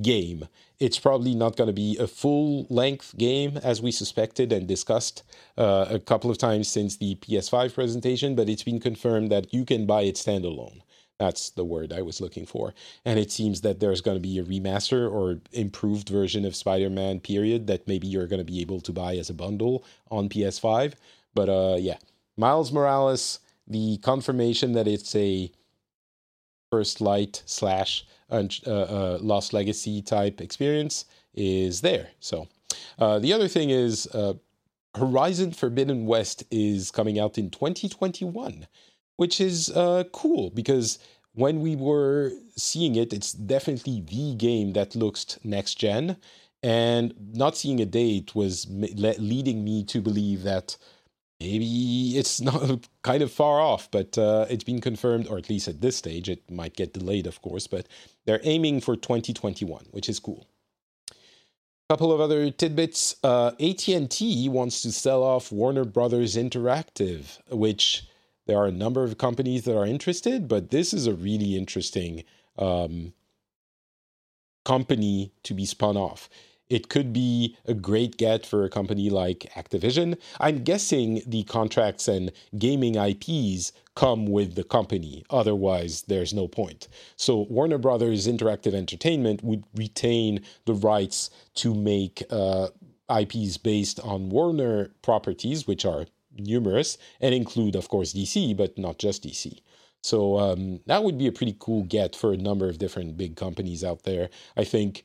game. 0.00 0.48
It's 0.78 0.98
probably 0.98 1.34
not 1.34 1.56
going 1.56 1.66
to 1.66 1.74
be 1.74 1.98
a 1.98 2.06
full 2.06 2.66
length 2.70 3.16
game 3.18 3.58
as 3.58 3.82
we 3.82 3.90
suspected 3.90 4.52
and 4.52 4.66
discussed 4.66 5.24
uh, 5.58 5.86
a 5.90 5.98
couple 5.98 6.30
of 6.30 6.38
times 6.38 6.68
since 6.68 6.96
the 6.96 7.16
PS5 7.16 7.74
presentation, 7.74 8.34
but 8.34 8.48
it's 8.48 8.62
been 8.62 8.80
confirmed 8.80 9.30
that 9.30 9.52
you 9.52 9.64
can 9.64 9.86
buy 9.86 10.02
it 10.02 10.14
standalone. 10.14 10.80
That's 11.18 11.50
the 11.50 11.64
word 11.64 11.92
I 11.92 12.02
was 12.02 12.20
looking 12.20 12.46
for. 12.46 12.74
And 13.04 13.18
it 13.18 13.32
seems 13.32 13.62
that 13.62 13.80
there's 13.80 14.00
going 14.00 14.16
to 14.16 14.20
be 14.20 14.38
a 14.38 14.44
remaster 14.44 15.10
or 15.10 15.40
improved 15.52 16.08
version 16.08 16.44
of 16.44 16.54
Spider 16.54 16.90
Man, 16.90 17.18
period, 17.18 17.66
that 17.66 17.88
maybe 17.88 18.06
you're 18.06 18.28
going 18.28 18.38
to 18.38 18.52
be 18.52 18.60
able 18.60 18.80
to 18.82 18.92
buy 18.92 19.16
as 19.16 19.28
a 19.28 19.34
bundle 19.34 19.84
on 20.10 20.28
PS5. 20.28 20.94
But 21.34 21.48
uh, 21.48 21.76
yeah, 21.78 21.98
Miles 22.36 22.72
Morales, 22.72 23.40
the 23.66 23.98
confirmation 23.98 24.72
that 24.72 24.86
it's 24.86 25.14
a 25.16 25.50
First 26.70 27.00
Light 27.00 27.42
slash 27.46 28.04
uh, 28.30 28.44
uh, 28.66 29.18
Lost 29.20 29.52
Legacy 29.52 30.02
type 30.02 30.40
experience 30.40 31.06
is 31.34 31.80
there. 31.80 32.10
So 32.20 32.46
uh, 32.98 33.18
the 33.18 33.32
other 33.32 33.48
thing 33.48 33.70
is 33.70 34.06
uh, 34.08 34.34
Horizon 34.94 35.52
Forbidden 35.52 36.06
West 36.06 36.44
is 36.50 36.90
coming 36.90 37.18
out 37.18 37.38
in 37.38 37.50
2021 37.50 38.66
which 39.18 39.40
is 39.40 39.68
uh, 39.70 40.04
cool 40.12 40.48
because 40.50 40.98
when 41.34 41.60
we 41.60 41.74
were 41.76 42.32
seeing 42.56 42.94
it, 42.94 43.12
it's 43.12 43.32
definitely 43.32 44.00
the 44.00 44.34
game 44.36 44.72
that 44.72 44.94
looks 44.94 45.38
next 45.44 45.74
gen. 45.74 46.16
And 46.62 47.14
not 47.34 47.56
seeing 47.56 47.80
a 47.80 47.86
date 47.86 48.34
was 48.34 48.66
leading 48.68 49.64
me 49.64 49.84
to 49.84 50.00
believe 50.00 50.44
that 50.44 50.76
maybe 51.40 52.16
it's 52.16 52.40
not 52.48 52.88
kind 53.02 53.22
of 53.22 53.32
far 53.32 53.60
off, 53.60 53.90
but 53.90 54.16
uh, 54.16 54.46
it's 54.48 54.64
been 54.64 54.80
confirmed, 54.80 55.26
or 55.26 55.36
at 55.36 55.50
least 55.50 55.66
at 55.66 55.80
this 55.80 55.96
stage, 55.96 56.28
it 56.28 56.48
might 56.48 56.76
get 56.76 56.94
delayed, 56.94 57.26
of 57.26 57.42
course, 57.42 57.66
but 57.66 57.86
they're 58.24 58.40
aiming 58.44 58.80
for 58.80 58.94
2021, 58.96 59.86
which 59.90 60.08
is 60.08 60.20
cool. 60.20 60.46
A 61.10 61.94
couple 61.94 62.12
of 62.12 62.20
other 62.20 62.50
tidbits. 62.52 63.16
Uh, 63.24 63.52
AT&T 63.60 64.48
wants 64.48 64.82
to 64.82 64.92
sell 64.92 65.24
off 65.24 65.50
Warner 65.50 65.84
Brothers 65.84 66.36
Interactive, 66.36 67.38
which 67.50 68.08
there 68.48 68.58
are 68.58 68.66
a 68.66 68.72
number 68.72 69.04
of 69.04 69.18
companies 69.18 69.64
that 69.64 69.76
are 69.76 69.86
interested, 69.86 70.48
but 70.48 70.70
this 70.70 70.94
is 70.94 71.06
a 71.06 71.12
really 71.12 71.54
interesting 71.54 72.24
um, 72.56 73.12
company 74.64 75.32
to 75.44 75.52
be 75.54 75.66
spun 75.66 75.98
off. 75.98 76.30
It 76.70 76.88
could 76.88 77.12
be 77.12 77.56
a 77.66 77.74
great 77.74 78.16
get 78.16 78.46
for 78.46 78.64
a 78.64 78.70
company 78.70 79.10
like 79.10 79.50
Activision. 79.54 80.18
I'm 80.40 80.64
guessing 80.64 81.22
the 81.26 81.44
contracts 81.44 82.08
and 82.08 82.32
gaming 82.58 82.96
IPs 82.96 83.72
come 83.94 84.26
with 84.26 84.54
the 84.54 84.64
company. 84.64 85.24
Otherwise, 85.28 86.02
there's 86.08 86.32
no 86.32 86.48
point. 86.48 86.88
So, 87.16 87.46
Warner 87.50 87.78
Brothers 87.78 88.26
Interactive 88.26 88.74
Entertainment 88.74 89.42
would 89.42 89.64
retain 89.74 90.40
the 90.64 90.74
rights 90.74 91.30
to 91.56 91.74
make 91.74 92.22
uh, 92.30 92.68
IPs 93.10 93.58
based 93.58 94.00
on 94.00 94.30
Warner 94.30 94.90
properties, 95.02 95.66
which 95.66 95.84
are 95.84 96.06
numerous 96.38 96.98
and 97.20 97.34
include, 97.34 97.76
of 97.76 97.88
course, 97.88 98.12
DC, 98.12 98.56
but 98.56 98.76
not 98.78 98.98
just 98.98 99.24
DC. 99.24 99.60
So 100.02 100.38
um, 100.38 100.80
that 100.86 101.02
would 101.02 101.18
be 101.18 101.26
a 101.26 101.32
pretty 101.32 101.56
cool 101.58 101.82
get 101.84 102.14
for 102.14 102.32
a 102.32 102.36
number 102.36 102.68
of 102.68 102.78
different 102.78 103.16
big 103.16 103.36
companies 103.36 103.82
out 103.82 104.04
there. 104.04 104.30
I 104.56 104.64
think 104.64 105.04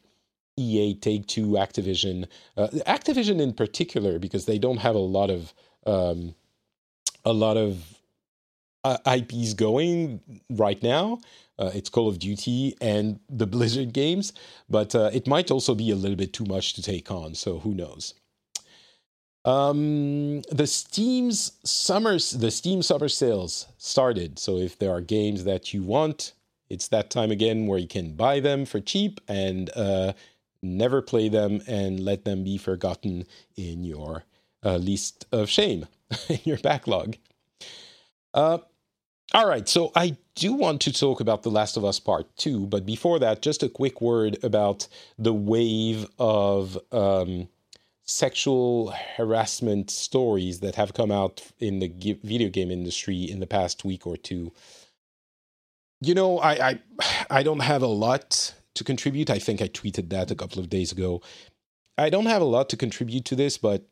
EA, 0.58 0.94
Take 0.94 1.28
Two, 1.28 1.52
Activision, 1.52 2.28
uh, 2.58 2.68
Activision 2.86 3.42
in 3.42 3.54
particular, 3.54 4.20
because 4.20 4.46
they 4.46 4.60
don't 4.60 4.78
have 4.78 4.96
a 4.96 5.00
lot 5.00 5.30
of 5.30 5.54
um, 5.86 6.36
a 7.26 7.34
lot 7.34 7.58
of 7.58 7.98
uh, 8.84 8.98
IPs 9.08 9.54
going 9.54 10.22
right 10.52 10.82
now. 10.84 11.20
Uh, 11.58 11.72
it's 11.74 11.90
Call 11.90 12.08
of 12.08 12.20
Duty 12.20 12.76
and 12.82 13.20
the 13.30 13.48
Blizzard 13.54 13.94
games, 13.94 14.34
but 14.70 14.96
uh, 14.96 15.10
it 15.14 15.28
might 15.28 15.52
also 15.52 15.76
be 15.76 15.92
a 15.92 15.96
little 15.96 16.18
bit 16.18 16.34
too 16.34 16.46
much 16.46 16.74
to 16.74 16.82
take 16.82 17.10
on. 17.12 17.36
So 17.36 17.60
who 17.60 17.74
knows? 17.74 18.14
Um, 19.46 20.42
the 20.52 20.68
Steam's 20.68 21.54
summer, 21.64 22.14
the 22.14 22.52
Steam 22.52 22.82
summer 22.82 23.10
sales 23.10 23.68
started. 23.78 24.40
So 24.40 24.58
if 24.58 24.80
there 24.80 24.92
are 24.92 25.02
games 25.02 25.44
that 25.44 25.74
you 25.74 25.84
want, 25.84 26.34
it's 26.70 26.88
that 26.90 27.10
time 27.10 27.32
again 27.32 27.68
where 27.68 27.80
you 27.80 27.88
can 27.88 28.16
buy 28.16 28.40
them 28.40 28.66
for 28.66 28.80
cheap 28.80 29.20
and 29.28 29.70
uh, 29.76 30.14
never 30.62 31.02
play 31.02 31.28
them 31.30 31.62
and 31.68 32.00
let 32.00 32.24
them 32.24 32.44
be 32.44 32.58
forgotten 32.58 33.26
in 33.58 33.84
your 33.84 34.24
uh, 34.64 34.78
list 34.78 35.26
of 35.32 35.50
shame, 35.50 35.88
in 36.30 36.40
your 36.46 36.58
backlog. 36.58 37.18
Uh, 38.34 38.60
all 39.34 39.48
right, 39.48 39.68
so 39.68 39.92
I 39.96 40.18
do 40.36 40.54
want 40.54 40.82
to 40.82 40.94
talk 40.94 41.20
about 41.20 41.44
The 41.44 41.50
Last 41.50 41.76
of 41.76 41.84
Us 41.84 42.00
Part 42.00 42.36
2, 42.38 42.68
but 42.68 42.86
before 42.86 43.20
that, 43.20 43.42
just 43.42 43.64
a 43.64 43.70
quick 43.70 44.00
word 44.00 44.38
about 44.44 44.88
the 45.18 45.34
wave 45.34 46.08
of 46.20 46.78
um, 46.92 47.48
sexual 48.06 48.94
harassment 49.16 49.90
stories 49.90 50.60
that 50.60 50.76
have 50.76 50.94
come 50.94 51.12
out 51.12 51.42
in 51.60 51.80
the 51.80 52.18
video 52.24 52.50
game 52.50 52.70
industry 52.70 53.24
in 53.24 53.40
the 53.40 53.48
past 53.48 53.86
week 53.86 54.06
or 54.06 54.18
two. 54.18 54.52
You 56.02 56.14
know, 56.14 56.40
I, 56.40 56.52
I 56.52 56.80
I 57.30 57.44
don't 57.44 57.62
have 57.62 57.82
a 57.82 57.88
lot 57.88 58.54
to 58.76 58.84
contribute. 58.84 59.30
I 59.30 59.40
think 59.40 59.62
I 59.62 59.70
tweeted 59.70 60.10
that 60.10 60.32
a 60.32 60.36
couple 60.36 60.60
of 60.60 60.70
days 60.70 60.92
ago. 60.92 61.22
I 61.98 62.10
don't 62.10 62.26
have 62.26 62.42
a 62.42 62.46
lot 62.46 62.70
to 62.70 62.78
contribute 62.78 63.26
to 63.26 63.36
this, 63.36 63.58
but 63.58 63.86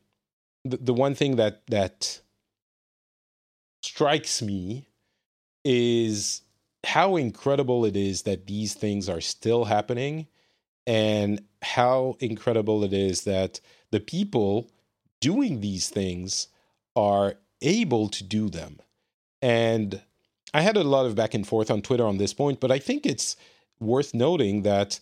the, 0.65 0.77
the 0.77 0.93
one 0.93 1.15
thing 1.15 1.37
that 1.37 1.65
that 1.67 2.19
strikes 3.83 4.41
me 4.41 4.87
is 5.63 6.41
how 6.83 7.15
incredible 7.15 7.85
it 7.85 7.95
is 7.95 8.23
that 8.23 8.47
these 8.47 8.73
things 8.73 9.07
are 9.07 9.21
still 9.21 9.65
happening 9.65 10.27
and 10.87 11.41
how 11.61 12.17
incredible 12.19 12.83
it 12.83 12.93
is 12.93 13.23
that 13.23 13.59
the 13.91 13.99
people 13.99 14.69
doing 15.19 15.61
these 15.61 15.89
things 15.89 16.47
are 16.95 17.35
able 17.61 18.09
to 18.09 18.23
do 18.23 18.49
them. 18.49 18.79
And 19.41 20.01
I 20.53 20.61
had 20.61 20.77
a 20.77 20.83
lot 20.83 21.05
of 21.05 21.15
back 21.15 21.33
and 21.33 21.47
forth 21.47 21.71
on 21.71 21.81
Twitter 21.81 22.05
on 22.05 22.17
this 22.17 22.33
point, 22.33 22.59
but 22.59 22.71
I 22.71 22.79
think 22.79 23.05
it's 23.05 23.35
worth 23.79 24.13
noting 24.13 24.63
that 24.63 24.99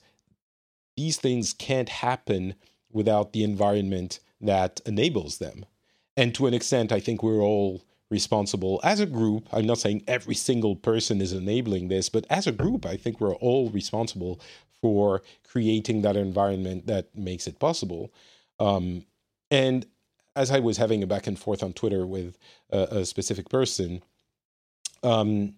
these 0.95 1.17
things 1.17 1.53
can't 1.53 1.89
happen 1.89 2.55
without 2.91 3.33
the 3.33 3.43
environment 3.43 4.19
that 4.41 4.81
enables 4.85 5.37
them. 5.37 5.65
And 6.17 6.35
to 6.35 6.47
an 6.47 6.53
extent, 6.53 6.91
I 6.91 6.99
think 6.99 7.23
we're 7.23 7.41
all 7.41 7.83
responsible 8.09 8.79
as 8.83 8.99
a 8.99 9.05
group. 9.05 9.47
I'm 9.53 9.65
not 9.65 9.77
saying 9.77 10.03
every 10.07 10.35
single 10.35 10.75
person 10.75 11.21
is 11.21 11.31
enabling 11.31 11.87
this, 11.87 12.09
but 12.09 12.25
as 12.29 12.47
a 12.47 12.51
group, 12.51 12.85
I 12.85 12.97
think 12.97 13.21
we're 13.21 13.35
all 13.35 13.69
responsible 13.69 14.41
for 14.81 15.21
creating 15.47 16.01
that 16.01 16.15
environment 16.15 16.87
that 16.87 17.15
makes 17.15 17.47
it 17.47 17.59
possible. 17.59 18.11
Um, 18.59 19.05
and 19.51 19.85
as 20.35 20.51
I 20.51 20.59
was 20.59 20.77
having 20.77 21.03
a 21.03 21.07
back 21.07 21.27
and 21.27 21.37
forth 21.37 21.63
on 21.63 21.73
Twitter 21.73 22.05
with 22.05 22.37
a, 22.71 22.99
a 22.99 23.05
specific 23.05 23.49
person, 23.49 24.01
um, 25.03 25.55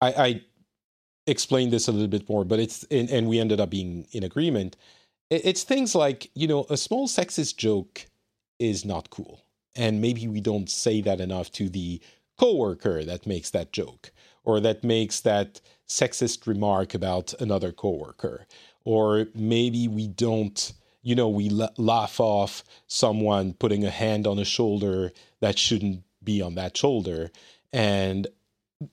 I, 0.00 0.12
I 0.12 0.42
explained 1.26 1.72
this 1.72 1.88
a 1.88 1.92
little 1.92 2.08
bit 2.08 2.28
more, 2.28 2.44
but 2.44 2.58
it's 2.58 2.84
and, 2.84 3.08
and 3.10 3.28
we 3.28 3.38
ended 3.38 3.60
up 3.60 3.70
being 3.70 4.06
in 4.12 4.24
agreement. 4.24 4.76
It's 5.30 5.62
things 5.62 5.94
like 5.94 6.30
you 6.34 6.46
know 6.46 6.66
a 6.68 6.76
small 6.76 7.08
sexist 7.08 7.56
joke 7.56 8.06
is 8.58 8.84
not 8.84 9.10
cool, 9.10 9.40
and 9.74 10.00
maybe 10.00 10.28
we 10.28 10.40
don't 10.40 10.68
say 10.68 11.00
that 11.02 11.20
enough 11.20 11.50
to 11.52 11.68
the 11.68 12.00
coworker 12.38 13.04
that 13.04 13.26
makes 13.26 13.50
that 13.50 13.72
joke 13.72 14.10
or 14.44 14.60
that 14.60 14.84
makes 14.84 15.20
that 15.20 15.60
sexist 15.88 16.46
remark 16.46 16.94
about 16.94 17.34
another 17.40 17.72
coworker. 17.72 18.46
Or 18.84 19.26
maybe 19.34 19.88
we 19.88 20.08
don't 20.08 20.72
you 21.02 21.14
know 21.14 21.28
we 21.28 21.50
laugh 21.76 22.20
off 22.20 22.62
someone 22.86 23.54
putting 23.54 23.84
a 23.84 23.90
hand 23.90 24.26
on 24.26 24.38
a 24.38 24.44
shoulder 24.44 25.12
that 25.40 25.58
shouldn't 25.58 26.02
be 26.22 26.40
on 26.40 26.54
that 26.54 26.76
shoulder 26.76 27.30
and 27.72 28.28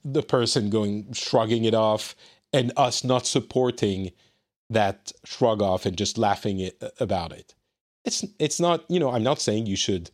the 0.04 0.24
person 0.24 0.70
going 0.70 1.12
shrugging 1.14 1.66
it 1.66 1.74
off 1.74 2.16
and 2.54 2.72
us 2.78 3.04
not 3.04 3.26
supporting 3.26 4.12
that 4.70 5.12
shrug 5.26 5.62
off 5.62 5.86
and 5.86 5.98
just 5.98 6.18
laughing 6.18 6.60
it, 6.60 6.78
uh, 6.82 6.90
about 7.00 7.32
it. 7.32 7.56
It's 8.06 8.26
it's 8.40 8.60
not 8.60 8.86
you 8.90 9.00
know 9.00 9.12
i'm 9.12 9.24
not 9.24 9.42
saying 9.42 9.66
you 9.66 9.76
should 9.76 10.10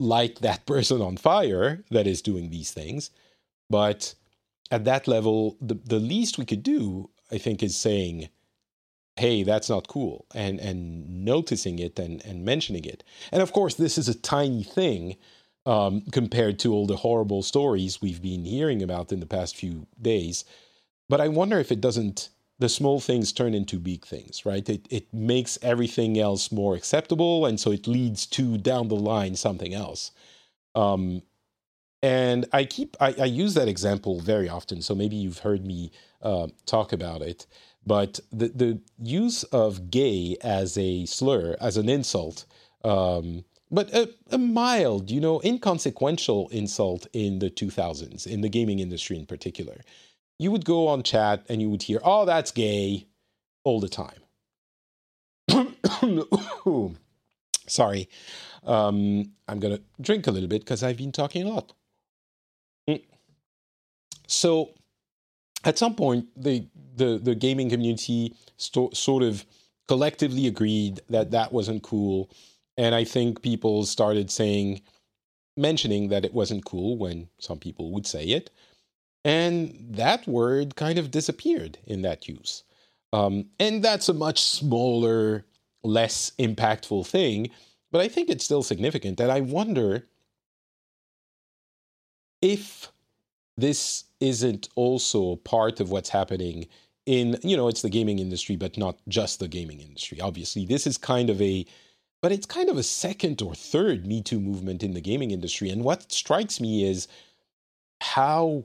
light 0.00 0.40
that 0.42 0.66
person 0.66 1.00
on 1.00 1.16
fire 1.16 1.84
that 1.90 2.06
is 2.06 2.20
doing 2.20 2.50
these 2.50 2.72
things 2.72 3.10
but 3.70 4.14
at 4.70 4.84
that 4.84 5.08
level 5.08 5.56
the 5.60 5.74
the 5.84 5.98
least 5.98 6.38
we 6.38 6.44
could 6.44 6.62
do 6.62 7.10
i 7.32 7.38
think 7.38 7.62
is 7.62 7.76
saying 7.76 8.28
hey 9.16 9.42
that's 9.42 9.68
not 9.68 9.88
cool 9.88 10.26
and 10.34 10.60
and 10.60 11.24
noticing 11.24 11.78
it 11.78 11.98
and 11.98 12.24
and 12.24 12.44
mentioning 12.44 12.84
it 12.84 13.02
and 13.32 13.42
of 13.42 13.52
course 13.52 13.74
this 13.74 13.98
is 13.98 14.08
a 14.08 14.14
tiny 14.14 14.62
thing 14.62 15.16
um, 15.68 16.00
compared 16.12 16.58
to 16.60 16.72
all 16.72 16.86
the 16.86 16.96
horrible 16.96 17.42
stories 17.42 18.00
we've 18.00 18.22
been 18.22 18.46
hearing 18.46 18.82
about 18.82 19.12
in 19.12 19.20
the 19.20 19.26
past 19.26 19.54
few 19.54 19.86
days. 20.00 20.46
But 21.10 21.20
I 21.20 21.28
wonder 21.28 21.58
if 21.58 21.70
it 21.70 21.82
doesn't, 21.82 22.30
the 22.58 22.70
small 22.70 23.00
things 23.00 23.32
turn 23.32 23.52
into 23.52 23.78
big 23.78 24.06
things, 24.06 24.46
right? 24.46 24.66
It, 24.66 24.86
it 24.88 25.12
makes 25.12 25.58
everything 25.60 26.18
else 26.18 26.50
more 26.50 26.74
acceptable. 26.74 27.44
And 27.44 27.60
so 27.60 27.70
it 27.70 27.86
leads 27.86 28.24
to 28.28 28.56
down 28.56 28.88
the 28.88 28.96
line 28.96 29.36
something 29.36 29.74
else. 29.74 30.10
Um, 30.74 31.20
and 32.02 32.46
I 32.52 32.64
keep, 32.64 32.96
I, 33.00 33.14
I, 33.20 33.24
use 33.24 33.54
that 33.54 33.66
example 33.68 34.20
very 34.20 34.48
often. 34.48 34.82
So 34.82 34.94
maybe 34.94 35.16
you've 35.16 35.40
heard 35.40 35.66
me 35.66 35.90
uh, 36.22 36.48
talk 36.64 36.92
about 36.92 37.22
it. 37.22 37.46
But 37.86 38.20
the, 38.30 38.48
the 38.48 38.80
use 39.02 39.44
of 39.44 39.90
gay 39.90 40.36
as 40.42 40.76
a 40.78 41.06
slur, 41.06 41.56
as 41.60 41.76
an 41.76 41.88
insult, 41.88 42.44
um, 42.84 43.44
but 43.70 43.92
a, 43.92 44.10
a, 44.30 44.38
mild, 44.38 45.10
you 45.10 45.20
know, 45.20 45.40
inconsequential 45.42 46.48
insult 46.50 47.06
in 47.12 47.38
the 47.38 47.50
2000s, 47.50 48.26
in 48.26 48.40
the 48.40 48.48
gaming 48.48 48.78
industry 48.78 49.18
in 49.18 49.26
particular. 49.26 49.80
You 50.38 50.50
would 50.52 50.64
go 50.64 50.86
on 50.86 51.02
chat 51.02 51.44
and 51.48 51.60
you 51.60 51.68
would 51.70 51.82
hear, 51.82 52.00
oh, 52.04 52.24
that's 52.24 52.52
gay, 52.52 53.06
all 53.64 53.80
the 53.80 53.88
time. 53.88 54.20
Sorry. 57.66 58.08
Um, 58.64 59.32
I'm 59.48 59.60
going 59.60 59.76
to 59.76 59.82
drink 60.00 60.26
a 60.26 60.30
little 60.30 60.48
bit 60.48 60.60
because 60.60 60.82
I've 60.82 60.96
been 60.96 61.12
talking 61.12 61.46
a 61.46 61.48
lot. 61.48 61.72
So, 64.28 64.70
at 65.64 65.76
some 65.76 65.96
point, 65.96 66.28
the, 66.36 66.66
the, 66.94 67.18
the 67.18 67.34
gaming 67.34 67.68
community 67.68 68.34
sto- 68.56 68.90
sort 68.92 69.24
of 69.24 69.44
collectively 69.88 70.46
agreed 70.46 71.00
that 71.08 71.32
that 71.32 71.52
wasn't 71.52 71.82
cool 71.82 72.30
and 72.78 72.94
I 72.94 73.02
think 73.02 73.42
people 73.42 73.84
started 73.84 74.30
saying, 74.30 74.80
mentioning 75.56 76.08
that 76.08 76.24
it 76.24 76.32
wasn't 76.32 76.64
cool 76.64 76.96
when 76.96 77.28
some 77.40 77.58
people 77.58 77.90
would 77.90 78.06
say 78.06 78.24
it. 78.24 78.50
And 79.24 79.74
that 79.90 80.26
word 80.28 80.76
kind 80.76 80.96
of 80.96 81.10
disappeared 81.10 81.78
in 81.86 82.02
that 82.02 82.28
use. 82.28 82.62
Um, 83.12 83.46
and 83.58 83.82
that's 83.82 84.08
a 84.08 84.14
much 84.14 84.40
smaller, 84.40 85.44
less 85.82 86.30
impactful 86.38 87.04
thing, 87.08 87.50
but 87.90 88.00
I 88.00 88.06
think 88.06 88.30
it's 88.30 88.44
still 88.44 88.62
significant. 88.62 89.18
And 89.18 89.32
I 89.32 89.40
wonder 89.40 90.06
if 92.40 92.92
this 93.58 94.04
isn't 94.20 94.68
also 94.76 95.36
part 95.36 95.80
of 95.80 95.90
what's 95.90 96.08
happening 96.08 96.66
in, 97.06 97.38
you 97.42 97.56
know, 97.56 97.68
it's 97.68 97.82
the 97.82 97.90
gaming 97.90 98.18
industry, 98.18 98.56
but 98.56 98.78
not 98.78 98.98
just 99.08 99.40
the 99.40 99.48
gaming 99.48 99.80
industry. 99.80 100.20
Obviously, 100.20 100.64
this 100.64 100.86
is 100.86 100.96
kind 100.96 101.28
of 101.28 101.40
a 101.42 101.66
but 102.20 102.32
it's 102.32 102.46
kind 102.46 102.68
of 102.68 102.76
a 102.76 102.82
second 102.82 103.40
or 103.42 103.54
third 103.54 104.06
Me 104.06 104.22
Too 104.22 104.40
movement 104.40 104.82
in 104.82 104.94
the 104.94 105.00
gaming 105.00 105.30
industry. 105.30 105.70
And 105.70 105.84
what 105.84 106.10
strikes 106.10 106.60
me 106.60 106.84
is 106.88 107.06
how 108.00 108.64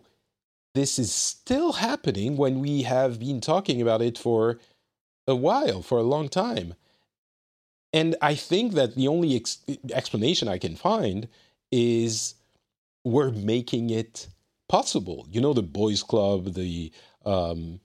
this 0.73 0.97
is 0.97 1.11
still 1.13 1.73
happening 1.73 2.35
when 2.35 2.59
we 2.59 2.81
have 2.83 3.19
been 3.19 3.41
talking 3.41 3.81
about 3.81 4.01
it 4.01 4.17
for 4.17 4.59
a 5.27 5.35
while, 5.35 5.83
for 5.83 5.99
a 5.99 6.03
long 6.03 6.29
time. 6.29 6.73
And 7.93 8.15
I 8.21 8.33
think 8.33 8.73
that 8.73 8.95
the 8.95 9.07
only 9.07 9.35
ex- 9.35 9.59
explanation 9.91 10.47
I 10.47 10.57
can 10.57 10.75
find 10.75 11.27
is 11.71 12.33
we're 13.05 13.31
making 13.31 13.91
it 13.91 14.27
possible. 14.73 15.27
You 15.29 15.39
know, 15.39 15.53
the 15.53 15.61
boys' 15.61 16.01
club, 16.01 16.55
the 16.55 16.91
um, 17.25 17.79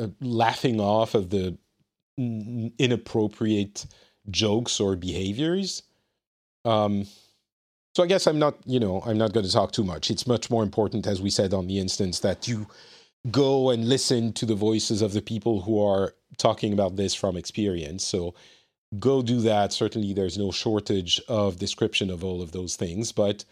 uh, 0.00 0.08
laughing 0.22 0.80
off 0.80 1.14
of 1.14 1.28
the 1.28 1.58
n- 2.18 2.72
inappropriate 2.78 3.84
jokes 4.30 4.80
or 4.80 4.96
behaviors. 4.96 5.82
Um, 6.64 7.06
so 7.94 8.02
I 8.02 8.06
guess 8.06 8.26
I'm 8.26 8.38
not, 8.38 8.56
you 8.64 8.80
know, 8.80 9.02
I'm 9.04 9.18
not 9.18 9.34
going 9.34 9.44
to 9.44 9.52
talk 9.52 9.72
too 9.72 9.84
much. 9.84 10.10
It's 10.10 10.26
much 10.26 10.48
more 10.48 10.62
important, 10.62 11.06
as 11.06 11.20
we 11.20 11.28
said 11.28 11.52
on 11.52 11.66
the 11.66 11.78
instance, 11.78 12.20
that 12.20 12.48
you 12.48 12.66
go 13.30 13.68
and 13.68 13.86
listen 13.86 14.32
to 14.32 14.46
the 14.46 14.54
voices 14.54 15.02
of 15.02 15.12
the 15.12 15.20
people 15.20 15.60
who 15.60 15.84
are 15.84 16.14
talking 16.38 16.72
about 16.72 16.96
this 16.96 17.14
from 17.14 17.36
experience. 17.36 18.02
So 18.02 18.34
go 18.98 19.20
do 19.20 19.42
that. 19.42 19.74
Certainly, 19.74 20.14
there's 20.14 20.38
no 20.38 20.52
shortage 20.52 21.20
of 21.28 21.58
description 21.58 22.08
of 22.08 22.24
all 22.24 22.40
of 22.40 22.52
those 22.52 22.76
things, 22.76 23.12
but 23.12 23.44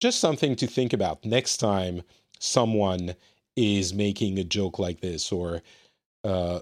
just 0.00 0.20
something 0.20 0.56
to 0.56 0.66
think 0.66 0.94
about 0.94 1.22
next 1.26 1.58
time 1.58 2.00
someone 2.40 3.14
is 3.54 3.94
making 3.94 4.38
a 4.38 4.44
joke 4.44 4.78
like 4.78 5.00
this 5.00 5.30
or, 5.30 5.62
uh, 6.24 6.60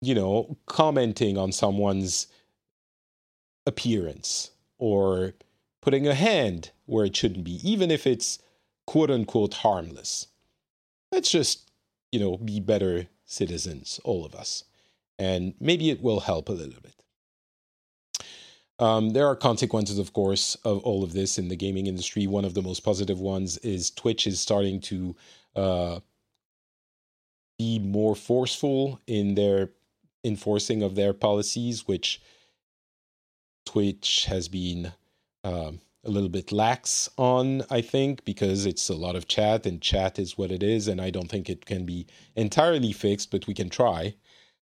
you 0.00 0.14
know, 0.14 0.56
commenting 0.66 1.36
on 1.36 1.52
someone's 1.52 2.28
appearance 3.66 4.52
or 4.78 5.34
putting 5.82 6.06
a 6.06 6.14
hand 6.14 6.70
where 6.86 7.04
it 7.04 7.14
shouldn't 7.14 7.44
be, 7.44 7.60
even 7.68 7.90
if 7.90 8.06
it's 8.06 8.38
quote 8.86 9.10
unquote 9.10 9.54
harmless. 9.54 10.28
Let's 11.12 11.30
just, 11.30 11.70
you 12.12 12.20
know, 12.20 12.36
be 12.38 12.60
better 12.60 13.08
citizens, 13.26 14.00
all 14.04 14.24
of 14.24 14.34
us. 14.34 14.64
And 15.18 15.54
maybe 15.60 15.90
it 15.90 16.02
will 16.02 16.20
help 16.20 16.48
a 16.48 16.52
little 16.52 16.80
bit. 16.80 16.99
Um, 18.80 19.10
there 19.10 19.26
are 19.26 19.36
consequences, 19.36 19.98
of 19.98 20.14
course, 20.14 20.54
of 20.64 20.82
all 20.84 21.04
of 21.04 21.12
this 21.12 21.38
in 21.38 21.48
the 21.48 21.56
gaming 21.56 21.86
industry. 21.86 22.26
One 22.26 22.46
of 22.46 22.54
the 22.54 22.62
most 22.62 22.80
positive 22.80 23.20
ones 23.20 23.58
is 23.58 23.90
Twitch 23.90 24.26
is 24.26 24.40
starting 24.40 24.80
to 24.80 25.14
uh, 25.54 26.00
be 27.58 27.78
more 27.78 28.16
forceful 28.16 28.98
in 29.06 29.34
their 29.34 29.70
enforcing 30.24 30.82
of 30.82 30.94
their 30.94 31.12
policies, 31.12 31.86
which 31.86 32.22
Twitch 33.66 34.24
has 34.24 34.48
been 34.48 34.92
um, 35.44 35.80
a 36.02 36.10
little 36.10 36.30
bit 36.30 36.50
lax 36.50 37.10
on, 37.18 37.62
I 37.70 37.82
think, 37.82 38.24
because 38.24 38.64
it's 38.64 38.88
a 38.88 38.94
lot 38.94 39.14
of 39.14 39.28
chat 39.28 39.66
and 39.66 39.82
chat 39.82 40.18
is 40.18 40.38
what 40.38 40.50
it 40.50 40.62
is. 40.62 40.88
And 40.88 41.02
I 41.02 41.10
don't 41.10 41.28
think 41.28 41.50
it 41.50 41.66
can 41.66 41.84
be 41.84 42.06
entirely 42.34 42.92
fixed, 42.92 43.30
but 43.30 43.46
we 43.46 43.52
can 43.52 43.68
try. 43.68 44.14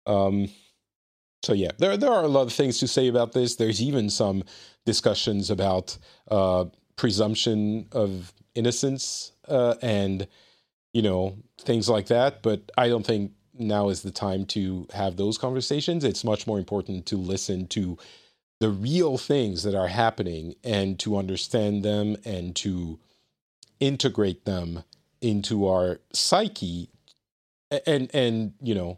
Um, 0.07 0.49
so 1.43 1.53
yeah, 1.53 1.71
there 1.77 1.97
there 1.97 2.11
are 2.11 2.23
a 2.23 2.27
lot 2.29 2.43
of 2.43 2.53
things 2.53 2.79
to 2.79 2.87
say 2.87 3.07
about 3.07 3.31
this. 3.31 3.55
There's 3.55 3.81
even 3.81 4.09
some 4.09 4.43
discussions 4.85 5.49
about 5.49 5.97
uh, 6.29 6.65
presumption 6.95 7.87
of 7.91 8.33
innocence 8.55 9.31
uh, 9.47 9.75
and 9.81 10.27
you 10.93 11.01
know 11.01 11.37
things 11.61 11.87
like 11.89 12.07
that. 12.07 12.43
But 12.43 12.71
I 12.77 12.89
don't 12.89 13.05
think 13.05 13.31
now 13.57 13.89
is 13.89 14.01
the 14.01 14.11
time 14.11 14.45
to 14.45 14.87
have 14.93 15.17
those 15.17 15.37
conversations. 15.37 16.03
It's 16.03 16.23
much 16.23 16.45
more 16.47 16.59
important 16.59 17.05
to 17.07 17.17
listen 17.17 17.67
to 17.67 17.97
the 18.59 18.69
real 18.69 19.17
things 19.17 19.63
that 19.63 19.75
are 19.75 19.87
happening 19.87 20.55
and 20.63 20.99
to 20.99 21.17
understand 21.17 21.83
them 21.83 22.17
and 22.25 22.55
to 22.57 22.99
integrate 23.79 24.43
them 24.43 24.83
into 25.21 25.67
our 25.67 25.99
psyche 26.13 26.89
and 27.85 28.09
and 28.13 28.53
you 28.61 28.73
know 28.73 28.97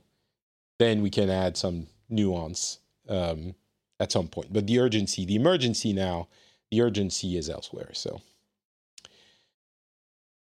then 0.80 1.02
we 1.02 1.10
can 1.10 1.30
add 1.30 1.58
some 1.58 1.88
nuance 2.12 2.80
um, 3.10 3.56
at 4.00 4.12
some 4.12 4.28
point 4.28 4.52
but 4.52 4.68
the 4.68 4.80
urgency 4.80 5.26
the 5.26 5.36
emergency 5.36 5.94
now 5.94 6.28
the 6.70 6.82
urgency 6.82 7.38
is 7.38 7.50
elsewhere 7.50 7.90
so 7.94 8.22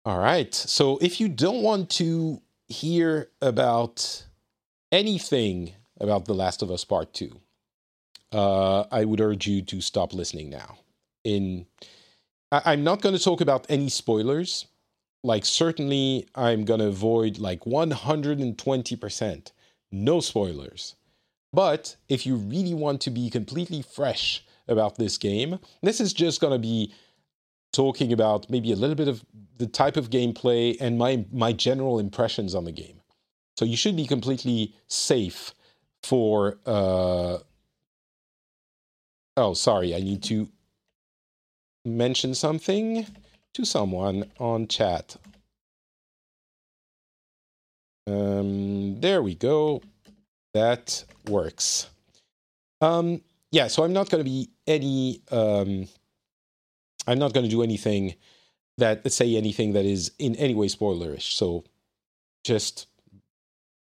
all 0.04 0.18
right 0.18 0.54
so 0.54 0.98
if 1.00 1.20
you 1.20 1.28
don't 1.28 1.62
want 1.62 1.90
to 1.90 2.40
hear 2.68 3.28
about 3.42 4.24
anything 4.92 5.72
about 6.00 6.24
the 6.24 6.34
last 6.34 6.62
of 6.62 6.70
us 6.70 6.84
part 6.84 7.12
2 7.12 7.40
uh, 8.34 8.84
I 8.90 9.04
would 9.04 9.20
urge 9.20 9.46
you 9.46 9.62
to 9.62 9.80
stop 9.80 10.12
listening 10.12 10.50
now. 10.50 10.78
in 11.22 11.66
I, 12.50 12.72
am 12.72 12.84
not 12.84 13.00
going 13.00 13.16
to 13.16 13.22
talk 13.22 13.40
about 13.40 13.66
any 13.68 13.88
spoilers. 13.88 14.66
Like 15.22 15.44
certainly 15.44 16.28
I'm 16.34 16.64
going 16.64 16.80
to 16.80 16.86
avoid 16.86 17.38
like 17.38 17.60
120% 17.60 19.52
no 19.92 20.20
spoilers. 20.20 20.96
But 21.54 21.96
if 22.08 22.26
you 22.26 22.34
really 22.34 22.74
want 22.74 23.00
to 23.02 23.10
be 23.10 23.30
completely 23.30 23.80
fresh 23.80 24.44
about 24.66 24.96
this 24.96 25.16
game, 25.18 25.60
this 25.82 26.00
is 26.00 26.12
just 26.12 26.40
going 26.40 26.52
to 26.52 26.58
be 26.58 26.92
talking 27.72 28.12
about 28.12 28.50
maybe 28.50 28.72
a 28.72 28.76
little 28.76 28.96
bit 28.96 29.08
of 29.08 29.24
the 29.58 29.68
type 29.68 29.96
of 29.96 30.10
gameplay 30.10 30.76
and 30.80 30.98
my 30.98 31.24
my 31.32 31.52
general 31.52 32.00
impressions 32.00 32.54
on 32.54 32.64
the 32.64 32.72
game. 32.72 33.00
So 33.56 33.64
you 33.64 33.76
should 33.76 33.96
be 33.96 34.06
completely 34.06 34.74
safe 34.88 35.54
for 36.02 36.58
uh 36.66 37.38
Oh, 39.36 39.54
sorry, 39.54 39.94
I 39.94 40.00
need 40.00 40.22
to 40.24 40.48
mention 41.84 42.34
something 42.34 43.06
to 43.52 43.64
someone 43.64 44.30
on 44.38 44.68
chat. 44.68 45.16
Um, 48.06 49.00
there 49.00 49.22
we 49.22 49.34
go. 49.34 49.82
That 50.54 51.04
works. 51.28 51.88
Um, 52.80 53.20
yeah, 53.50 53.66
so 53.66 53.84
I'm 53.84 53.92
not 53.92 54.08
going 54.08 54.24
to 54.24 54.30
be 54.30 54.50
any. 54.66 55.20
Um, 55.30 55.88
I'm 57.06 57.18
not 57.18 57.34
going 57.34 57.44
to 57.44 57.50
do 57.50 57.62
anything 57.62 58.14
that 58.78 59.10
say 59.12 59.36
anything 59.36 59.72
that 59.74 59.84
is 59.84 60.12
in 60.18 60.34
any 60.36 60.54
way 60.54 60.68
spoilerish. 60.68 61.32
So 61.32 61.64
just 62.44 62.86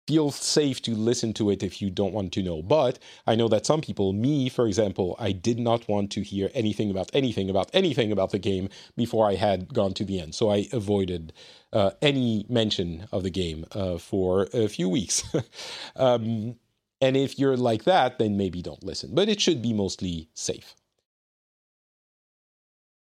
feel 0.07 0.31
safe 0.31 0.81
to 0.81 0.91
listen 0.95 1.33
to 1.33 1.49
it 1.49 1.61
if 1.61 1.81
you 1.81 1.89
don't 1.89 2.13
want 2.13 2.31
to 2.33 2.43
know. 2.43 2.61
But 2.61 2.97
I 3.25 3.35
know 3.35 3.49
that 3.49 3.65
some 3.65 3.81
people, 3.81 4.13
me 4.13 4.47
for 4.47 4.67
example, 4.67 5.15
I 5.19 5.33
did 5.33 5.59
not 5.59 5.87
want 5.89 6.11
to 6.11 6.21
hear 6.21 6.49
anything 6.53 6.89
about 6.89 7.09
anything 7.13 7.49
about 7.49 7.69
anything 7.73 8.11
about 8.11 8.31
the 8.31 8.39
game 8.39 8.69
before 8.95 9.27
I 9.27 9.35
had 9.35 9.73
gone 9.73 9.93
to 9.95 10.05
the 10.05 10.19
end. 10.19 10.33
So 10.35 10.49
I 10.49 10.67
avoided 10.71 11.33
uh, 11.77 11.91
any 12.01 12.43
mention 12.49 13.07
of 13.11 13.21
the 13.21 13.29
game 13.29 13.63
uh, 13.73 13.99
for 13.99 14.47
a 14.51 14.67
few 14.67 14.89
weeks. 14.89 15.23
um, 15.95 16.55
and 16.99 17.15
if 17.15 17.37
you're 17.37 17.55
like 17.55 17.83
that, 17.83 18.17
then 18.17 18.35
maybe 18.35 18.63
don't 18.63 18.83
listen. 18.83 19.13
But 19.13 19.29
it 19.29 19.39
should 19.39 19.61
be 19.61 19.73
mostly 19.73 20.27
safe. 20.33 20.73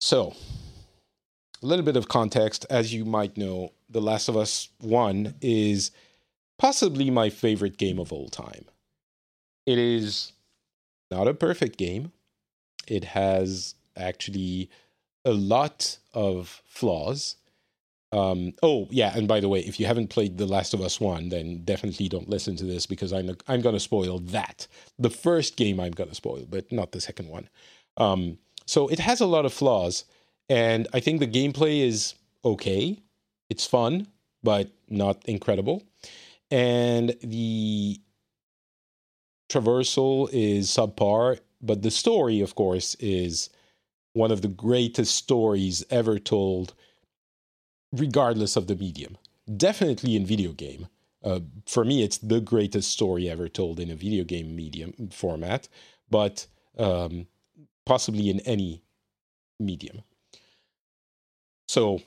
So, 0.02 0.34
a 1.62 1.66
little 1.68 1.86
bit 1.86 1.96
of 1.96 2.08
context. 2.08 2.66
As 2.68 2.92
you 2.92 3.06
might 3.06 3.38
know, 3.38 3.74
The 3.92 4.02
Last 4.02 4.28
of 4.28 4.36
Us 4.36 4.70
1 4.80 5.36
is 5.40 5.92
possibly 6.58 7.12
my 7.12 7.30
favorite 7.30 7.78
game 7.78 8.00
of 8.00 8.12
all 8.12 8.28
time. 8.28 8.66
It 9.68 9.78
is 9.78 10.32
not 11.12 11.28
a 11.28 11.34
perfect 11.36 11.78
game. 11.78 12.12
It 12.88 13.04
has 13.04 13.76
actually 13.96 14.72
a 15.24 15.32
lot 15.32 16.00
of 16.16 16.64
flaws. 16.66 17.36
Um, 18.14 18.54
oh 18.62 18.88
yeah, 18.92 19.12
and 19.16 19.28
by 19.28 19.40
the 19.40 19.50
way, 19.50 19.60
if 19.62 19.80
you 19.80 19.86
haven't 19.86 20.10
played 20.10 20.38
The 20.38 20.46
Last 20.46 20.74
of 20.74 20.82
Us 20.82 21.00
One, 21.00 21.30
then 21.30 21.64
definitely 21.64 22.08
don't 22.08 22.30
listen 22.30 22.56
to 22.58 22.66
this 22.66 22.86
because 22.86 23.12
I'm 23.12 23.36
I'm 23.48 23.62
going 23.62 23.76
to 23.76 23.80
spoil 23.80 24.20
that. 24.20 24.68
The 25.00 25.10
first 25.10 25.58
game 25.58 25.80
I'm 25.80 25.94
going 25.94 26.10
to 26.10 26.16
spoil, 26.16 26.46
but 26.50 26.72
not 26.72 26.92
the 26.92 27.02
second 27.02 27.30
one. 27.30 27.50
Um, 27.98 28.38
so 28.66 28.88
it 28.88 29.00
has 29.00 29.20
a 29.20 29.26
lot 29.26 29.46
of 29.46 29.54
flaws, 29.54 30.06
and 30.48 30.88
I 30.94 31.00
think 31.00 31.20
the 31.20 31.28
gameplay 31.28 31.82
is 31.82 32.16
okay. 32.46 33.02
It's 33.50 33.66
fun, 33.66 34.08
but 34.44 34.70
not 34.90 35.24
incredible 35.26 35.84
and 36.54 37.16
the 37.24 38.00
traversal 39.50 40.30
is 40.32 40.70
subpar, 40.70 41.40
but 41.64 41.82
the 41.82 41.90
story, 41.90 42.42
of 42.42 42.54
course, 42.54 42.94
is 43.00 43.50
one 44.14 44.32
of 44.32 44.44
the 44.44 44.50
greatest 44.50 45.16
stories 45.16 45.84
ever 45.90 46.20
told, 46.20 46.76
regardless 47.94 48.56
of 48.56 48.68
the 48.68 48.76
medium. 48.76 49.18
Definitely 49.56 50.16
in 50.16 50.26
video 50.26 50.52
game. 50.52 50.88
Uh, 51.24 51.40
for 51.66 51.86
me, 51.86 52.04
it's 52.04 52.18
the 52.18 52.42
greatest 52.42 52.92
story 52.92 53.30
ever 53.30 53.48
told 53.48 53.80
in 53.80 53.90
a 53.90 53.96
video 53.96 54.26
game 54.26 54.56
medium 54.56 54.94
format, 55.10 55.70
but 56.10 56.48
um, 56.78 57.28
possibly 57.86 58.30
in 58.30 58.42
any 58.42 58.82
medium. 59.60 60.04
So 61.68 62.02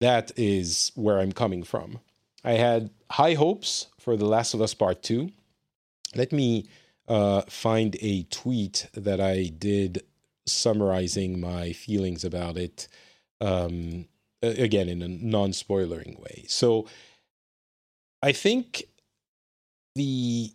that 0.00 0.32
is 0.36 0.92
where 0.94 1.18
I'm 1.18 1.32
coming 1.32 1.62
from. 1.62 2.00
I 2.44 2.52
had 2.52 2.90
high 3.10 3.34
hopes 3.34 3.86
for 3.98 4.16
The 4.16 4.26
Last 4.26 4.52
of 4.52 4.60
Us 4.60 4.74
Part 4.74 5.02
2. 5.02 5.30
Let 6.14 6.32
me 6.32 6.68
uh, 7.08 7.42
find 7.42 7.96
a 8.00 8.24
tweet 8.24 8.88
that 8.94 9.20
I 9.20 9.52
did 9.56 10.02
summarizing 10.46 11.40
my 11.40 11.72
feelings 11.72 12.24
about 12.24 12.56
it, 12.56 12.88
um, 13.40 14.06
again, 14.42 14.88
in 14.88 15.02
a 15.02 15.08
non 15.08 15.50
spoilering 15.50 16.18
way. 16.20 16.44
So 16.48 16.86
I 18.22 18.32
think 18.32 18.84
the 19.94 20.52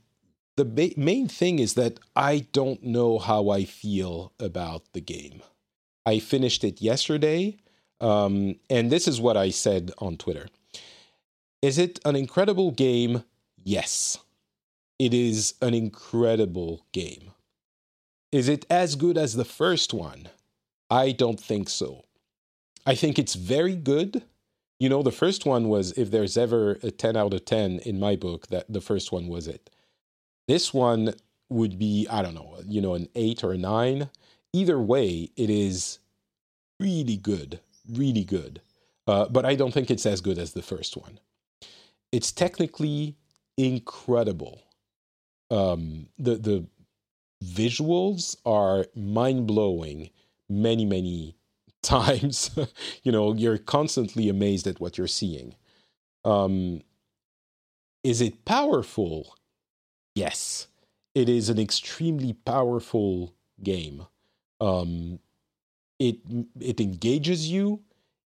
the 0.56 0.66
ba- 0.66 0.94
main 0.98 1.28
thing 1.28 1.60
is 1.60 1.76
that 1.76 2.00
I 2.16 2.48
don't 2.52 2.84
know 2.84 3.20
how 3.20 3.50
I 3.50 3.64
feel 3.66 4.34
about 4.40 4.84
the 4.94 5.02
game. 5.02 5.42
I 6.06 6.20
finished 6.20 6.64
it 6.64 6.82
yesterday, 6.82 7.58
um, 8.02 8.56
and 8.70 8.92
this 8.92 9.08
is 9.08 9.22
what 9.22 9.38
I 9.38 9.50
said 9.52 9.92
on 10.00 10.18
Twitter. 10.18 10.48
Is 11.62 11.78
it 11.78 12.00
an 12.06 12.16
incredible 12.16 12.72
game? 12.72 13.24
Yes. 13.64 14.18
It 15.00 15.14
is 15.14 15.54
an 15.62 15.74
incredible 15.74 16.86
game. 16.92 17.32
Is 18.32 18.50
it 18.50 18.66
as 18.70 18.96
good 18.96 19.18
as 19.18 19.36
the 19.36 19.46
first 19.46 19.94
one? 19.94 20.30
I 20.90 21.12
don't 21.12 21.40
think 21.40 21.70
so. 21.70 22.06
I 22.88 22.96
think 22.96 23.20
it's 23.20 23.36
very 23.36 23.76
good. 23.76 24.24
You 24.80 24.90
know, 24.90 25.04
the 25.04 25.12
first 25.12 25.46
one 25.46 25.70
was, 25.70 25.92
if 25.94 26.10
there's 26.10 26.38
ever 26.38 26.80
a 26.84 26.92
10 26.92 27.16
out 27.16 27.34
of 27.34 27.46
10 27.46 27.80
in 27.80 28.00
my 28.00 28.16
book, 28.16 28.48
that 28.48 28.66
the 28.72 28.82
first 28.82 29.12
one 29.12 29.28
was 29.28 29.48
it. 29.48 29.70
This 30.48 30.74
one 30.74 31.14
would 31.50 31.78
be, 31.78 32.08
I 32.10 32.24
don't 32.24 32.36
know, 32.36 32.58
you 32.66 32.82
know, 32.82 32.96
an 32.96 33.10
8 33.14 33.44
or 33.44 33.54
a 33.54 33.58
9. 33.58 34.10
Either 34.54 34.80
way, 34.80 35.30
it 35.36 35.50
is 35.50 36.00
really 36.80 37.18
good, 37.18 37.60
really 37.92 38.24
good. 38.24 38.62
Uh, 39.06 39.28
but 39.28 39.46
I 39.46 39.56
don't 39.56 39.74
think 39.74 39.92
it's 39.92 40.06
as 40.06 40.22
good 40.22 40.40
as 40.40 40.54
the 40.54 40.64
first 40.64 40.98
one 40.98 41.20
it's 42.12 42.32
technically 42.32 43.16
incredible. 43.58 44.64
Um, 45.52 46.08
the 46.18 46.36
the 46.36 46.66
visuals 47.44 48.36
are 48.46 48.86
mind 48.96 49.48
blowing 49.48 50.10
many 50.50 50.86
many 50.86 51.36
times. 51.84 52.52
you 53.04 53.12
know, 53.12 53.34
you're 53.34 53.58
constantly 53.58 54.30
amazed 54.30 54.68
at 54.68 54.80
what 54.80 54.98
you're 54.98 55.08
seeing. 55.08 55.56
Um, 56.26 56.82
is 58.04 58.22
it 58.22 58.46
powerful? 58.46 59.36
Yes, 60.16 60.68
it 61.16 61.30
is 61.30 61.50
an 61.50 61.60
extremely 61.60 62.34
powerful 62.34 63.36
game. 63.64 64.06
Um, 64.62 65.20
it 66.00 66.18
it 66.60 66.80
engages 66.82 67.50
you. 67.50 67.82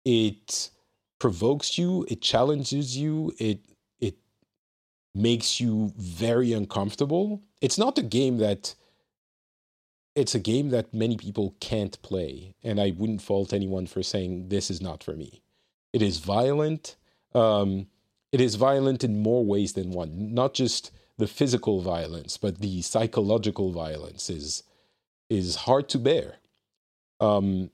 It 0.04 0.70
provokes 1.18 1.78
you, 1.78 2.06
it 2.08 2.22
challenges 2.22 2.96
you, 2.96 3.32
it 3.38 3.60
it 4.00 4.16
makes 5.14 5.60
you 5.60 5.92
very 5.96 6.52
uncomfortable. 6.52 7.42
It's 7.60 7.78
not 7.78 7.98
a 7.98 8.02
game 8.02 8.38
that 8.38 8.74
it's 10.14 10.34
a 10.34 10.40
game 10.40 10.70
that 10.70 10.94
many 10.94 11.16
people 11.16 11.54
can't 11.60 12.00
play, 12.02 12.54
and 12.62 12.80
I 12.80 12.92
wouldn't 12.96 13.22
fault 13.22 13.52
anyone 13.52 13.86
for 13.86 14.02
saying 14.02 14.48
this 14.48 14.70
is 14.70 14.80
not 14.80 15.02
for 15.02 15.14
me. 15.14 15.42
It 15.92 16.02
is 16.02 16.18
violent. 16.18 16.96
Um, 17.34 17.88
it 18.32 18.40
is 18.40 18.54
violent 18.54 19.04
in 19.04 19.22
more 19.22 19.44
ways 19.44 19.72
than 19.72 19.90
one. 19.90 20.34
Not 20.34 20.54
just 20.54 20.90
the 21.18 21.26
physical 21.26 21.80
violence, 21.80 22.36
but 22.36 22.58
the 22.58 22.82
psychological 22.82 23.72
violence 23.72 24.30
is 24.30 24.62
is 25.30 25.56
hard 25.56 25.88
to 25.88 25.98
bear. 25.98 26.36
Um, 27.18 27.70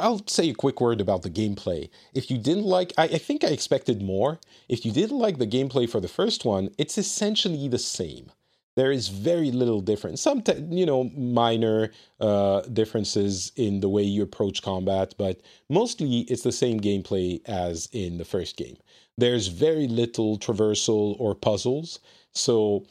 I'll 0.00 0.26
say 0.26 0.50
a 0.50 0.54
quick 0.54 0.80
word 0.80 1.00
about 1.00 1.22
the 1.22 1.30
gameplay. 1.30 1.90
If 2.12 2.30
you 2.30 2.38
didn't 2.38 2.64
like, 2.64 2.92
I, 2.96 3.04
I, 3.04 3.18
think 3.18 3.42
I 3.44 3.48
expected 3.48 4.02
more. 4.02 4.38
If 4.68 4.84
you 4.84 4.92
didn't 4.92 5.18
like 5.18 5.38
the 5.38 5.46
gameplay 5.46 5.88
for 5.88 6.00
the 6.00 6.08
first 6.08 6.44
one, 6.44 6.70
it's 6.78 6.96
essentially 6.96 7.68
the 7.68 7.78
same. 7.78 8.30
There 8.76 8.90
is 8.90 9.08
very 9.08 9.52
little 9.52 9.80
difference. 9.80 10.20
Some, 10.20 10.42
te- 10.42 10.64
you 10.70 10.84
know, 10.84 11.04
minor 11.16 11.90
uh, 12.20 12.62
differences 12.62 13.52
in 13.56 13.80
the 13.80 13.88
way 13.88 14.02
you 14.02 14.22
approach 14.22 14.62
combat, 14.62 15.14
but 15.16 15.40
mostly 15.68 16.20
it's 16.22 16.42
the 16.42 16.52
same 16.52 16.80
gameplay 16.80 17.40
as 17.46 17.88
in 17.92 18.18
the 18.18 18.24
first 18.24 18.56
game. 18.56 18.76
There's 19.16 19.46
very 19.46 19.86
little 19.86 20.38
traversal 20.38 21.14
or 21.20 21.34
puzzles, 21.36 22.00
so 22.32 22.84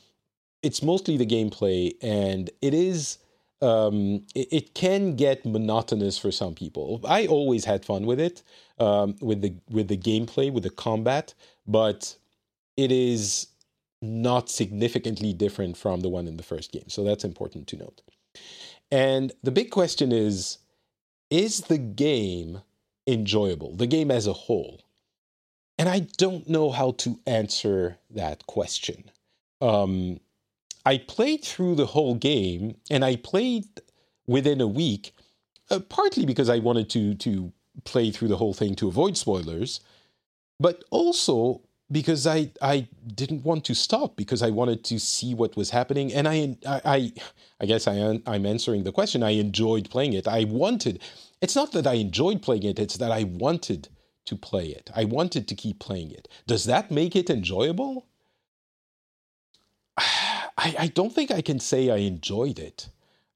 it's 0.61 0.81
mostly 0.81 1.17
the 1.17 1.25
gameplay, 1.25 1.93
and 2.01 2.49
it 2.61 2.73
is 2.73 3.17
um, 3.61 4.25
it, 4.35 4.47
it, 4.51 4.73
can 4.73 5.15
get 5.15 5.45
monotonous 5.45 6.17
for 6.17 6.31
some 6.31 6.53
people. 6.53 6.99
I 7.07 7.27
always 7.27 7.63
had 7.63 7.85
fun 7.85 8.05
with 8.05 8.19
it, 8.19 8.43
um, 8.79 9.15
with 9.21 9.41
the 9.41 9.53
with 9.69 9.87
the 9.87 9.97
gameplay, 9.97 10.51
with 10.51 10.63
the 10.63 10.69
combat, 10.69 11.33
but 11.67 12.15
it 12.75 12.91
is 12.91 13.47
not 14.03 14.49
significantly 14.49 15.33
different 15.33 15.77
from 15.77 16.01
the 16.01 16.09
one 16.09 16.27
in 16.27 16.37
the 16.37 16.43
first 16.43 16.71
game. 16.71 16.89
So 16.89 17.03
that's 17.03 17.23
important 17.23 17.67
to 17.67 17.77
note. 17.77 18.01
And 18.91 19.31
the 19.41 19.51
big 19.51 19.71
question 19.71 20.11
is 20.11 20.59
is 21.29 21.61
the 21.61 21.79
game 21.79 22.61
enjoyable, 23.07 23.75
the 23.75 23.87
game 23.87 24.11
as 24.11 24.27
a 24.27 24.33
whole? 24.33 24.81
And 25.79 25.89
I 25.89 26.01
don't 26.17 26.47
know 26.47 26.69
how 26.69 26.91
to 26.99 27.19
answer 27.25 27.97
that 28.11 28.45
question. 28.45 29.09
Um, 29.59 30.19
I 30.85 30.97
played 30.99 31.43
through 31.43 31.75
the 31.75 31.87
whole 31.87 32.15
game 32.15 32.75
and 32.91 33.03
I 33.03 33.15
played 33.15 33.65
within 34.27 34.61
a 34.61 34.67
week, 34.67 35.15
uh, 35.71 35.79
partly 35.79 36.25
because 36.25 36.49
I 36.49 36.59
wanted 36.59 36.89
to, 36.91 37.15
to 37.15 37.51
play 37.85 38.11
through 38.11 38.27
the 38.27 38.37
whole 38.37 38.53
thing 38.53 38.75
to 38.75 38.87
avoid 38.87 39.17
spoilers, 39.17 39.79
but 40.59 40.83
also 40.91 41.61
because 41.93 42.25
I 42.27 42.51
I 42.61 42.87
didn't 43.15 43.45
want 43.45 43.63
to 43.65 43.75
stop 43.75 44.17
because 44.17 44.41
I 44.41 44.49
wanted 44.49 44.83
to 44.85 44.99
see 44.99 45.33
what 45.35 45.55
was 45.55 45.69
happening. 45.69 46.11
And 46.11 46.27
I 46.27 46.57
I 46.65 47.13
I 47.61 47.65
guess 47.65 47.87
I 47.87 48.19
I'm 48.25 48.45
answering 48.45 48.83
the 48.83 48.91
question. 48.91 49.23
I 49.23 49.31
enjoyed 49.31 49.89
playing 49.89 50.13
it. 50.13 50.27
I 50.27 50.43
wanted 50.45 51.01
it's 51.39 51.55
not 51.55 51.71
that 51.73 51.87
I 51.87 51.93
enjoyed 51.93 52.41
playing 52.41 52.63
it 52.63 52.79
it's 52.79 52.97
that 52.97 53.11
I 53.11 53.23
wanted 53.23 53.87
to 54.25 54.35
play 54.35 54.67
it. 54.67 54.89
I 54.95 55.05
wanted 55.05 55.47
to 55.47 55.55
keep 55.55 55.79
playing 55.79 56.11
it. 56.11 56.27
Does 56.47 56.65
that 56.65 56.91
make 56.91 57.15
it 57.15 57.29
enjoyable? 57.29 58.07
I 59.97 60.75
I 60.79 60.87
don't 60.87 61.13
think 61.13 61.31
I 61.31 61.41
can 61.41 61.59
say 61.59 61.91
I 61.91 61.97
enjoyed 61.97 62.59
it 62.59 62.89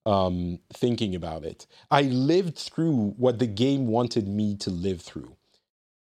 um, 0.08 0.60
thinking 0.74 1.14
about 1.14 1.44
it. 1.44 1.68
I 1.92 2.04
lived 2.04 2.58
through 2.58 3.14
what 3.18 3.40
the 3.40 3.48
game 3.48 3.88
wanted 3.88 4.28
me 4.28 4.56
to 4.58 4.70
live 4.72 5.02
through. 5.02 5.36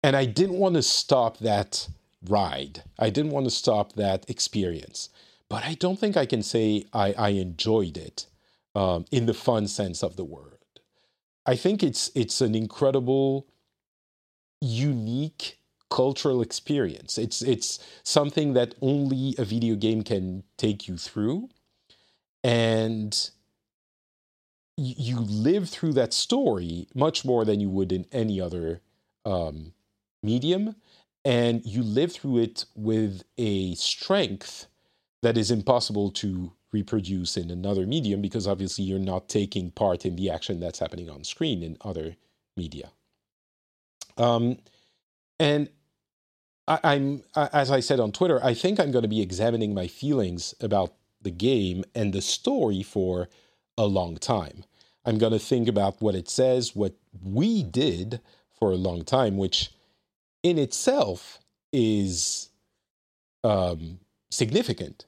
And 0.03 0.15
I 0.15 0.27
didn't 0.27 0.59
want 0.59 0.77
to 0.77 0.83
stop 0.83 1.39
that 1.39 1.89
ride. 2.27 2.83
I 2.99 3.11
didn't 3.11 3.33
want 3.33 3.47
to 3.47 3.51
stop 3.51 3.95
that 3.95 4.29
experience. 4.29 5.09
But 5.49 5.65
I 5.65 5.75
don't 5.75 5.99
think 5.99 6.17
I 6.17 6.27
can 6.27 6.43
say 6.43 6.85
I, 6.93 7.13
I 7.13 7.29
enjoyed 7.31 7.97
it 7.97 8.27
um, 8.75 9.05
in 9.11 9.27
the 9.27 9.35
fun 9.35 9.69
sense 9.69 10.03
of 10.03 10.17
the 10.17 10.25
word. 10.25 10.59
I 11.45 11.55
think 11.55 11.83
it's 11.83 12.11
it's 12.15 12.41
an 12.41 12.57
incredible, 12.57 13.47
unique 14.61 15.59
cultural 15.89 16.43
experience. 16.43 17.17
It's 17.19 17.43
it's 17.43 17.79
something 18.03 18.55
that 18.55 18.75
only 18.83 19.37
a 19.39 19.45
video 19.45 19.77
game 19.77 20.03
can 20.03 20.43
take 20.57 20.89
you 20.89 20.97
through, 20.97 21.49
and 22.43 23.31
you 24.77 25.21
live 25.21 25.69
through 25.69 25.93
that 25.95 26.13
story 26.13 26.89
much 26.95 27.25
more 27.25 27.45
than 27.45 27.61
you 27.61 27.71
would 27.71 27.93
in 27.93 28.07
any 28.13 28.41
other 28.41 28.83
um, 29.25 29.73
medium 30.23 30.77
and 31.27 31.67
you 31.67 31.83
live 31.83 32.13
through 32.13 32.39
it 32.39 32.67
with 32.77 33.25
a 33.37 33.75
strength 33.75 34.67
that 35.23 35.37
is 35.37 35.51
impossible 35.51 36.13
to 36.13 36.53
reproduce 36.71 37.37
in 37.37 37.51
another 37.51 37.85
medium 37.85 38.23
because 38.23 38.47
obviously 38.47 38.85
you're 38.85 39.01
not 39.01 39.29
taking 39.29 39.73
part 39.73 40.07
in 40.07 40.15
the 40.15 40.31
action 40.31 40.61
that's 40.61 40.79
happening 40.79 41.11
on 41.11 41.25
screen 41.25 41.65
in 41.65 41.77
other 41.81 42.15
media. 42.57 42.93
Um, 44.17 44.59
and 45.41 45.69
I, 46.69 46.95
am 46.95 47.25
as 47.35 47.73
I 47.73 47.81
said 47.81 47.99
on 47.99 48.13
Twitter, 48.13 48.39
I 48.45 48.55
think 48.55 48.79
I'm 48.79 48.93
going 48.93 49.03
to 49.03 49.09
be 49.09 49.21
examining 49.21 49.75
my 49.75 49.89
feelings 49.89 50.55
about 50.61 50.95
the 51.21 51.33
game 51.33 51.83
and 51.93 52.13
the 52.13 52.23
story 52.23 52.85
for 52.85 53.29
a 53.77 53.87
long 53.87 54.17
time. 54.17 54.63
I'm 55.05 55.19
going 55.19 55.33
to 55.33 55.41
think 55.41 55.67
about 55.67 56.01
what 56.01 56.15
it 56.15 56.29
says, 56.29 56.77
what 56.77 56.95
we 57.21 57.65
did 57.65 58.21
for 58.53 58.71
a 58.71 58.77
long 58.77 59.03
time, 59.03 59.37
which 59.37 59.71
in 60.47 60.59
itself 60.59 61.41
is 61.73 62.51
um, 63.43 63.99
significant. 64.31 65.07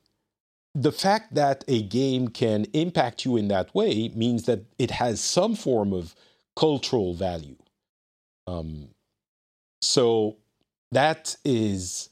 The 0.75 0.91
fact 0.91 1.35
that 1.35 1.65
a 1.69 1.83
game 1.83 2.29
can 2.29 2.67
impact 2.73 3.25
you 3.25 3.37
in 3.37 3.47
that 3.49 3.73
way 3.73 4.11
means 4.15 4.45
that 4.45 4.65
it 4.79 4.91
has 4.91 5.21
some 5.21 5.55
form 5.55 5.93
of 5.93 6.15
cultural 6.57 7.15
value. 7.15 7.57
Um, 8.49 8.89
so 9.81 10.39
that 10.91 11.37
is, 11.45 12.11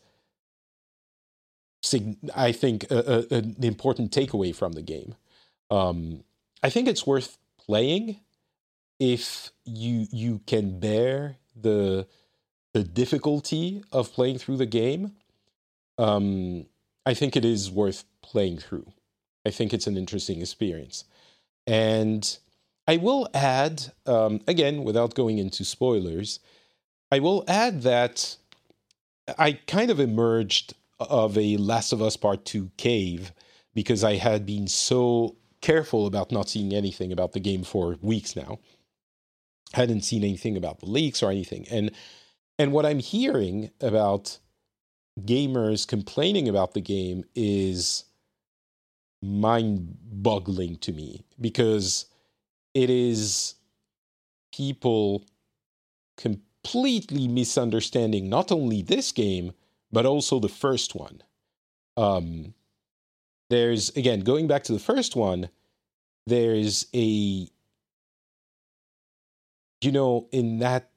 I 2.35 2.53
think, 2.53 2.89
a, 2.91 3.27
a, 3.31 3.37
an 3.39 3.57
important 3.62 4.12
takeaway 4.12 4.55
from 4.55 4.72
the 4.72 4.83
game. 4.83 5.16
Um, 5.70 6.22
I 6.62 6.70
think 6.70 6.87
it's 6.87 7.07
worth 7.07 7.39
playing 7.59 8.20
if 9.01 9.51
you 9.64 10.07
you 10.11 10.41
can 10.47 10.79
bear 10.79 11.37
the 11.55 12.07
the 12.77 12.85
difficulty 12.85 13.83
of 13.91 14.12
playing 14.12 14.37
through 14.37 14.59
the 14.59 14.66
game, 14.66 15.12
um, 15.97 16.66
I 17.07 17.14
think 17.14 17.35
it 17.35 17.43
is 17.43 17.70
worth 17.70 18.05
playing 18.20 18.59
through. 18.59 18.93
I 19.47 19.51
think 19.51 19.72
it's 19.72 19.87
an 19.87 19.97
interesting 19.97 20.43
experience. 20.43 21.05
And 21.66 22.39
I 22.87 22.99
will 22.99 23.31
add, 23.33 23.93
um, 24.05 24.43
again, 24.47 24.85
without 24.85 25.14
going 25.14 25.39
into 25.39 25.64
spoilers, 25.64 26.39
I 27.11 27.18
will 27.18 27.45
add 27.49 27.81
that 27.81 28.37
I 29.39 29.53
kind 29.66 29.91
of 29.91 29.99
emerged 29.99 30.74
of 31.01 31.39
a 31.39 31.57
Last 31.57 31.95
of 31.95 32.03
Us 32.03 32.18
Part 32.18 32.45
2 32.45 32.72
cave 32.77 33.33
because 33.74 34.05
I 34.05 34.16
had 34.16 34.45
been 34.45 34.68
so 34.68 35.37
careful 35.62 36.05
about 36.07 36.31
not 36.31 36.51
seeing 36.51 36.74
anything 36.74 37.11
about 37.11 37.33
the 37.33 37.41
game 37.41 37.62
for 37.62 37.97
weeks 38.03 38.37
now. 38.37 38.59
I 39.72 39.79
hadn't 39.79 40.03
seen 40.03 40.24
anything 40.24 40.59
about 40.59 40.81
the 40.81 40.91
leaks 40.91 41.22
or 41.22 41.31
anything. 41.31 41.66
And 41.70 41.91
and 42.59 42.73
what 42.73 42.87
I'm 42.87 42.99
hearing 42.99 43.71
about 43.81 44.39
gamers 45.21 45.87
complaining 45.87 46.49
about 46.49 46.75
the 46.75 46.81
game 46.81 47.25
is 47.35 48.05
mind 49.23 49.97
boggling 50.03 50.77
to 50.77 50.93
me 50.93 51.25
because 51.41 52.07
it 52.75 52.91
is 52.91 53.55
people 54.53 55.25
completely 56.17 57.29
misunderstanding 57.29 58.29
not 58.29 58.53
only 58.53 58.83
this 58.83 59.13
game, 59.13 59.53
but 59.93 60.07
also 60.07 60.39
the 60.39 60.49
first 60.49 60.95
one. 60.95 61.23
Um, 61.97 62.55
there's, 63.49 63.91
again, 63.91 64.21
going 64.21 64.47
back 64.47 64.65
to 64.65 64.73
the 64.73 64.79
first 64.79 65.17
one, 65.17 65.49
there's 66.27 66.87
a, 66.95 67.49
you 69.81 69.93
know, 69.93 70.29
in 70.33 70.59
that 70.59 70.91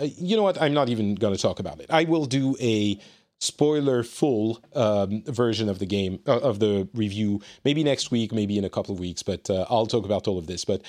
you 0.00 0.36
know 0.36 0.42
what? 0.42 0.60
I'm 0.60 0.74
not 0.74 0.88
even 0.88 1.14
going 1.14 1.34
to 1.34 1.40
talk 1.40 1.58
about 1.58 1.80
it. 1.80 1.86
I 1.90 2.04
will 2.04 2.26
do 2.26 2.56
a 2.60 2.98
spoiler 3.38 4.02
full 4.02 4.62
um, 4.74 5.22
version 5.24 5.68
of 5.68 5.78
the 5.78 5.86
game 5.86 6.18
uh, 6.26 6.38
of 6.38 6.58
the 6.58 6.88
review 6.94 7.40
maybe 7.64 7.84
next 7.84 8.10
week 8.10 8.32
maybe 8.32 8.56
in 8.56 8.64
a 8.64 8.70
couple 8.70 8.94
of 8.94 8.98
weeks 8.98 9.22
but 9.22 9.50
uh, 9.50 9.66
i'll 9.68 9.86
talk 9.86 10.06
about 10.06 10.26
all 10.26 10.38
of 10.38 10.46
this 10.46 10.64
but 10.64 10.80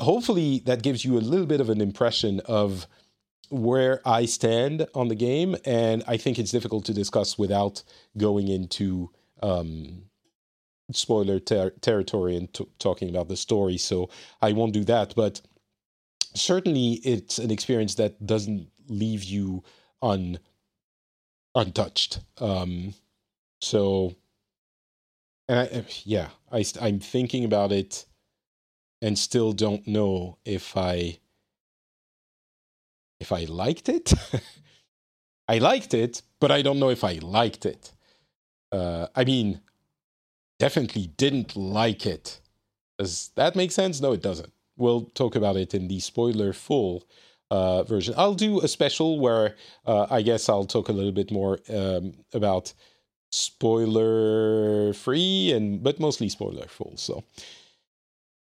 hopefully 0.00 0.60
that 0.66 0.82
gives 0.82 1.02
you 1.02 1.16
a 1.16 1.20
little 1.20 1.46
bit 1.46 1.62
of 1.62 1.70
an 1.70 1.80
impression 1.80 2.40
of 2.44 2.86
where 3.48 4.02
i 4.06 4.26
stand 4.26 4.86
on 4.94 5.08
the 5.08 5.14
game 5.14 5.56
and 5.64 6.04
i 6.06 6.18
think 6.18 6.38
it's 6.38 6.50
difficult 6.50 6.84
to 6.84 6.92
discuss 6.92 7.38
without 7.38 7.82
going 8.18 8.48
into 8.48 9.10
um, 9.42 10.02
spoiler 10.92 11.40
ter- 11.40 11.70
territory 11.80 12.36
and 12.36 12.52
t- 12.52 12.68
talking 12.78 13.08
about 13.08 13.28
the 13.28 13.36
story 13.36 13.78
so 13.78 14.10
i 14.42 14.52
won't 14.52 14.74
do 14.74 14.84
that 14.84 15.14
but 15.16 15.40
certainly 16.34 16.94
it's 17.04 17.38
an 17.38 17.50
experience 17.50 17.94
that 17.96 18.26
doesn't 18.26 18.68
leave 18.88 19.24
you 19.24 19.62
un 20.02 20.38
untouched. 21.54 22.20
Um, 22.38 22.94
so, 23.60 24.14
and 25.48 25.60
I, 25.60 25.84
yeah, 26.04 26.30
I 26.52 26.64
I'm 26.80 27.00
thinking 27.00 27.44
about 27.44 27.72
it, 27.72 28.04
and 29.00 29.18
still 29.18 29.52
don't 29.52 29.86
know 29.86 30.38
if 30.44 30.76
I 30.76 31.18
if 33.20 33.32
I 33.32 33.44
liked 33.44 33.88
it. 33.88 34.12
I 35.48 35.58
liked 35.58 35.94
it, 35.94 36.22
but 36.40 36.50
I 36.50 36.62
don't 36.62 36.80
know 36.80 36.88
if 36.88 37.04
I 37.04 37.18
liked 37.20 37.66
it. 37.66 37.92
Uh, 38.72 39.08
I 39.14 39.24
mean, 39.24 39.60
definitely 40.58 41.08
didn't 41.18 41.54
like 41.54 42.06
it. 42.06 42.40
Does 42.98 43.30
that 43.34 43.54
make 43.54 43.70
sense? 43.70 44.00
No, 44.00 44.12
it 44.12 44.22
doesn't 44.22 44.53
we'll 44.76 45.02
talk 45.14 45.36
about 45.36 45.56
it 45.56 45.74
in 45.74 45.88
the 45.88 46.00
spoiler 46.00 46.52
full 46.52 47.04
uh, 47.50 47.82
version. 47.84 48.14
I'll 48.16 48.34
do 48.34 48.60
a 48.60 48.68
special 48.68 49.20
where 49.20 49.54
uh, 49.86 50.06
I 50.10 50.22
guess 50.22 50.48
I'll 50.48 50.66
talk 50.66 50.88
a 50.88 50.92
little 50.92 51.12
bit 51.12 51.30
more 51.30 51.58
um, 51.68 52.14
about 52.32 52.72
spoiler 53.30 54.92
free 54.94 55.52
and 55.52 55.82
but 55.82 55.98
mostly 55.98 56.28
spoiler 56.28 56.66
full. 56.66 56.96
So 56.96 57.24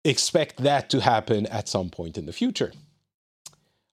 expect 0.04 0.58
that 0.58 0.90
to 0.90 1.00
happen 1.00 1.46
at 1.46 1.68
some 1.68 1.88
point 1.90 2.18
in 2.18 2.26
the 2.26 2.32
future. 2.32 2.72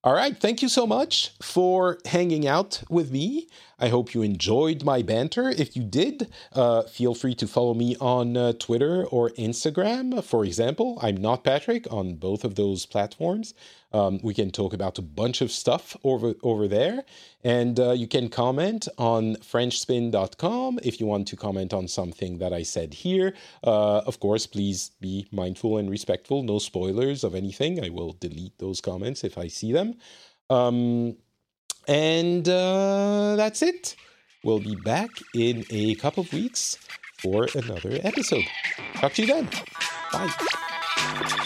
All 0.02 0.14
right. 0.14 0.38
Thank 0.40 0.62
you 0.62 0.70
so 0.70 0.88
much 0.88 1.32
for 1.42 1.98
hanging 2.06 2.48
out 2.48 2.84
with 2.90 3.12
me. 3.12 3.50
I 3.78 3.90
hope 3.90 4.14
you 4.14 4.22
enjoyed 4.22 4.82
my 4.82 5.02
banter. 5.02 5.50
If 5.50 5.76
you 5.76 5.84
did, 5.84 6.30
uh, 6.54 6.84
feel 6.84 7.14
free 7.14 7.36
to 7.36 7.46
follow 7.46 7.74
me 7.74 7.98
on 8.00 8.38
uh, 8.38 8.54
Twitter 8.54 9.06
or 9.06 9.32
Instagram, 9.32 10.24
for 10.24 10.46
example. 10.46 11.00
I'm 11.02 11.18
not 11.18 11.44
Patrick 11.44 11.86
on 11.92 12.16
both 12.16 12.46
of 12.46 12.56
those 12.56 12.86
platforms. 12.86 13.54
Um, 13.92 14.20
we 14.22 14.34
can 14.34 14.52
talk 14.52 14.74
about 14.74 15.00
a 15.00 15.02
bunch 15.02 15.42
of 15.42 15.52
stuff 15.52 15.98
over 16.04 16.34
over 16.44 16.68
there, 16.68 17.04
and 17.44 17.80
uh, 17.80 17.92
you 17.92 18.08
can 18.08 18.30
comment 18.30 18.88
on 18.98 19.36
FrenchSpin.com 19.38 20.80
if 20.84 21.00
you 21.00 21.08
want 21.08 21.28
to 21.30 21.36
comment 21.36 21.74
on 21.74 21.88
something 21.88 22.38
that 22.38 22.54
I 22.54 22.64
said 22.64 22.94
here. 22.94 23.34
Uh, 23.64 24.02
of 24.06 24.20
course, 24.20 24.46
please 24.46 24.92
be 25.02 25.28
mindful 25.32 25.78
and 25.78 25.90
respectful. 25.90 26.44
No 26.44 26.60
spoilers 26.60 27.24
of 27.24 27.34
anything. 27.34 27.84
I 27.84 27.90
will 27.90 28.14
delete 28.20 28.58
those 28.60 28.82
comments 28.82 29.24
if 29.24 29.38
I 29.38 29.48
see 29.48 29.74
them. 29.74 29.96
Um, 30.50 31.18
and 31.88 32.48
uh, 32.48 33.36
that's 33.36 33.62
it. 33.62 33.96
We'll 34.44 34.60
be 34.60 34.76
back 34.76 35.10
in 35.34 35.66
a 35.70 35.96
couple 35.96 36.24
of 36.24 36.32
weeks 36.32 36.78
for 37.22 37.48
another 37.56 38.00
episode. 38.04 38.46
Talk 38.96 39.14
to 39.14 39.22
you 39.24 39.28
then. 39.28 39.50
Bye. 40.14 41.46